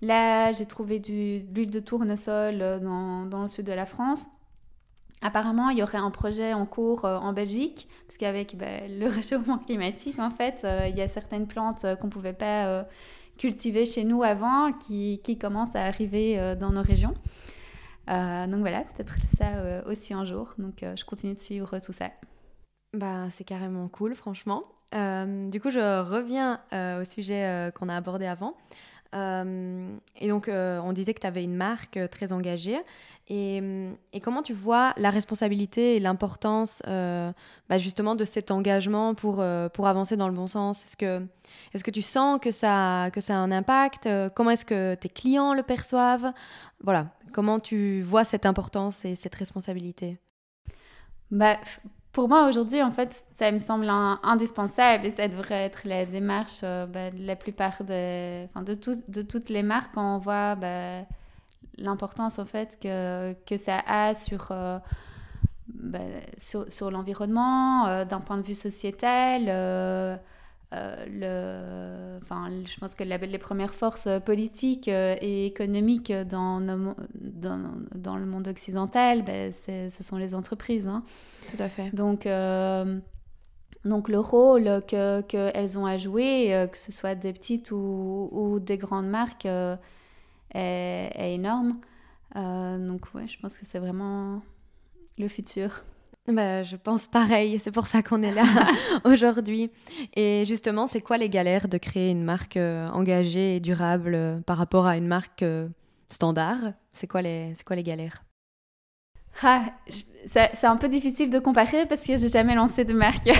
Là, 0.02 0.52
j'ai 0.52 0.66
trouvé 0.66 1.00
de 1.00 1.42
l'huile 1.54 1.72
de 1.72 1.80
tournesol 1.80 2.60
dans, 2.82 3.26
dans, 3.26 3.42
le 3.42 3.48
sud 3.48 3.66
de 3.66 3.74
la 3.74 3.86
France. 3.86 4.28
Apparemment, 5.22 5.70
il 5.70 5.78
y 5.78 5.84
aurait 5.84 5.98
un 5.98 6.12
projet 6.12 6.54
en 6.54 6.66
cours 6.66 7.04
euh, 7.04 7.18
en 7.18 7.34
Belgique, 7.34 7.90
parce 8.08 8.18
qu'avec 8.18 8.56
bah, 8.56 8.88
le 8.88 9.08
réchauffement 9.10 9.58
climatique, 9.58 10.18
en 10.18 10.32
fait, 10.32 10.62
euh, 10.64 10.88
il 10.90 10.98
y 10.98 11.02
a 11.02 11.10
certaines 11.10 11.48
plantes 11.48 11.84
euh, 11.84 11.96
qu'on 11.96 12.08
ne 12.08 12.12
pouvait 12.12 12.34
pas 12.34 12.86
cultiver 13.38 13.86
chez 13.86 14.04
nous 14.04 14.24
avant 14.24 14.74
qui, 14.74 15.22
qui 15.24 15.38
commencent 15.38 15.76
à 15.76 15.86
arriver 15.86 16.56
dans 16.60 16.72
nos 16.72 16.82
régions. 16.82 17.14
donc 18.08 18.60
voilà, 18.60 18.82
peut-être 18.82 19.16
ça 19.38 19.86
aussi 19.86 20.14
un 20.14 20.26
jour. 20.26 20.54
Donc 20.58 20.84
je 20.84 21.06
continue 21.06 21.36
de 21.36 21.40
suivre 21.40 21.80
tout 21.80 21.94
ça. 21.94 22.10
Bah, 22.94 23.30
c'est 23.30 23.46
carrément 23.46 23.88
cool, 23.88 24.14
franchement. 24.14 24.64
du 24.92 25.62
coup, 25.62 25.70
je 25.70 26.02
reviens 26.02 26.60
au 26.74 27.06
sujet 27.06 27.72
qu'on 27.76 27.88
a 27.88 27.96
abordé 27.96 28.26
avant. 28.26 28.58
Euh, 29.16 29.98
et 30.20 30.28
donc, 30.28 30.48
euh, 30.48 30.80
on 30.84 30.94
disait 30.94 31.14
que 31.14 31.20
tu 31.20 31.28
avais 31.28 31.44
une 31.44 31.56
marque 31.56 31.98
euh, 31.98 32.08
très 32.08 32.32
engagée. 32.32 32.78
Et, 33.28 33.62
comment 34.24 34.42
tu 34.42 34.54
vois 34.54 34.94
la 34.98 35.10
responsabilité 35.10 35.96
et 35.96 36.00
l'importance 36.00 36.82
bah, 36.86 37.78
justement 37.78 38.16
de 38.16 38.26
cet 38.26 38.50
engagement 38.50 39.14
pour, 39.14 39.44
pour 39.74 39.88
avancer 39.88 40.18
dans 40.18 40.28
le 40.28 40.34
bon 40.34 40.48
sens? 40.48 40.84
Est-ce 40.84 40.98
que, 40.98 41.26
est 41.74 41.84
que 41.84 41.92
tu 41.92 42.02
sens 42.02 42.40
que 42.40 42.50
ça, 42.50 43.10
que 43.14 43.22
ça 43.22 43.36
a 43.36 43.38
un 43.38 43.52
impact? 43.52 44.10
Comment 44.34 44.52
est-ce 44.52 44.66
que 44.66 44.96
tes 44.96 45.10
clients 45.10 45.54
le 45.54 45.62
perçoivent? 45.62 46.34
Voilà, 46.84 47.08
comment 47.32 47.60
tu 47.60 48.02
vois 48.02 48.24
cette 48.24 48.48
importance 48.48 49.06
et 49.06 49.14
cette 49.14 49.36
responsabilité? 49.36 50.18
Bah, 51.30 51.60
pour 52.12 52.28
moi, 52.28 52.48
aujourd'hui, 52.48 52.82
en 52.82 52.92
fait, 52.92 53.24
ça 53.38 53.52
me 53.52 53.60
semble 53.60 53.88
indispensable 54.24 55.06
et 55.06 55.12
ça 55.12 55.28
devrait 55.28 55.66
être 55.66 55.82
la 55.86 56.06
démarche 56.06 56.62
euh, 56.64 56.88
bah, 56.88 57.12
de 57.12 57.26
la 57.26 57.36
plupart 57.36 57.84
de, 57.84 58.74
toutes 59.22 59.50
les 59.50 59.64
marques 59.64 59.92
quand 59.94 60.16
on 60.16 60.18
voit 60.18 60.56
bah, 60.56 61.02
l'importance, 61.78 62.40
en 62.40 62.46
fait, 62.46 62.80
que, 62.82 63.58
ça 63.58 63.84
a 63.86 64.16
sur, 64.16 64.48
euh, 64.52 64.80
sur 66.42 66.90
l'environnement, 66.90 67.86
euh, 67.86 68.06
d'un 68.06 68.22
point 68.22 68.38
de 68.38 68.44
vue 68.44 68.56
sociétal 68.56 70.20
le, 70.72 72.20
enfin, 72.22 72.52
je 72.66 72.80
pense 72.80 72.94
que 72.94 73.04
les 73.04 73.38
premières 73.40 73.74
forces 73.74 74.08
politiques 74.24 74.88
euh, 74.88 75.16
et 75.20 75.48
économiques 75.48 76.12
dans, 76.12 76.62
dans, 76.62 76.96
dans, 77.96 78.18
le 78.18 78.26
monde 78.26 78.48
occidental, 78.48 79.24
ben, 79.24 79.52
ce 79.52 80.04
sont 80.04 80.18
les 80.18 80.36
entreprises. 80.36 80.88
Hein. 80.88 81.04
Tout 81.48 81.62
à 81.62 81.70
fait. 81.70 81.90
Donc, 81.96 82.28
euh, 82.28 83.00
donc 83.84 84.10
le 84.10 84.20
rôle 84.20 84.82
qu'elles 84.88 85.24
que 85.28 85.78
ont 85.78 85.86
à 85.88 85.98
jouer, 85.98 86.68
que 86.72 86.78
ce 86.78 86.92
soit 86.92 87.16
des 87.16 87.34
petites 87.34 87.72
ou, 87.72 88.30
ou 88.32 88.60
des 88.60 88.78
grandes 88.78 89.10
marques, 89.10 89.48
est, 89.48 89.80
est, 90.54 91.34
énorme. 91.34 91.80
donc 92.36 93.08
ouais, 93.16 93.28
je 93.28 93.40
pense 93.40 93.58
que 93.58 93.66
c'est 93.66 93.80
vraiment 93.80 94.42
le 95.18 95.28
futur. 95.28 95.84
Bah, 96.28 96.64
je 96.64 96.76
pense 96.76 97.08
pareil, 97.08 97.60
c'est 97.60 97.72
pour 97.72 97.88
ça 97.88 98.04
qu'on 98.04 98.22
est 98.22 98.34
là 98.34 98.44
aujourd'hui. 99.04 99.72
Et 100.16 100.44
justement, 100.46 100.88
c'est 100.88 101.02
quoi 101.02 101.18
les 101.18 101.30
galères 101.30 101.68
de 101.68 101.78
créer 101.78 102.12
une 102.12 102.24
marque 102.24 102.58
euh, 102.58 102.88
engagée 102.90 103.56
et 103.56 103.60
durable 103.60 104.14
euh, 104.14 104.40
par 104.42 104.58
rapport 104.58 104.86
à 104.86 104.98
une 104.98 105.08
marque 105.08 105.44
euh, 105.44 105.68
standard? 106.10 106.74
C'est 106.92 107.08
quoi, 107.08 107.22
les, 107.22 107.54
quoi 107.66 107.76
les 107.76 107.84
galères? 107.84 108.24
Ah, 109.42 109.64
C'est 110.28 110.66
un 110.66 110.76
peu 110.76 110.88
difficile 110.88 111.30
de 111.30 111.40
comparer 111.40 111.86
parce 111.86 112.06
que 112.06 112.18
j'ai 112.18 112.30
jamais 112.30 112.56
lancé 112.56 112.84
de 112.84 112.94
marque. 112.94 113.28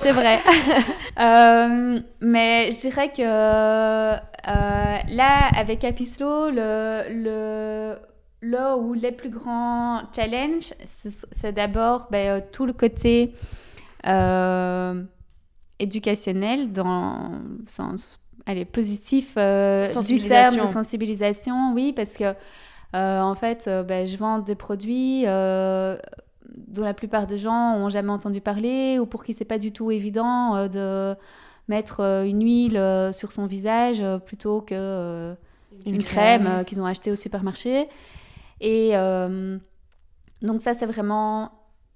c'est 0.00 0.12
vrai. 0.12 0.40
mais 2.20 2.70
je 2.72 2.80
dirais 2.80 3.12
que 3.12 3.22
là, 3.22 4.22
avec 5.56 5.84
Apislo, 5.84 6.50
le, 6.50 7.04
le 7.10 7.96
là 8.42 8.76
où 8.76 8.92
les 8.92 9.12
plus 9.12 9.30
grands 9.30 10.02
challenges, 10.14 10.74
c'est 11.30 11.52
d'abord 11.52 12.08
ben, 12.10 12.28
euh, 12.28 12.40
tout 12.52 12.66
le 12.66 12.72
côté 12.72 13.34
euh, 14.06 15.02
éducationnel 15.78 16.72
dans 16.72 17.30
le 17.60 17.68
sens 17.68 18.18
allez, 18.44 18.64
positif 18.64 19.34
euh, 19.38 19.86
du 20.02 20.18
terme 20.18 20.56
de 20.56 20.66
sensibilisation, 20.66 21.72
oui, 21.72 21.92
parce 21.92 22.14
que 22.14 22.34
en 22.94 23.34
fait, 23.36 23.70
ben, 23.88 24.06
je 24.06 24.18
vends 24.18 24.40
des 24.40 24.56
produits 24.56 25.22
dont 25.22 26.82
la 26.82 26.94
plupart 26.94 27.26
des 27.26 27.38
gens 27.38 27.76
ont 27.76 27.88
jamais 27.88 28.10
entendu 28.10 28.40
parler 28.40 28.98
ou 28.98 29.06
pour 29.06 29.24
qui 29.24 29.32
c'est 29.32 29.46
pas 29.46 29.58
du 29.58 29.72
tout 29.72 29.90
évident 29.90 30.68
de 30.68 31.14
mettre 31.68 32.00
une 32.26 32.42
huile 32.42 33.10
sur 33.14 33.32
son 33.32 33.46
visage 33.46 34.04
plutôt 34.26 34.60
que 34.60 35.34
une, 35.86 36.02
crème, 36.02 36.42
crème 36.42 36.64
qu'ils 36.66 36.80
ont 36.82 36.86
achetée 36.86 37.12
au 37.12 37.16
supermarché. 37.16 37.88
Et 38.62 38.92
euh, 38.94 39.58
donc 40.40 40.60
ça, 40.60 40.72
c'est 40.72 40.86
vraiment 40.86 41.50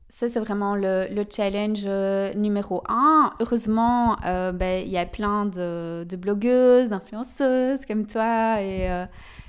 ça, 0.08 0.28
c'est 0.28 0.40
vraiment 0.40 0.76
le, 0.76 1.06
le 1.10 1.24
challenge 1.28 1.84
euh, 1.86 2.34
numéro 2.34 2.82
un. 2.88 3.30
Heureusement, 3.40 4.16
euh, 4.24 4.52
ben, 4.52 4.82
il 4.84 4.90
y 4.90 4.98
a 4.98 5.06
plein 5.06 5.46
de, 5.46 6.04
de 6.04 6.16
blogueuses, 6.16 6.90
d'influenceuses 6.90 7.84
comme 7.86 8.06
toi 8.06 8.60
et, 8.60 8.88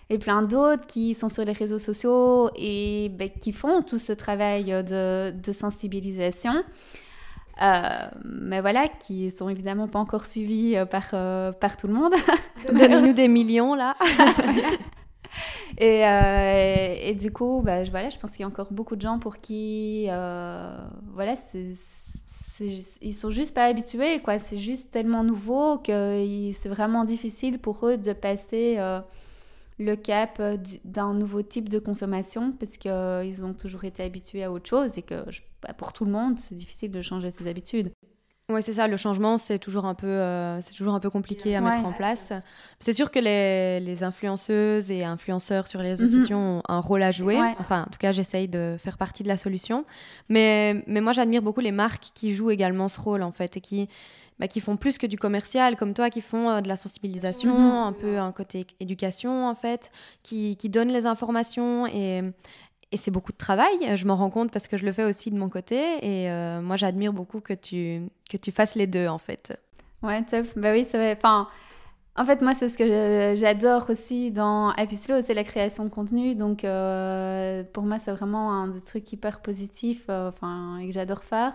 et 0.09 0.17
plein 0.19 0.41
d'autres 0.43 0.85
qui 0.85 1.13
sont 1.13 1.29
sur 1.29 1.43
les 1.43 1.53
réseaux 1.53 1.79
sociaux 1.79 2.49
et 2.55 3.09
ben, 3.09 3.29
qui 3.29 3.51
font 3.51 3.81
tout 3.81 3.97
ce 3.97 4.13
travail 4.13 4.65
de, 4.65 5.31
de 5.31 5.51
sensibilisation. 5.51 6.63
mais 7.59 8.61
voilà, 8.61 8.87
qui 8.87 9.31
sont 9.31 9.49
évidemment 9.49 9.87
pas 9.87 9.99
encore 9.99 10.25
suivis 10.25 10.75
par, 10.89 11.09
par 11.59 11.77
tout 11.77 11.87
le 11.87 11.93
monde. 11.93 12.13
Donnez-nous 12.71 13.13
des 13.13 13.27
millions 13.27 13.73
là. 13.73 13.95
et, 15.77 16.05
euh, 16.05 16.95
et, 17.01 17.15
du 17.15 17.31
coup, 17.31 17.61
bah, 17.63 17.83
je, 17.83 17.91
voilà, 17.91 18.09
je 18.09 18.17
pense 18.17 18.31
qu'il 18.31 18.41
y 18.41 18.43
a 18.43 18.47
encore 18.47 18.71
beaucoup 18.71 18.95
de 18.95 19.01
gens 19.01 19.19
pour 19.19 19.39
qui, 19.39 20.07
euh, 20.09 20.77
voilà, 21.13 21.35
ils 23.01 23.13
sont 23.13 23.29
juste 23.29 23.53
pas 23.53 23.65
habitués, 23.65 24.19
quoi. 24.21 24.39
C'est 24.39 24.57
juste 24.57 24.91
tellement 24.91 25.23
nouveau 25.23 25.77
que 25.77 26.51
c'est 26.53 26.69
vraiment 26.69 27.05
difficile 27.05 27.59
pour 27.59 27.87
eux 27.87 27.97
de 27.97 28.13
passer 28.13 28.75
euh, 28.77 28.99
le 29.79 29.95
cap 29.95 30.41
d'un 30.83 31.13
nouveau 31.13 31.41
type 31.41 31.69
de 31.69 31.79
consommation 31.79 32.51
parce 32.51 32.77
qu'ils 32.77 33.45
ont 33.45 33.53
toujours 33.53 33.83
été 33.83 34.03
habitués 34.03 34.43
à 34.43 34.51
autre 34.51 34.67
chose 34.67 34.97
et 34.97 35.03
que 35.03 35.23
bah, 35.61 35.73
pour 35.73 35.93
tout 35.93 36.05
le 36.05 36.11
monde, 36.11 36.39
c'est 36.39 36.55
difficile 36.55 36.91
de 36.91 37.01
changer 37.01 37.31
ses 37.31 37.47
habitudes. 37.47 37.91
Oui, 38.49 38.63
c'est 38.63 38.73
ça. 38.73 38.87
Le 38.87 38.95
changement, 38.95 39.37
c'est 39.37 39.59
toujours 39.59 39.83
un 39.83 39.93
peu, 39.93 40.07
euh, 40.07 40.61
c'est 40.61 40.73
toujours 40.73 40.93
un 40.93 41.01
peu 41.01 41.09
compliqué 41.09 41.57
à 41.57 41.61
mettre 41.61 41.85
en 41.85 41.91
place. 41.91 42.31
C'est 42.79 42.93
sûr 42.93 43.11
que 43.11 43.19
les, 43.19 43.81
les, 43.81 44.03
influenceuses 44.03 44.89
et 44.89 45.03
influenceurs 45.03 45.67
sur 45.67 45.81
les 45.81 45.89
réseaux 45.89 46.05
mhm. 46.05 46.21
sociaux 46.21 46.37
ont 46.37 46.61
un 46.69 46.79
rôle 46.79 47.03
à 47.03 47.11
jouer. 47.11 47.37
Enfin, 47.59 47.81
en 47.81 47.91
tout 47.91 47.99
cas, 47.99 48.13
j'essaye 48.13 48.47
de 48.47 48.77
faire 48.79 48.97
partie 48.97 49.23
de 49.23 49.27
la 49.27 49.35
solution. 49.35 49.83
Mais, 50.29 50.81
mais 50.87 51.01
moi, 51.01 51.11
j'admire 51.11 51.41
beaucoup 51.41 51.59
les 51.59 51.73
marques 51.73 52.07
qui 52.13 52.33
jouent 52.35 52.51
également 52.51 52.87
ce 52.87 53.01
rôle, 53.01 53.21
en 53.21 53.33
fait, 53.33 53.57
et 53.57 53.61
qui, 53.61 53.89
bah, 54.39 54.47
qui 54.47 54.61
font 54.61 54.77
plus 54.77 54.97
que 54.97 55.07
du 55.07 55.17
commercial, 55.17 55.75
comme 55.75 55.93
toi, 55.93 56.09
qui 56.09 56.21
font 56.21 56.49
euh, 56.49 56.61
de 56.61 56.69
la 56.69 56.77
sensibilisation, 56.77 57.53
mhm. 57.53 57.87
un 57.87 57.91
peu 57.91 58.17
un 58.17 58.31
côté 58.31 58.65
éducation, 58.79 59.45
en 59.45 59.55
fait, 59.55 59.91
qui, 60.23 60.55
qui 60.55 60.69
donnent 60.69 60.93
les 60.93 61.05
informations 61.05 61.85
et 61.85 62.21
et 62.91 62.97
c'est 62.97 63.11
beaucoup 63.11 63.33
de 63.33 63.37
travail, 63.37 63.97
je 63.97 64.05
m'en 64.05 64.15
rends 64.15 64.29
compte 64.29 64.51
parce 64.51 64.67
que 64.67 64.77
je 64.77 64.85
le 64.85 64.93
fais 64.93 65.03
aussi 65.03 65.29
de 65.29 65.37
mon 65.37 65.49
côté. 65.49 65.75
Et 66.01 66.31
euh, 66.31 66.61
moi, 66.61 66.77
j'admire 66.77 67.11
beaucoup 67.11 67.41
que 67.41 67.53
tu, 67.53 68.01
que 68.29 68.37
tu 68.37 68.51
fasses 68.51 68.75
les 68.75 68.87
deux, 68.87 69.07
en 69.07 69.17
fait. 69.17 69.59
Ouais, 70.01 70.23
top. 70.23 70.45
Bah 70.55 70.71
oui, 70.71 70.87
Enfin, 70.93 71.47
en 72.15 72.25
fait, 72.25 72.41
moi, 72.41 72.53
c'est 72.55 72.69
ce 72.69 72.77
que 72.77 73.35
j'adore 73.35 73.89
aussi 73.89 74.31
dans 74.31 74.73
Slow, 74.89 75.21
c'est 75.21 75.33
la 75.33 75.43
création 75.43 75.83
de 75.83 75.89
contenu. 75.89 76.35
Donc, 76.35 76.63
euh, 76.63 77.63
pour 77.73 77.83
moi, 77.83 77.99
c'est 77.99 78.11
vraiment 78.11 78.53
un 78.53 78.69
des 78.69 78.81
trucs 78.81 79.11
hyper 79.11 79.41
positifs 79.41 80.05
euh, 80.09 80.29
enfin, 80.29 80.77
et 80.77 80.87
que 80.87 80.93
j'adore 80.93 81.23
faire. 81.23 81.53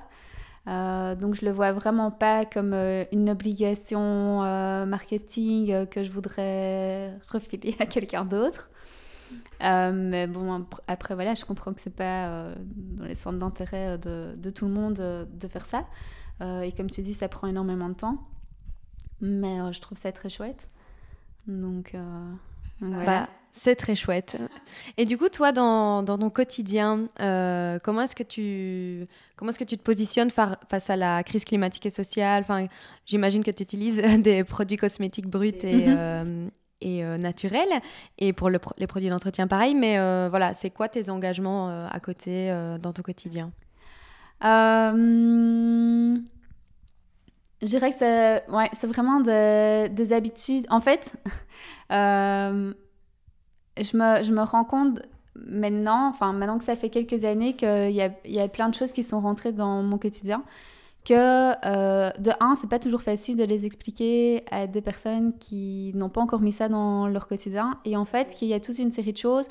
donc 0.67 1.35
je 1.35 1.47
le 1.47 1.51
vois 1.51 1.73
vraiment 1.73 2.11
pas 2.11 2.45
comme 2.45 2.75
une 2.75 3.31
obligation 3.31 4.43
marketing 4.87 5.87
que 5.87 6.03
je 6.05 6.13
voudrais 6.13 7.19
refiler 7.29 7.75
à 7.79 7.87
quelqu'un 7.87 8.27
d'autre. 8.27 8.69
Mais 9.63 10.27
bon, 10.27 10.67
après, 10.89 11.15
voilà, 11.15 11.35
je 11.35 11.45
comprends 11.45 11.73
que 11.73 11.81
c'est 11.81 11.95
pas 11.95 12.49
dans 12.67 13.05
les 13.05 13.15
centres 13.15 13.39
d'intérêt 13.39 13.99
de, 13.99 14.35
de, 14.37 14.51
tout 14.51 14.67
le 14.67 14.73
monde 14.73 14.95
de 14.95 15.49
faire 15.49 15.65
ça. 15.65 15.87
et 16.41 16.73
comme 16.73 16.91
tu 16.91 17.03
dis, 17.03 17.15
ça 17.15 17.29
prend 17.29 17.47
énormément 17.47 17.89
de 17.89 17.95
temps. 17.95 18.19
Mais 19.21 19.73
je 19.73 19.81
trouve 19.81 19.99
ça 19.99 20.13
très 20.13 20.29
chouette. 20.29 20.69
Donc, 21.47 21.95
voilà. 22.81 23.05
Bah, 23.05 23.29
c'est 23.53 23.77
très 23.77 23.95
chouette. 23.95 24.37
Et 24.97 25.05
du 25.05 25.19
coup, 25.19 25.29
toi, 25.29 25.53
dans, 25.53 26.03
dans 26.03 26.17
ton 26.17 26.31
quotidien, 26.31 27.07
euh, 27.21 27.79
comment 27.83 28.03
est-ce 28.03 28.17
que 28.17 28.23
tu 28.23 29.07
comment 29.37 29.51
est-ce 29.51 29.59
que 29.59 29.65
tu 29.65 29.77
te 29.77 29.83
positionnes 29.83 30.31
face 30.31 30.89
à 30.89 30.97
la 30.97 31.23
crise 31.23 31.45
climatique 31.45 31.85
et 31.85 31.91
sociale? 31.91 32.43
Enfin, 32.43 32.67
j'imagine 33.05 33.45
que 33.45 33.51
tu 33.51 33.63
utilises 33.63 34.03
des 34.19 34.43
produits 34.43 34.79
cosmétiques 34.79 35.29
bruts 35.29 35.53
et, 35.63 35.87
mhm. 35.87 35.97
euh, 35.97 36.49
et 36.83 37.05
euh, 37.05 37.17
naturels, 37.19 37.81
et 38.19 38.33
pour 38.33 38.51
le, 38.51 38.61
les 38.79 38.87
produits 38.87 39.09
d'entretien, 39.09 39.47
pareil. 39.47 39.75
Mais 39.75 39.97
voilà, 40.29 40.55
c'est 40.55 40.71
quoi 40.71 40.89
tes 40.89 41.11
engagements 41.11 41.87
à 41.89 42.01
côté 42.01 42.55
dans 42.81 42.93
ton 42.93 43.03
quotidien? 43.03 43.53
Je 44.43 46.19
dirais 47.63 47.91
que 47.91 47.97
c'est 47.99 48.43
ouais, 48.51 48.71
vraiment 48.83 49.21
des 49.21 50.13
habitudes. 50.13 50.67
En 50.69 50.81
fait, 50.81 51.15
je 51.91 52.75
me, 53.97 54.23
je 54.23 54.33
me 54.33 54.43
rends 54.43 54.65
compte 54.65 55.01
maintenant, 55.35 56.09
enfin 56.09 56.33
maintenant 56.33 56.59
que 56.59 56.65
ça 56.65 56.77
fait 56.77 56.91
quelques 56.91 57.25
années 57.25 57.55
qu'il 57.55 57.93
y 57.93 58.03
a, 58.03 58.11
y 58.25 58.41
a 58.41 58.49
plein 58.49 58.69
de 58.69 58.75
choses 58.75 58.93
qui 58.93 59.03
sont 59.03 59.21
rentrées 59.21 59.53
dans 59.53 59.83
mon 59.83 59.99
quotidien, 59.99 60.43
que 61.05 61.15
euh, 61.67 62.11
de 62.19 62.31
un, 62.41 62.55
c'est 62.55 62.69
pas 62.69 62.79
toujours 62.79 63.03
facile 63.03 63.37
de 63.37 63.45
les 63.45 63.67
expliquer 63.67 64.45
à 64.51 64.67
des 64.67 64.83
personnes 64.83 65.37
qui 65.39 65.93
n'ont 65.95 66.09
pas 66.09 66.21
encore 66.21 66.41
mis 66.41 66.53
ça 66.53 66.69
dans 66.69 67.09
leur 67.09 67.27
quotidien, 67.27 67.81
et 67.85 67.97
en 67.97 68.05
fait 68.05 68.35
qu'il 68.35 68.49
y 68.49 68.55
a 68.55 68.61
toute 68.61 68.79
une 68.79 68.93
série 68.93 69.13
de 69.13 69.19
choses 69.19 69.49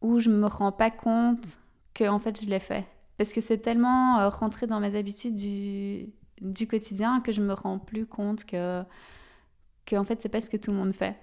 où 0.00 0.20
je 0.20 0.30
me 0.30 0.46
rends 0.46 0.72
pas 0.72 0.90
compte 0.90 1.60
que 1.94 2.08
en 2.08 2.18
fait 2.18 2.40
je 2.42 2.48
l'ai 2.48 2.60
fait, 2.60 2.86
parce 3.18 3.32
que 3.32 3.40
c'est 3.40 3.58
tellement 3.58 4.20
euh, 4.20 4.28
rentré 4.28 4.66
dans 4.66 4.80
mes 4.80 4.96
habitudes 4.96 5.34
du, 5.34 6.06
du 6.40 6.66
quotidien 6.66 7.20
que 7.20 7.32
je 7.32 7.40
me 7.40 7.52
rends 7.52 7.78
plus 7.78 8.06
compte 8.06 8.44
que 8.44 8.82
que 9.86 9.96
en 9.96 10.04
fait 10.04 10.20
c'est 10.20 10.28
pas 10.28 10.40
ce 10.40 10.50
que 10.50 10.56
tout 10.56 10.70
le 10.70 10.76
monde 10.76 10.92
fait. 10.92 11.16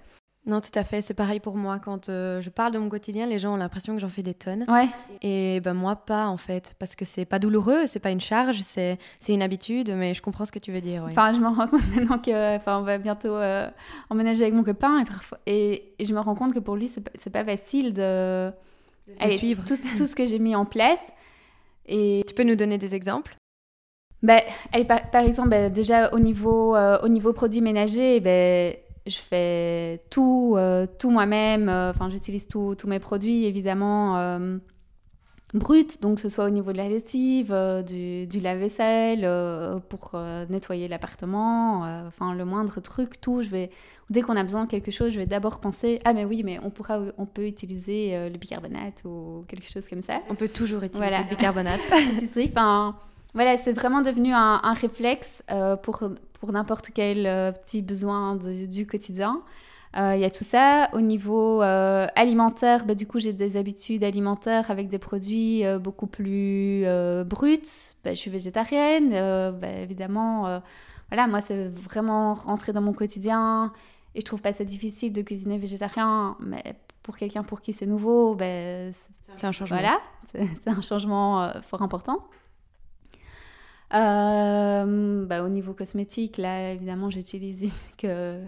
Non, 0.48 0.62
tout 0.62 0.76
à 0.76 0.82
fait. 0.82 1.02
C'est 1.02 1.12
pareil 1.14 1.40
pour 1.40 1.56
moi. 1.56 1.78
Quand 1.78 2.08
euh, 2.08 2.40
je 2.40 2.48
parle 2.48 2.72
de 2.72 2.78
mon 2.78 2.88
quotidien, 2.88 3.26
les 3.26 3.38
gens 3.38 3.52
ont 3.52 3.56
l'impression 3.56 3.94
que 3.94 4.00
j'en 4.00 4.08
fais 4.08 4.22
des 4.22 4.32
tonnes. 4.32 4.64
Ouais. 4.66 4.88
Et 5.20 5.60
ben 5.60 5.74
moi, 5.74 5.94
pas 5.94 6.26
en 6.26 6.38
fait. 6.38 6.74
Parce 6.78 6.96
que 6.96 7.04
c'est 7.04 7.26
pas 7.26 7.38
douloureux, 7.38 7.86
c'est 7.86 8.00
pas 8.00 8.10
une 8.10 8.20
charge, 8.20 8.60
c'est 8.62 8.98
une 9.28 9.42
habitude, 9.42 9.92
mais 9.94 10.14
je 10.14 10.22
comprends 10.22 10.46
ce 10.46 10.52
que 10.52 10.58
tu 10.58 10.72
veux 10.72 10.80
dire. 10.80 11.04
Enfin, 11.04 11.34
je 11.34 11.40
me 11.40 11.48
rends 11.48 11.68
compte 11.68 11.86
maintenant 11.94 12.18
que, 12.18 12.56
enfin, 12.56 12.78
on 12.78 12.82
va 12.82 12.96
bientôt 12.96 13.34
euh, 13.34 13.68
emménager 14.08 14.40
avec 14.40 14.54
mon 14.54 14.64
copain 14.64 15.00
et, 15.00 15.04
parfois, 15.04 15.38
et, 15.46 15.94
je 16.00 16.14
me 16.14 16.20
rends 16.20 16.34
compte 16.34 16.54
que 16.54 16.60
pour 16.60 16.76
lui, 16.76 16.88
c'est 16.88 17.02
pas, 17.30 17.44
pas 17.44 17.44
facile 17.44 17.92
de, 17.92 18.50
suivre 19.28 19.62
tout, 19.66 19.76
tout 19.98 20.06
ce 20.06 20.16
que 20.16 20.24
j'ai 20.24 20.38
mis 20.38 20.56
en 20.56 20.64
place. 20.64 21.12
Et 21.84 22.22
tu 22.26 22.32
peux 22.32 22.44
nous 22.44 22.56
donner 22.56 22.78
des 22.78 22.94
exemples? 22.94 23.36
Ben, 24.22 24.40
par, 24.86 25.10
par, 25.10 25.24
exemple, 25.24 25.50
ben, 25.50 25.72
déjà 25.72 26.12
au 26.12 26.18
niveau, 26.18 26.74
euh, 26.74 26.98
au 27.02 27.08
niveau 27.08 27.32
produits 27.32 27.60
ménagers, 27.60 28.20
ben, 28.20 28.74
je 29.08 29.18
fais 29.18 30.02
tout, 30.10 30.54
euh, 30.56 30.86
tout 30.98 31.10
moi-même. 31.10 31.68
Euh, 31.68 31.90
enfin, 31.90 32.08
j'utilise 32.10 32.46
tous 32.48 32.76
mes 32.86 32.98
produits, 32.98 33.44
évidemment, 33.44 34.16
euh, 34.18 34.58
bruts, 35.54 35.98
donc 36.00 36.16
que 36.16 36.20
ce 36.20 36.28
soit 36.28 36.44
au 36.44 36.50
niveau 36.50 36.72
de 36.72 36.76
la 36.76 36.88
lessive, 36.88 37.54
du, 37.86 38.26
du 38.26 38.40
lave-vaisselle, 38.40 39.26
pour 39.88 40.20
nettoyer 40.50 40.88
l'appartement, 40.88 41.84
enfin, 42.06 42.34
le 42.34 42.44
moindre 42.44 42.80
truc, 42.80 43.20
tout. 43.20 43.42
Je 43.42 43.48
vais, 43.48 43.70
dès 44.10 44.20
qu'on 44.20 44.36
a 44.36 44.42
besoin 44.42 44.64
de 44.64 44.70
quelque 44.70 44.90
chose, 44.90 45.12
je 45.12 45.18
vais 45.18 45.26
d'abord 45.26 45.60
penser, 45.60 46.00
ah, 46.04 46.12
mais 46.12 46.26
oui, 46.26 46.42
mais 46.44 46.58
on, 46.62 46.70
pourra, 46.70 47.00
on 47.16 47.24
peut 47.24 47.46
utiliser 47.46 48.28
le 48.28 48.36
bicarbonate 48.36 49.02
ou 49.06 49.44
quelque 49.48 49.68
chose 49.68 49.88
comme 49.88 50.02
ça. 50.02 50.20
On 50.28 50.34
peut 50.34 50.48
toujours 50.48 50.82
utiliser 50.82 51.16
le 51.16 51.30
bicarbonate. 51.30 51.80
enfin, 52.48 52.96
voilà, 53.32 53.56
c'est 53.56 53.72
vraiment 53.72 54.02
devenu 54.02 54.34
un, 54.34 54.60
un 54.62 54.74
réflexe 54.74 55.42
pour 55.82 56.02
pour 56.38 56.52
n'importe 56.52 56.90
quel 56.94 57.26
euh, 57.26 57.52
petit 57.52 57.82
besoin 57.82 58.36
du 58.36 58.86
quotidien. 58.86 59.42
Euh, 59.96 60.14
il 60.14 60.20
y 60.20 60.24
a 60.24 60.30
tout 60.30 60.44
ça. 60.44 60.88
Au 60.92 61.00
niveau 61.00 61.62
euh, 61.62 62.06
alimentaire, 62.14 62.84
bah, 62.84 62.94
du 62.94 63.06
coup, 63.06 63.18
j'ai 63.18 63.32
des 63.32 63.56
habitudes 63.56 64.04
alimentaires 64.04 64.70
avec 64.70 64.88
des 64.88 64.98
produits 64.98 65.64
beaucoup 65.80 66.06
plus 66.06 66.84
bruts. 67.24 67.94
Bah, 68.04 68.14
je 68.14 68.18
suis 68.18 68.30
végétarienne, 68.30 69.10
bah, 69.58 69.70
évidemment. 69.82 70.60
voilà, 71.10 71.26
moi, 71.26 71.40
c'est 71.40 71.68
vraiment 71.68 72.34
rentré 72.34 72.72
dans 72.72 72.82
mon 72.82 72.92
quotidien. 72.92 73.72
Et 74.14 74.20
je 74.20 74.24
trouve 74.24 74.42
pas 74.42 74.52
ça 74.52 74.64
difficile 74.64 75.12
de 75.12 75.22
cuisiner 75.22 75.58
végétarien, 75.58 76.36
mais 76.40 76.62
pour 77.02 77.16
quelqu'un 77.16 77.42
pour 77.42 77.60
qui 77.60 77.72
c'est 77.72 77.86
nouveau, 77.86 78.36
c'est 78.38 78.92
un 79.42 79.52
changement. 79.52 79.78
Voilà, 79.78 80.00
c'est 80.32 80.70
un 80.70 80.82
changement 80.82 81.50
fort 81.62 81.82
important. 81.82 82.24
Euh, 83.94 85.24
bah, 85.26 85.42
au 85.42 85.48
niveau 85.48 85.72
cosmétique, 85.72 86.36
là, 86.36 86.72
évidemment, 86.72 87.10
j'utilise 87.10 87.70
que... 87.98 88.40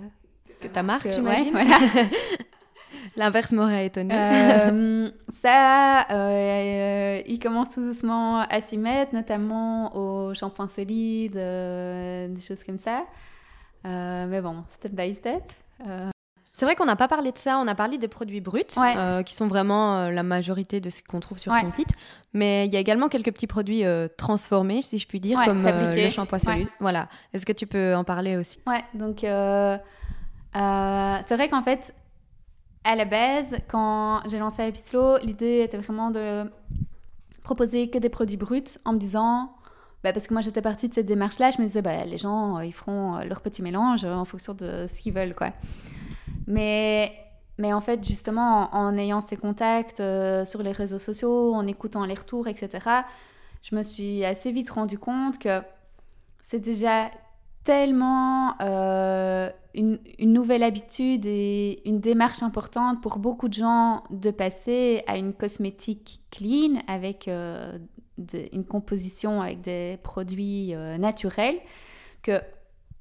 Que 0.61 0.69
ta 0.69 0.83
marque, 0.83 1.11
j'imagine 1.11 1.55
L'inverse 3.17 3.53
m'aurait 3.53 3.87
étonné. 3.87 4.15
Euh, 4.15 5.11
ça, 5.33 6.07
euh, 6.11 7.23
il 7.27 7.39
commence 7.39 7.71
tout 7.71 7.83
doucement 7.83 8.41
à 8.41 8.61
s'y 8.61 8.77
mettre, 8.77 9.15
notamment 9.15 9.97
au 9.97 10.35
shampoing 10.35 10.69
solide, 10.69 11.33
des 11.33 12.43
choses 12.47 12.63
comme 12.63 12.79
ça. 12.79 13.05
mais 13.85 14.41
bon, 14.43 14.65
step 14.71 14.93
by 14.93 15.15
step. 15.15 15.53
C'est 16.61 16.67
vrai 16.67 16.75
qu'on 16.75 16.85
n'a 16.85 16.95
pas 16.95 17.09
parlé 17.09 17.33
de 17.33 17.39
ça, 17.39 17.59
on 17.59 17.67
a 17.69 17.75
parlé 17.75 17.97
des 17.97 18.07
produits 18.07 18.43
bruts, 18.43 18.61
euh, 18.77 19.23
qui 19.23 19.35
sont 19.35 19.49
vraiment 19.49 19.97
euh, 19.97 20.11
la 20.11 20.23
majorité 20.23 20.79
de 20.79 20.91
ce 20.91 21.03
qu'on 21.03 21.19
trouve 21.19 21.39
sur 21.39 21.59
ton 21.59 21.73
site. 21.73 21.89
Mais 22.35 22.67
il 22.67 22.73
y 22.75 22.77
a 22.77 22.81
également 22.81 23.09
quelques 23.09 23.33
petits 23.33 23.47
produits 23.47 23.87
euh, 23.87 24.09
transformés, 24.19 24.83
si 24.83 24.99
je 24.99 25.07
puis 25.07 25.21
dire, 25.21 25.41
comme 25.47 25.63
le 25.63 26.11
shampoing 26.11 26.39
solide. 26.39 26.69
Voilà. 26.79 27.09
Est-ce 27.33 27.47
que 27.47 27.55
tu 27.55 27.67
peux 27.67 27.97
en 27.97 28.05
parler 28.05 28.37
aussi? 28.37 28.61
Ouais, 28.67 28.85
donc 28.93 29.21
c'est 29.21 31.35
vrai 31.35 31.49
qu'en 31.49 31.63
fait, 31.63 31.95
à 32.85 32.95
la 32.95 33.07
base, 33.07 33.57
quand 33.67 34.21
j'ai 34.29 34.39
lancé 34.39 34.65
Epislo, 34.65 35.17
l'idée 35.23 35.61
était 35.61 35.79
vraiment 35.79 36.11
de 36.11 36.45
proposer 37.43 37.89
que 37.89 37.97
des 37.97 38.11
produits 38.11 38.37
bruts 38.37 38.77
en 38.85 38.93
me 38.93 38.99
disant 38.99 39.51
bah 40.05 40.13
parce 40.13 40.27
que 40.27 40.35
moi 40.35 40.43
j'étais 40.43 40.63
partie 40.63 40.91
de 40.91 40.95
cette 40.95 41.07
démarche 41.07 41.39
là 41.39 41.51
je 41.51 41.59
me 41.59 41.67
disais 41.67 41.83
bah 41.83 42.05
les 42.07 42.17
gens 42.17 42.59
ils 42.61 42.73
feront 42.73 43.19
leur 43.19 43.43
petit 43.43 43.61
mélange 43.61 44.05
en 44.05 44.25
fonction 44.25 44.55
de 44.55 44.87
ce 44.87 45.01
qu'ils 45.01 45.13
veulent 45.13 45.35
quoi 45.35 45.51
mais, 46.51 47.13
mais 47.59 47.73
en 47.73 47.81
fait, 47.81 48.05
justement, 48.05 48.75
en, 48.75 48.97
ayant 48.97 49.21
ces 49.21 49.37
contacts 49.37 50.01
euh, 50.01 50.45
sur 50.45 50.63
les 50.63 50.73
réseaux 50.73 50.99
sociaux, 50.99 51.55
en 51.55 51.67
écoutant 51.67 52.05
les 52.05 52.15
retours, 52.15 52.49
etc., 52.49 52.71
je 53.63 53.77
me 53.77 53.83
suis 53.83 54.25
assez 54.25 54.53
vite 54.53 54.71
rendu 54.71 54.99
compte 54.99 55.39
que 55.39 55.61
c'est 56.43 56.59
déjà 56.59 57.11
tellement 57.63 58.55
euh, 58.63 59.51
une, 59.75 59.99
nouvelle 60.19 60.63
habitude 60.63 61.27
et 61.27 61.87
une 61.89 62.01
démarche 62.01 62.43
importante 62.43 63.03
pour 63.03 63.19
beaucoup 63.19 63.49
de 63.49 63.55
gens 63.55 64.03
de 64.11 64.31
passer 64.31 65.05
à 65.07 65.19
une 65.19 65.35
cosmétique 65.35 66.23
clean 66.31 66.81
avec 66.89 67.29
euh, 67.29 67.79
une 68.53 68.65
composition 68.65 69.43
avec 69.43 69.61
des 69.61 69.99
produits 70.03 70.75
naturels 70.99 71.59
que 72.23 72.41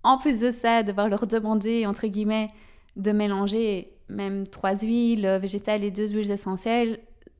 en 0.03 0.17
plus 0.17 0.41
de 0.41 0.51
ça, 0.51 0.83
devoir 0.83 1.07
leur 1.09 1.25
demander 1.25 1.85
entre 1.85 2.07
guillemets 2.07 2.51
de 2.99 3.11
mélanger 3.11 3.93
même 4.09 4.47
trois 4.47 4.75
huiles 4.75 5.27
végétales 5.41 5.83
et 5.83 5.91
deux 5.91 6.09
huiles 6.09 6.31
essentielles, 6.31 6.99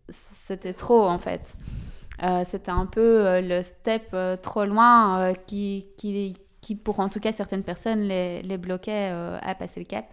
c'était 0.09 0.73
trop 0.73 1.03
en 1.03 1.19
fait. 1.19 1.55
Euh, 2.23 2.43
c'était 2.45 2.71
un 2.71 2.85
peu 2.85 3.25
euh, 3.25 3.41
le 3.41 3.63
step 3.63 4.09
euh, 4.13 4.35
trop 4.35 4.65
loin 4.65 5.33
qui, 5.47 5.85
qui, 5.95 6.33
qui, 6.59 6.75
pour 6.75 6.99
en 6.99 7.09
tout 7.09 7.19
cas 7.19 7.31
certaines 7.31 7.63
personnes, 7.63 8.01
les, 8.01 8.41
les 8.41 8.57
bloquait 8.57 9.11
à 9.41 9.55
passer 9.55 9.79
le 9.79 9.85
cap. 9.85 10.05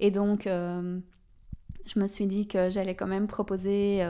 Et 0.00 0.10
donc, 0.10 0.44
je 0.44 1.98
me 1.98 2.06
suis 2.06 2.26
dit 2.26 2.46
que 2.46 2.68
j'allais 2.68 2.94
quand 2.94 3.06
même 3.06 3.26
proposer 3.26 4.04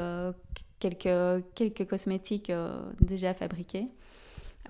quelques, 0.80 1.44
quelques 1.54 1.86
cosmétiques 1.86 2.52
déjà 3.00 3.34
fabriqués. 3.34 3.88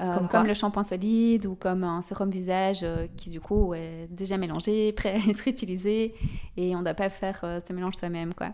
Euh, 0.00 0.18
comme, 0.30 0.46
le 0.46 0.54
shampoing 0.54 0.84
solide 0.84 1.46
ou 1.46 1.54
comme 1.54 1.84
un 1.84 2.02
sérum 2.02 2.30
visage 2.30 2.80
euh, 2.82 3.06
qui 3.16 3.30
du 3.30 3.40
coup 3.40 3.72
est 3.74 4.08
déjà 4.10 4.36
mélangé, 4.36 4.92
prêt 4.96 5.14
à 5.14 5.30
être 5.30 5.48
utilisé 5.48 6.14
et 6.56 6.74
on 6.74 6.80
ne 6.80 6.84
doit 6.84 6.94
pas 6.94 7.08
faire 7.08 7.40
euh, 7.44 7.60
ce 7.66 7.72
mélange 7.72 7.94
soi-même 7.94 8.34
quoi. 8.34 8.50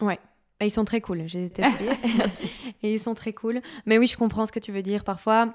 Ouais. 0.00 0.18
ils 0.60 0.70
sont 0.70 0.84
très 0.84 1.00
cool, 1.00 1.22
j'ai 1.26 1.48
testé. 1.48 1.84
et 2.82 2.92
ils 2.92 2.98
sont 2.98 3.14
très 3.14 3.32
cool. 3.32 3.60
Mais 3.86 3.98
oui, 3.98 4.06
je 4.06 4.16
comprends 4.16 4.46
ce 4.46 4.52
que 4.52 4.58
tu 4.58 4.72
veux 4.72 4.82
dire. 4.82 5.04
Parfois, 5.04 5.54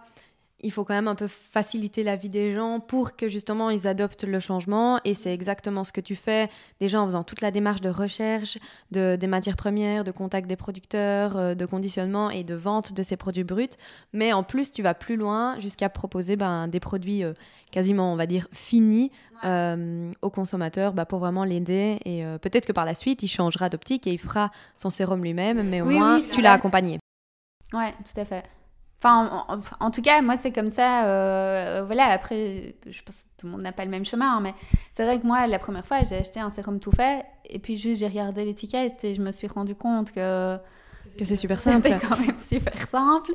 il 0.62 0.72
faut 0.72 0.84
quand 0.84 0.96
même 0.96 1.08
un 1.08 1.16
peu 1.16 1.28
faciliter 1.28 2.04
la 2.04 2.16
vie 2.16 2.30
des 2.30 2.54
gens 2.54 2.80
pour 2.80 3.16
que 3.16 3.30
justement 3.30 3.70
ils 3.70 3.88
adoptent 3.88 4.24
le 4.24 4.40
changement. 4.40 5.00
Et 5.06 5.14
c'est 5.14 5.34
exactement 5.34 5.84
ce 5.84 5.92
que 5.92 6.02
tu 6.02 6.16
fais, 6.16 6.50
déjà 6.80 7.02
en 7.02 7.06
faisant 7.06 7.24
toute 7.24 7.42
la 7.42 7.52
démarche 7.52 7.82
de 7.82 7.90
recherche 7.90 8.58
de, 8.92 9.16
des 9.16 9.28
matières 9.28 9.56
premières, 9.56 10.04
de 10.04 10.12
contact 10.12 10.48
des 10.48 10.56
producteurs, 10.56 11.38
euh, 11.38 11.56
de 11.56 11.66
conditionnement 11.66 12.32
et 12.32 12.44
de 12.44 12.56
vente 12.56 12.94
de 12.94 13.04
ces 13.04 13.18
produits 13.18 13.44
bruts. 13.44 13.70
Mais 14.14 14.34
en 14.34 14.44
plus, 14.44 14.72
tu 14.72 14.82
vas 14.82 14.96
plus 14.96 15.16
loin 15.16 15.60
jusqu'à 15.60 15.90
proposer 15.90 16.36
ben, 16.36 16.68
des 16.68 16.80
produits 16.80 17.24
euh, 17.24 17.34
quasiment, 17.72 18.12
on 18.12 18.16
va 18.16 18.26
dire, 18.26 18.48
finis 18.52 19.12
euh, 19.46 20.12
aux 20.24 20.32
consommateurs 20.32 20.94
bah, 20.94 21.06
pour 21.06 21.20
vraiment 21.20 21.44
l'aider. 21.44 22.00
Et 22.06 22.24
peut-être 22.42 22.66
que 22.66 22.72
par 22.72 22.86
la 22.86 22.96
suite, 22.96 23.22
il 23.22 23.28
changera 23.28 23.70
d'optique 23.70 24.08
et 24.08 24.14
il 24.14 24.18
fera 24.18 24.52
son 24.76 24.90
sérum 24.90 25.22
lui-même, 25.22 25.62
mais 25.70 25.82
au 25.82 25.86
moins, 25.86 26.20
tu 26.20 26.42
l'as 26.42 26.54
accompagné. 26.54 27.00
Ouais, 27.74 27.94
tout 28.04 28.20
à 28.20 28.26
fait. 28.26 28.44
Enfin, 29.00 29.46
en, 29.80 29.92
tout 29.92 30.02
cas, 30.02 30.22
moi, 30.24 30.38
c'est 30.38 30.52
comme 30.52 30.72
ça. 30.72 31.06
Euh, 31.06 31.84
voilà, 31.86 32.06
après, 32.06 32.76
je 32.90 33.02
pense 33.04 33.26
que 33.26 33.42
tout 33.42 33.46
le 33.46 33.52
monde 33.52 33.62
n'a 33.62 33.72
pas 33.72 33.86
le 33.86 33.92
même 33.92 34.06
chemin, 34.06 34.38
hein, 34.38 34.40
mais 34.42 34.56
c'est 34.94 35.04
vrai 35.04 35.20
que 35.20 35.28
moi, 35.28 35.46
la 35.46 35.60
première 35.60 35.86
fois, 35.86 36.02
j'ai 36.02 36.16
acheté 36.16 36.40
un 36.40 36.50
sérum 36.50 36.80
tout 36.80 36.92
fait, 36.92 37.24
et 37.46 37.60
puis 37.60 37.78
juste, 37.78 38.00
j'ai 38.00 38.08
regardé 38.08 38.44
l'étiquette 38.44 39.04
et 39.04 39.14
je 39.14 39.22
me 39.22 39.32
suis 39.32 39.48
rendu 39.48 39.76
compte 39.76 40.12
que. 40.12 40.58
Que 41.18 41.24
c'est 41.24 41.36
super 41.36 41.60
simple. 41.60 41.88
C'était 41.88 42.06
quand 42.10 42.20
même 42.20 42.38
super 42.40 42.90
simple. 42.90 43.34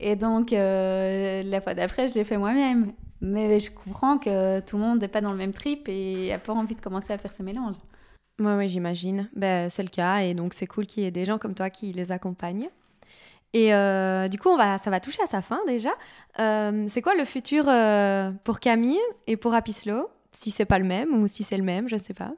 Et 0.00 0.16
donc, 0.16 0.52
euh, 0.52 1.42
la 1.44 1.60
fois 1.60 1.74
d'après, 1.74 2.08
je 2.08 2.14
l'ai 2.14 2.24
fait 2.24 2.36
moi-même. 2.36 2.92
Mais 3.22 3.60
je 3.60 3.70
comprends 3.70 4.18
que 4.18 4.60
tout 4.60 4.76
le 4.76 4.82
monde 4.82 5.00
n'est 5.00 5.08
pas 5.08 5.20
dans 5.20 5.32
le 5.32 5.36
même 5.38 5.52
trip 5.52 5.88
et 5.88 6.30
n'a 6.30 6.38
pas 6.38 6.54
envie 6.54 6.74
de 6.74 6.80
commencer 6.80 7.12
à 7.12 7.18
faire 7.18 7.32
ce 7.32 7.42
mélange. 7.42 7.76
Oui, 8.38 8.52
oui, 8.56 8.68
j'imagine. 8.68 9.28
Ben, 9.36 9.68
c'est 9.70 9.82
le 9.82 9.90
cas, 9.90 10.18
et 10.20 10.34
donc 10.34 10.54
c'est 10.54 10.66
cool 10.66 10.86
qu'il 10.86 11.02
y 11.02 11.06
ait 11.06 11.10
des 11.10 11.26
gens 11.26 11.38
comme 11.38 11.54
toi 11.54 11.68
qui 11.68 11.92
les 11.92 12.12
accompagnent. 12.12 12.70
Et 13.52 13.74
euh, 13.74 14.28
du 14.28 14.38
coup, 14.38 14.48
on 14.48 14.56
va, 14.56 14.78
ça 14.78 14.90
va 14.90 15.00
toucher 15.00 15.22
à 15.22 15.26
sa 15.26 15.42
fin 15.42 15.60
déjà. 15.66 15.90
Euh, 16.38 16.86
c'est 16.88 17.02
quoi 17.02 17.14
le 17.14 17.24
futur 17.24 17.64
euh, 17.68 18.30
pour 18.44 18.60
Camille 18.60 19.00
et 19.26 19.36
pour 19.36 19.54
Apislo? 19.54 20.08
Si 20.32 20.50
c'est 20.50 20.64
pas 20.64 20.78
le 20.78 20.84
même 20.84 21.22
ou 21.22 21.26
si 21.26 21.42
c'est 21.42 21.56
le 21.56 21.64
même, 21.64 21.88
je 21.88 21.96
ne 21.96 22.00
sais 22.00 22.14
pas. 22.14 22.32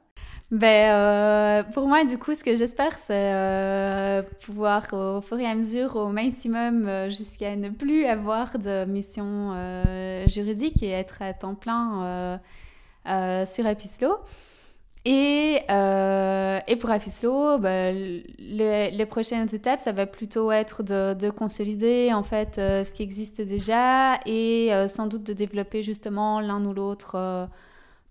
Ben, 0.51 1.63
pour 1.73 1.87
moi, 1.87 2.03
du 2.03 2.17
coup, 2.17 2.33
ce 2.35 2.43
que 2.43 2.55
j'espère, 2.55 2.97
c'est 2.97 4.23
pouvoir, 4.45 4.93
au 4.93 5.21
fur 5.21 5.39
et 5.39 5.47
à 5.47 5.55
mesure, 5.55 5.95
au 5.95 6.09
maximum, 6.09 7.09
jusqu'à 7.09 7.55
ne 7.55 7.69
plus 7.69 8.05
avoir 8.05 8.59
de 8.59 8.85
mission 8.85 9.53
juridique 10.27 10.83
et 10.83 10.89
être 10.89 11.21
à 11.21 11.33
temps 11.33 11.55
plein 11.55 12.39
sur 13.45 13.65
Apislo. 13.65 14.17
Et, 15.05 15.59
euh, 15.69 16.59
et 16.65 16.77
pour 16.77 16.89
Afislo, 16.89 17.57
bah, 17.57 17.91
les 17.91 19.05
prochaines 19.05 19.53
étapes, 19.53 19.81
ça 19.81 19.91
va 19.91 20.05
plutôt 20.05 20.51
être 20.51 20.81
de, 20.81 21.13
de 21.13 21.29
consolider 21.29 22.13
en 22.13 22.23
fait 22.23 22.57
euh, 22.57 22.85
ce 22.85 22.93
qui 22.93 23.03
existe 23.03 23.41
déjà 23.41 24.17
et 24.25 24.73
euh, 24.73 24.87
sans 24.87 25.07
doute 25.07 25.23
de 25.23 25.33
développer 25.33 25.83
justement 25.83 26.39
l'un 26.39 26.63
ou 26.65 26.73
l'autre 26.73 27.49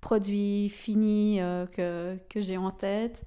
produit 0.02 0.68
fini 0.68 1.38
que, 1.72 2.16
que 2.28 2.40
j'ai 2.40 2.58
en 2.58 2.70
tête 2.70 3.22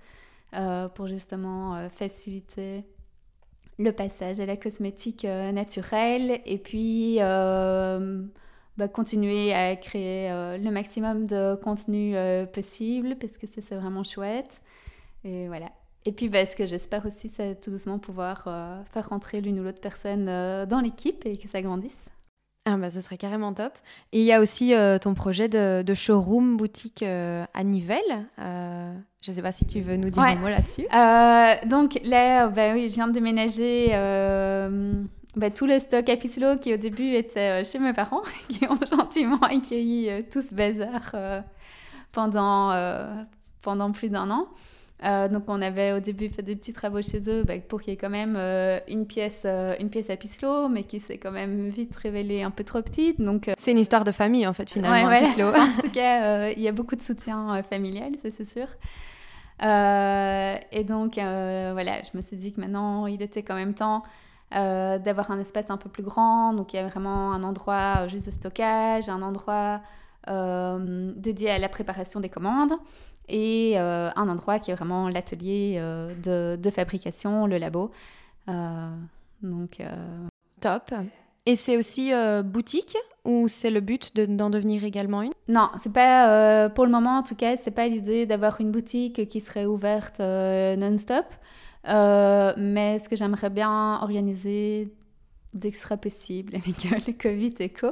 pour 0.93 1.07
justement 1.07 1.89
faciliter 1.89 2.83
le 3.77 3.91
passage 3.91 4.39
à 4.39 4.45
la 4.45 4.57
cosmétique 4.57 5.23
naturelle. 5.23 6.41
Et 6.45 6.57
puis 6.57 7.19
bah, 8.77 8.89
continuer 8.89 9.53
à 9.53 9.75
créer 9.77 10.29
euh, 10.29 10.57
le 10.57 10.69
maximum 10.69 11.27
de 11.27 11.55
contenu 11.55 12.17
euh, 12.17 12.45
possible 12.45 13.15
parce 13.15 13.37
que 13.37 13.47
c'est 13.47 13.75
vraiment 13.75 14.03
chouette. 14.03 14.61
Et 15.23 15.47
voilà. 15.47 15.67
Et 16.03 16.11
puis, 16.11 16.27
bah, 16.27 16.45
ce 16.45 16.57
que 16.57 16.65
j'espère 16.65 17.05
aussi, 17.05 17.31
c'est 17.33 17.59
tout 17.61 17.71
doucement 17.71 17.99
pouvoir 17.99 18.43
euh, 18.47 18.81
faire 18.91 19.09
rentrer 19.09 19.39
l'une 19.39 19.61
ou 19.61 19.63
l'autre 19.63 19.79
personne 19.79 20.25
dans 20.25 20.81
l'équipe 20.81 21.25
et 21.25 21.37
que 21.37 21.47
ça 21.47 21.61
grandisse. 21.61 22.09
Ah 22.65 22.75
bah, 22.75 22.89
ce 22.89 22.99
serait 22.99 23.17
carrément 23.17 23.53
top. 23.53 23.73
Et 24.11 24.19
il 24.19 24.25
y 24.25 24.33
a 24.33 24.41
aussi 24.41 24.73
ton 25.01 25.13
projet 25.13 25.47
de, 25.47 25.93
showroom 25.93 26.57
boutique 26.57 27.03
à 27.03 27.63
Nivelles. 27.63 28.27
je 28.37 29.31
ne 29.31 29.35
sais 29.35 29.41
pas 29.41 29.51
si 29.51 29.65
tu 29.65 29.81
veux 29.81 29.95
nous 29.95 30.09
dire 30.09 30.21
un 30.21 30.35
mot 30.35 30.49
là-dessus. 30.49 30.85
donc 31.69 31.97
là, 32.03 32.47
bah, 32.47 32.73
oui, 32.73 32.89
je 32.89 32.95
viens 32.95 33.07
de 33.07 33.13
déménager 33.13 33.91
bah, 35.35 35.49
tout 35.49 35.65
le 35.65 35.79
stock 35.79 36.07
Apislo 36.07 36.57
qui 36.57 36.73
au 36.73 36.77
début 36.77 37.13
était 37.13 37.61
euh, 37.61 37.63
chez 37.65 37.79
mes 37.79 37.93
parents, 37.93 38.21
qui 38.47 38.65
ont 38.65 38.79
gentiment 38.89 39.39
accueilli 39.39 40.09
euh, 40.09 40.21
tout 40.31 40.41
ce 40.41 40.53
bazar 40.53 41.11
euh, 41.13 41.41
pendant, 42.11 42.71
pendant 43.61 43.91
plus 43.91 44.07
d'un 44.09 44.29
an. 44.29 44.47
donc 45.03 45.43
on 45.47 45.61
avait 45.61 45.91
au 45.91 45.99
début 45.99 46.29
fait 46.29 46.41
des 46.43 46.55
petits 46.55 46.71
travaux 46.71 47.01
chez 47.01 47.29
eux 47.29 47.43
bah, 47.43 47.55
pour 47.59 47.81
qu'il 47.81 47.91
y 47.91 47.93
ait 47.93 47.97
quand 47.97 48.09
même 48.09 48.37
une 48.87 49.05
pièce 49.05 49.45
une 49.79 49.89
pièce 49.89 50.09
à 50.09 50.15
mais 50.69 50.83
qui 50.83 51.01
s'est 51.01 51.17
quand 51.17 51.31
même 51.31 51.67
vite 51.67 51.93
révélée 51.97 52.41
un 52.41 52.51
peu 52.51 52.63
trop 52.63 52.81
petite. 52.81 53.19
Donc 53.19 53.49
c'est 53.57 53.71
une 53.71 53.79
histoire 53.79 54.05
de 54.05 54.13
famille 54.13 54.47
en 54.47 54.53
fait 54.53 54.69
finalement. 54.69 55.09
en 55.57 55.81
tout 55.81 55.91
cas, 55.91 56.51
il 56.51 56.61
y 56.61 56.69
a 56.69 56.71
beaucoup 56.71 56.95
de 56.95 57.01
soutien 57.01 57.61
familial, 57.63 58.13
ça 58.23 58.29
c'est 58.31 58.47
sûr. 58.49 58.67
et 59.59 60.83
donc 60.85 61.15
voilà, 61.15 62.01
je 62.03 62.17
me 62.17 62.21
suis 62.21 62.37
dit 62.37 62.53
que 62.53 62.61
maintenant 62.61 63.07
il 63.07 63.21
était 63.21 63.43
quand 63.43 63.55
même 63.55 63.73
temps 63.73 64.03
euh, 64.55 64.97
d'avoir 64.99 65.31
un 65.31 65.39
espace 65.39 65.69
un 65.69 65.75
peu 65.75 65.89
plus 65.89 66.03
grand. 66.03 66.53
Donc 66.53 66.73
il 66.73 66.77
y 66.77 66.79
a 66.79 66.87
vraiment 66.87 67.33
un 67.33 67.43
endroit 67.43 67.95
euh, 67.99 68.07
juste 68.07 68.27
de 68.27 68.31
stockage, 68.31 69.09
un 69.09 69.21
endroit 69.21 69.81
euh, 70.29 71.11
dédié 71.17 71.49
à 71.49 71.59
la 71.59 71.67
préparation 71.67 72.21
des 72.21 72.29
commandes 72.29 72.73
et 73.27 73.77
un 73.77 74.29
endroit 74.29 74.59
qui 74.59 74.69
est 74.69 74.75
vraiment 74.75 75.09
l'atelier 75.09 75.81
de, 76.23 76.69
fabrication, 76.69 77.47
le 77.47 77.57
labo. 77.57 77.89
donc 79.41 79.81
top. 80.61 80.93
Et 81.47 81.55
c'est 81.55 81.75
aussi 81.75 82.11
boutique 82.43 82.95
ou 83.23 83.47
c'est 83.47 83.71
le 83.71 83.79
but 83.79 84.15
d'en 84.15 84.51
devenir 84.51 84.83
également 84.83 85.23
une? 85.23 85.31
Non, 85.47 85.71
c'est 85.79 85.91
pas 85.91 86.69
pour 86.69 86.85
le 86.85 86.91
moment 86.91 87.17
en 87.17 87.23
tout 87.23 87.33
cas, 87.33 87.57
c'est 87.57 87.71
pas 87.71 87.87
l'idée 87.87 88.27
d'avoir 88.27 88.61
une 88.61 88.69
boutique 88.69 89.27
qui 89.27 89.41
serait 89.41 89.65
ouverte 89.65 90.19
non-stop. 90.19 91.25
Euh, 91.87 92.53
mais 92.57 92.99
ce 92.99 93.09
que 93.09 93.15
j'aimerais 93.15 93.49
bien 93.49 93.99
organiser 94.01 94.93
dès 95.53 95.71
que 95.71 95.77
ce 95.77 95.83
sera 95.83 95.97
possible 95.97 96.55
avec 96.83 97.07
le 97.07 97.13
Covid 97.13 97.53
et 97.59 97.69
co, 97.69 97.87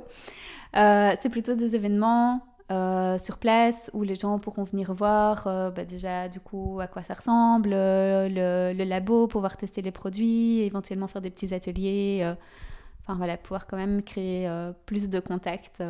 euh, 0.75 1.11
c'est 1.19 1.29
plutôt 1.29 1.55
des 1.55 1.75
événements 1.75 2.41
euh, 2.71 3.17
sur 3.19 3.37
place 3.37 3.91
où 3.93 4.03
les 4.03 4.15
gens 4.15 4.39
pourront 4.39 4.63
venir 4.63 4.93
voir 4.93 5.45
bah 5.71 5.83
déjà 5.85 6.29
du 6.29 6.39
coup 6.39 6.79
à 6.81 6.87
quoi 6.87 7.03
ça 7.03 7.13
ressemble, 7.13 7.69
le, 7.69 8.73
le, 8.73 8.83
labo, 8.83 9.27
pouvoir 9.27 9.57
tester 9.57 9.81
les 9.81 9.91
produits, 9.91 10.61
éventuellement 10.61 11.07
faire 11.07 11.21
des 11.21 11.29
petits 11.29 11.53
ateliers, 11.53 12.33
enfin 13.01 13.15
voilà, 13.15 13.37
pouvoir 13.37 13.67
quand 13.67 13.77
même 13.77 14.01
créer 14.01 14.49
plus 14.85 15.09
de 15.09 15.19
contacts 15.19 15.83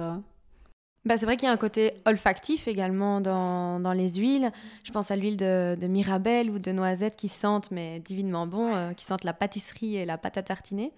bah, 1.06 1.18
c'est 1.18 1.26
vrai 1.26 1.36
qu'il 1.36 1.48
y 1.48 1.50
a 1.50 1.54
un 1.54 1.58
côté 1.58 1.96
olfactif 2.06 2.68
également 2.68 3.20
dans, 3.20 3.80
dans 3.80 3.92
les 3.92 4.14
huiles. 4.14 4.52
Je 4.86 4.92
pense 4.92 5.12
à 5.12 5.18
l'huile 5.18 5.36
de, 5.36 5.76
de, 5.80 5.88
mirabelle 5.88 6.50
ou 6.50 6.60
de 6.60 6.72
noisette 6.72 7.18
qui 7.18 7.28
sentent, 7.28 7.72
mais 7.72 8.00
divinement 8.00 8.48
bon, 8.48 8.74
euh, 8.74 8.94
qui 8.94 9.04
sentent 9.04 9.26
la 9.26 9.34
pâtisserie 9.34 9.98
et 9.98 10.06
la 10.06 10.18
pâte 10.18 10.38
à 10.38 10.44
tartiner. 10.44 10.94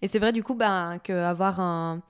Et 0.00 0.08
c'est 0.08 0.18
vrai 0.18 0.32
du 0.32 0.42
coup 0.42 0.54
bah, 0.54 0.94
qu'avoir 1.02 1.60
un, 1.60 2.00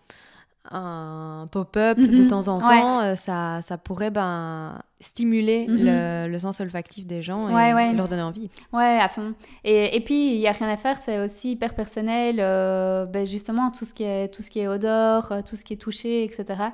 un 0.70 1.48
pop-up 1.51 1.98
de 1.98 2.22
mhm. 2.22 2.28
temps 2.28 2.46
en 2.46 2.61
temps, 2.61 3.01
euh, 3.01 3.16
ça, 3.16 3.61
ça 3.62 3.78
pourrait 3.78 4.11
ben, 4.11 4.78
stimuler 5.01 5.66
mhm. 5.66 5.76
le, 5.76 6.28
le, 6.28 6.38
sens 6.38 6.61
olfactif 6.61 7.05
des 7.05 7.20
gens 7.20 7.48
et, 7.48 7.94
leur 7.94 8.07
donner 8.07 8.22
envie. 8.22 8.48
Ouais, 8.72 8.98
à 9.01 9.09
fond. 9.09 9.34
Et, 9.64 9.96
et 9.96 10.01
puis, 10.01 10.34
il 10.34 10.38
n'y 10.38 10.46
a 10.46 10.53
rien 10.53 10.68
à 10.68 10.76
faire, 10.76 10.98
c'est 11.03 11.18
aussi 11.18 11.53
hyper 11.53 11.74
personnel. 11.74 12.36
Euh, 12.38 13.07
ben, 13.07 13.26
justement, 13.26 13.72
tout 13.72 13.84
ce, 13.84 13.92
qui 13.92 14.05
est, 14.05 14.28
tout 14.28 14.42
ce 14.42 14.51
qui 14.51 14.61
est 14.61 14.68
odeur, 14.68 15.42
tout 15.44 15.57
ce 15.57 15.64
qui 15.64 15.72
est 15.72 15.78
touché, 15.78 16.22
etc. 16.22 16.70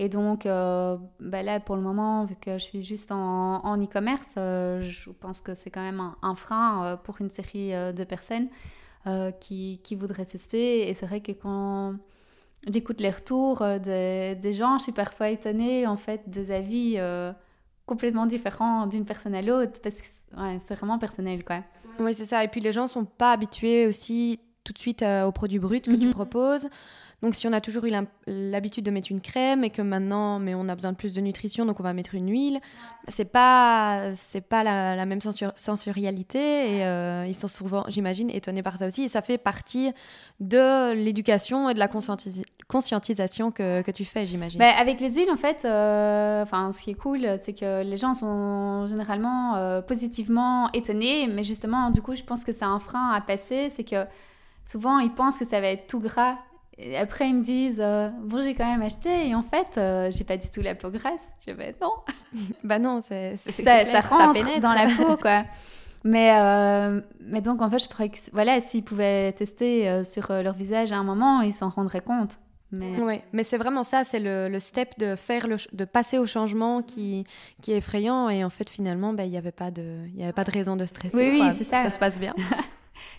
Et 0.00 0.08
donc, 0.08 0.46
euh, 0.46 0.96
bah 1.18 1.42
là, 1.42 1.58
pour 1.58 1.74
le 1.74 1.82
moment, 1.82 2.24
vu 2.24 2.36
que 2.36 2.52
je 2.52 2.62
suis 2.62 2.82
juste 2.82 3.10
en 3.10 3.76
e-commerce, 3.82 4.34
euh, 4.36 4.80
je 4.80 5.10
pense 5.10 5.40
que 5.40 5.54
c'est 5.54 5.70
quand 5.70 5.82
même 5.82 6.12
un, 6.22 6.34
frein 6.36 6.84
euh, 6.84 6.96
pour 6.96 7.20
une 7.20 7.30
série 7.30 7.72
de 7.72 8.04
personnes 8.04 8.48
qui, 9.40 9.80
qui, 9.82 9.94
voudraient 9.94 10.26
tester. 10.26 10.86
Et 10.88 10.92
c'est 10.92 11.06
vrai 11.06 11.20
que 11.20 11.32
quand 11.32 11.94
j'écoute 12.70 13.00
les 13.00 13.08
retours 13.08 13.64
des, 13.82 14.34
des, 14.34 14.52
gens, 14.52 14.76
je 14.76 14.82
suis 14.82 14.92
parfois 14.92 15.30
étonnée, 15.30 15.86
en 15.86 15.96
fait, 15.96 16.28
des 16.28 16.50
avis 16.50 16.98
complètement 17.86 18.26
différents 18.26 18.86
d'une 18.86 19.06
personne 19.06 19.34
à 19.34 19.40
l'autre, 19.40 19.80
parce 19.82 19.94
que 19.96 20.06
ouais, 20.36 20.60
c'est 20.68 20.74
vraiment 20.74 20.98
personnel, 20.98 21.42
quoi. 21.42 21.64
Oui, 22.00 22.12
c'est 22.12 22.26
ça. 22.26 22.44
Et 22.44 22.48
puis, 22.48 22.60
les 22.60 22.70
gens 22.70 22.86
sont 22.86 23.06
pas 23.06 23.32
habitués 23.32 23.86
aussi 23.86 24.40
tout 24.62 24.74
de 24.74 24.78
suite 24.78 25.02
aux 25.02 25.32
produits 25.32 25.58
bruts 25.58 25.80
que 25.80 25.90
tu 25.90 26.06
mhm. 26.06 26.12
proposes. 26.12 26.68
Donc 27.20 27.34
si 27.34 27.48
on 27.48 27.52
a 27.52 27.60
toujours 27.60 27.84
eu 27.84 27.90
l'habitude 28.26 28.84
de 28.84 28.92
mettre 28.92 29.10
une 29.10 29.20
crème 29.20 29.64
et 29.64 29.70
que 29.70 29.82
maintenant, 29.82 30.38
mais 30.38 30.54
on 30.54 30.68
a 30.68 30.74
besoin 30.76 30.92
de 30.92 30.96
plus 30.96 31.14
de 31.14 31.20
nutrition, 31.20 31.66
donc 31.66 31.80
on 31.80 31.82
va 31.82 31.92
mettre 31.92 32.14
une 32.14 32.30
huile, 32.30 32.60
c'est 33.08 33.24
pas 33.24 34.12
c'est 34.14 34.40
pas 34.40 34.62
la, 34.62 35.04
même 35.04 35.20
sensorialité 35.20 36.38
et 36.38 36.84
euh, 36.86 37.26
ils 37.26 37.34
sont 37.34 37.48
souvent, 37.48 37.84
j'imagine, 37.88 38.30
étonnés 38.30 38.62
par 38.62 38.78
ça 38.78 38.86
aussi. 38.86 39.02
Et 39.02 39.08
ça 39.08 39.22
fait 39.22 39.38
partie 39.38 39.90
de 40.38 40.92
l'éducation 40.92 41.68
et 41.68 41.74
de 41.74 41.80
la 41.80 41.88
conscientisation 41.88 43.50
que, 43.50 43.82
que 43.82 43.90
tu 43.90 44.04
fais, 44.04 44.24
j'imagine. 44.24 44.60
Bah, 44.60 44.70
avec 44.78 45.00
les 45.00 45.14
huiles, 45.14 45.30
en 45.30 45.36
fait, 45.36 45.64
euh, 45.64 46.44
enfin, 46.44 46.72
ce 46.72 46.82
qui 46.82 46.90
est 46.90 46.94
cool, 46.94 47.26
c'est 47.42 47.54
que 47.54 47.82
les 47.82 47.96
gens 47.96 48.14
sont 48.14 48.86
généralement 48.86 49.56
euh, 49.56 49.82
positivement 49.82 50.70
étonnés, 50.72 51.26
mais 51.26 51.42
justement, 51.42 51.90
du 51.90 52.00
coup, 52.00 52.14
je 52.14 52.22
pense 52.22 52.44
que 52.44 52.52
c'est 52.52 52.64
un 52.64 52.78
frein 52.78 53.10
à 53.10 53.20
passer, 53.20 53.70
c'est 53.74 53.84
que 53.84 54.04
souvent 54.64 55.00
ils 55.00 55.12
pensent 55.12 55.38
que 55.38 55.46
ça 55.46 55.60
va 55.60 55.68
être 55.68 55.88
tout 55.88 55.98
gras 55.98 56.36
Et 56.78 56.96
après, 56.96 57.28
ils 57.28 57.34
me 57.34 57.42
disent 57.42 57.80
euh, 57.80 58.08
Bon, 58.22 58.40
j'ai 58.40 58.54
quand 58.54 58.64
même 58.64 58.82
acheté, 58.82 59.28
et 59.28 59.34
en 59.34 59.42
fait, 59.42 59.76
euh, 59.76 60.10
j'ai 60.12 60.24
pas 60.24 60.36
du 60.36 60.48
tout 60.48 60.62
la 60.62 60.74
peau 60.74 60.90
grasse. 60.90 61.32
Je 61.44 61.52
vais 61.52 61.74
Non 61.82 61.92
Bah 62.62 62.78
non, 62.78 63.00
c'est 63.06 63.36
ça, 63.36 63.62
clair, 63.62 63.90
ça 63.90 64.00
rentre 64.00 64.44
ça 64.44 64.60
dans 64.60 64.72
la 64.72 64.86
peau, 64.96 65.16
quoi. 65.16 65.44
Mais, 66.04 66.30
euh, 66.38 67.00
mais 67.20 67.40
donc, 67.40 67.60
en 67.60 67.68
fait, 67.68 67.80
je 67.80 67.88
crois 67.88 68.08
que 68.08 68.18
voilà, 68.32 68.60
s'ils 68.60 68.84
pouvaient 68.84 69.32
tester 69.32 70.04
sur 70.04 70.32
leur 70.32 70.54
visage 70.54 70.92
à 70.92 70.96
un 70.96 71.02
moment, 71.02 71.40
ils 71.40 71.52
s'en 71.52 71.68
rendraient 71.68 72.00
compte. 72.00 72.38
Mais... 72.70 73.00
Ouais, 73.00 73.24
mais 73.32 73.44
c'est 73.44 73.56
vraiment 73.56 73.82
ça, 73.82 74.04
c'est 74.04 74.20
le, 74.20 74.48
le, 74.48 74.58
step 74.58 74.98
de 74.98 75.16
faire 75.16 75.48
le, 75.48 75.56
de 75.72 75.84
passer 75.86 76.18
au 76.18 76.26
changement 76.26 76.82
qui, 76.82 77.24
qui 77.62 77.72
est 77.72 77.78
effrayant 77.78 78.28
et 78.28 78.44
en 78.44 78.50
fait 78.50 78.68
finalement 78.68 79.14
ben, 79.14 79.24
il 79.24 79.30
n'y 79.30 79.38
avait 79.38 79.52
pas 79.52 79.70
de 79.70 80.06
y 80.14 80.22
avait 80.22 80.34
pas 80.34 80.44
de 80.44 80.50
raison 80.50 80.76
de 80.76 80.84
stresser. 80.84 81.16
Oui, 81.16 81.40
oui 81.40 81.50
c'est 81.56 81.64
ça. 81.64 81.84
Ça 81.84 81.88
se 81.88 81.98
passe 81.98 82.20
bien. 82.20 82.34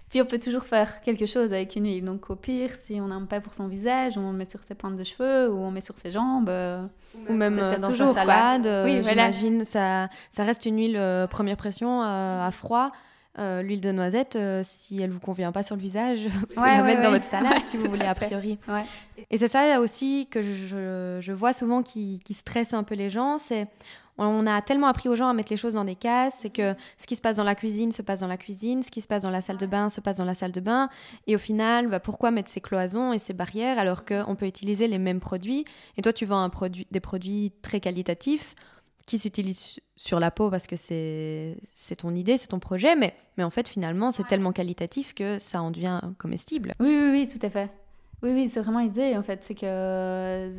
Puis 0.09 0.21
on 0.21 0.25
peut 0.25 0.39
toujours 0.39 0.63
faire 0.63 1.01
quelque 1.01 1.25
chose 1.25 1.53
avec 1.53 1.75
une 1.75 1.85
huile. 1.85 2.03
Donc 2.03 2.29
au 2.29 2.35
pire, 2.35 2.71
si 2.85 2.99
on 2.99 3.07
n'aime 3.07 3.27
pas 3.27 3.39
pour 3.41 3.53
son 3.53 3.67
visage, 3.67 4.17
on 4.17 4.31
met 4.31 4.49
sur 4.49 4.59
ses 4.63 4.73
pointes 4.73 4.95
de 4.95 5.03
cheveux 5.03 5.51
ou 5.51 5.57
on 5.57 5.71
met 5.71 5.81
sur 5.81 5.95
ses 5.97 6.11
jambes. 6.11 6.49
Euh, 6.49 6.83
ou 7.27 7.33
même 7.33 7.59
euh, 7.59 7.77
dans 7.77 7.89
toujours, 7.89 8.09
sa 8.09 8.21
salade. 8.21 8.65
Euh, 8.65 8.85
oui, 8.85 9.03
j'imagine. 9.03 9.63
Ça, 9.63 10.09
ça 10.31 10.43
reste 10.43 10.65
une 10.65 10.77
huile 10.77 11.27
première 11.29 11.57
pression 11.57 12.01
à 12.01 12.49
froid. 12.51 12.91
l'huile 13.37 13.81
de 13.81 13.91
noisette, 13.91 14.37
si 14.63 14.99
elle 15.01 15.11
vous 15.11 15.19
convient 15.19 15.51
pas 15.51 15.61
sur 15.61 15.75
le 15.75 15.81
visage, 15.81 16.27
vous 16.27 16.45
pouvez 16.47 16.69
la 16.69 16.83
mettre 16.83 17.03
dans 17.03 17.11
votre 17.11 17.25
salade 17.25 17.63
si 17.65 17.77
vous 17.77 17.87
voulez 17.89 18.05
a 18.05 18.15
priori. 18.15 18.57
Et 19.29 19.37
c'est 19.37 19.47
ça 19.47 19.67
là 19.67 19.79
aussi 19.79 20.27
que 20.31 20.41
je, 20.41 21.19
je 21.21 21.31
vois 21.31 21.53
souvent 21.53 21.83
qui, 21.83 22.19
qui 22.25 22.33
stresse 22.33 22.73
un 22.73 22.83
peu 22.83 22.95
les 22.95 23.11
gens, 23.11 23.37
c'est 23.37 23.67
on 24.27 24.45
a 24.45 24.61
tellement 24.61 24.87
appris 24.87 25.09
aux 25.09 25.15
gens 25.15 25.29
à 25.29 25.33
mettre 25.33 25.51
les 25.51 25.57
choses 25.57 25.73
dans 25.73 25.85
des 25.85 25.95
cases, 25.95 26.33
c'est 26.39 26.49
que 26.49 26.75
ce 26.97 27.07
qui 27.07 27.15
se 27.15 27.21
passe 27.21 27.37
dans 27.37 27.43
la 27.43 27.55
cuisine 27.55 27.91
se 27.91 28.01
passe 28.01 28.19
dans 28.19 28.27
la 28.27 28.37
cuisine, 28.37 28.83
ce 28.83 28.91
qui 28.91 29.01
se 29.01 29.07
passe 29.07 29.23
dans 29.23 29.29
la 29.29 29.41
salle 29.41 29.57
de 29.57 29.65
bain 29.65 29.89
se 29.89 30.01
passe 30.01 30.17
dans 30.17 30.25
la 30.25 30.33
salle 30.33 30.51
de 30.51 30.59
bain. 30.59 30.89
Et 31.27 31.35
au 31.35 31.39
final, 31.39 31.87
bah, 31.87 31.99
pourquoi 31.99 32.31
mettre 32.31 32.49
ces 32.49 32.61
cloisons 32.61 33.13
et 33.13 33.17
ces 33.17 33.33
barrières 33.33 33.79
alors 33.79 34.05
qu'on 34.05 34.35
peut 34.35 34.45
utiliser 34.45 34.87
les 34.87 34.97
mêmes 34.97 35.19
produits? 35.19 35.65
Et 35.97 36.01
toi, 36.01 36.13
tu 36.13 36.25
vends 36.25 36.41
un 36.41 36.49
produit, 36.49 36.87
des 36.91 36.99
produits 36.99 37.53
très 37.61 37.79
qualitatifs 37.79 38.55
qui 39.05 39.17
s'utilisent 39.17 39.79
sur 39.95 40.19
la 40.19 40.29
peau 40.29 40.49
parce 40.51 40.67
que 40.67 40.75
c'est 40.75 41.55
ton 41.97 42.13
idée, 42.13 42.37
c'est 42.37 42.47
ton 42.47 42.59
projet, 42.59 42.95
mais, 42.95 43.15
mais 43.37 43.43
en 43.43 43.49
fait, 43.49 43.67
finalement, 43.67 44.11
c'est 44.11 44.27
tellement 44.27 44.51
qualitatif 44.51 45.15
que 45.15 45.39
ça 45.39 45.61
en 45.61 45.71
devient 45.71 45.99
comestible. 46.19 46.73
Oui, 46.79 46.89
oui, 46.89 47.09
oui, 47.11 47.27
tout 47.27 47.43
à 47.43 47.49
fait. 47.49 47.71
Oui, 48.21 48.33
oui, 48.33 48.49
c'est 48.49 48.59
vraiment 48.59 48.79
l'idée, 48.79 49.15
en 49.17 49.23
fait. 49.23 49.39
C'est 49.43 49.55
que 49.55 50.51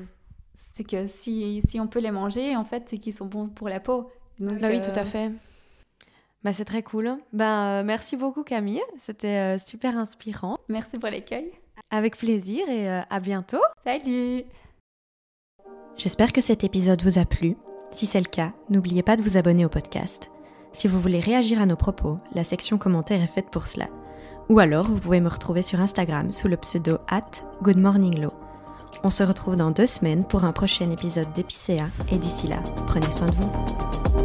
c'est 0.73 0.85
que 0.85 1.07
si, 1.07 1.63
si, 1.67 1.81
on 1.81 1.87
peut 1.87 2.01
les 2.01 2.11
manger, 2.11 2.57
en 2.57 2.65
fait, 2.65 2.85
c'est 2.87 2.99
qu'ils 2.99 3.13
sont 3.13 3.27
bons 3.27 3.49
pour 3.49 3.69
la 3.69 3.81
peau. 3.81 4.11
bah 4.39 4.53
oui, 4.65 4.81
tout 4.81 4.91
à 4.95 5.01
euh, 5.01 5.05
fait. 5.05 5.33
Bah, 6.43 6.53
c'est 6.53 6.65
très 6.65 6.83
cool. 6.83 7.17
Ben, 7.33 7.81
euh, 7.81 7.85
merci 7.85 8.17
beaucoup 8.17 8.45
Camille, 8.45 8.83
c'était 9.01 9.57
euh, 9.57 9.59
super 9.59 9.99
inspirant. 9.99 10.59
Merci 10.69 10.99
pour 10.99 11.11
l'accueil. 11.11 11.51
Avec 11.91 12.17
plaisir 12.17 12.69
et 12.69 12.89
à 12.89 13.21
bientôt. 13.21 13.61
Salut 13.85 14.45
J'espère 15.97 16.33
que 16.33 16.41
cet 16.41 16.63
épisode 16.63 17.03
vous 17.03 17.19
a 17.19 17.25
plu. 17.25 17.57
Si 17.91 18.07
c'est 18.07 18.21
le 18.21 18.27
cas, 18.27 18.53
n'oubliez 18.69 19.03
pas 19.03 19.17
de 19.17 19.23
vous 19.23 19.37
abonner 19.37 19.65
au 19.65 19.69
podcast. 19.69 20.31
Si 20.73 20.87
vous 20.87 21.01
voulez 21.01 21.19
réagir 21.19 21.61
à 21.61 21.67
nos 21.67 21.77
propos, 21.77 22.19
la 22.33 22.45
section 22.45 22.79
commentaires 22.79 23.21
est 23.21 23.27
faite 23.27 23.51
pour 23.51 23.67
cela. 23.67 23.89
Ou 24.49 24.61
alors, 24.61 24.85
vous 24.85 25.01
pouvez 25.01 25.21
me 25.21 25.29
retrouver 25.29 25.63
sur 25.63 25.81
Instagram 25.81 26.31
sous 26.31 26.49
le 26.49 26.57
pseudo 26.57 26.99
at 27.09 27.31
goodmorninglow. 27.63 28.33
On 29.03 29.11
se 29.11 29.23
retrouve 29.23 29.57
dans 29.57 29.71
deux 29.71 29.87
semaines 29.87 30.25
pour 30.25 30.45
un 30.45 30.53
prochain 30.53 30.91
épisode 30.91 31.33
d'Épicéa 31.35 31.87
et 32.11 32.19
d'ici 32.19 32.47
là, 32.47 32.59
prenez 32.87 33.11
soin 33.11 33.27
de 33.27 33.35
vous. 33.35 34.20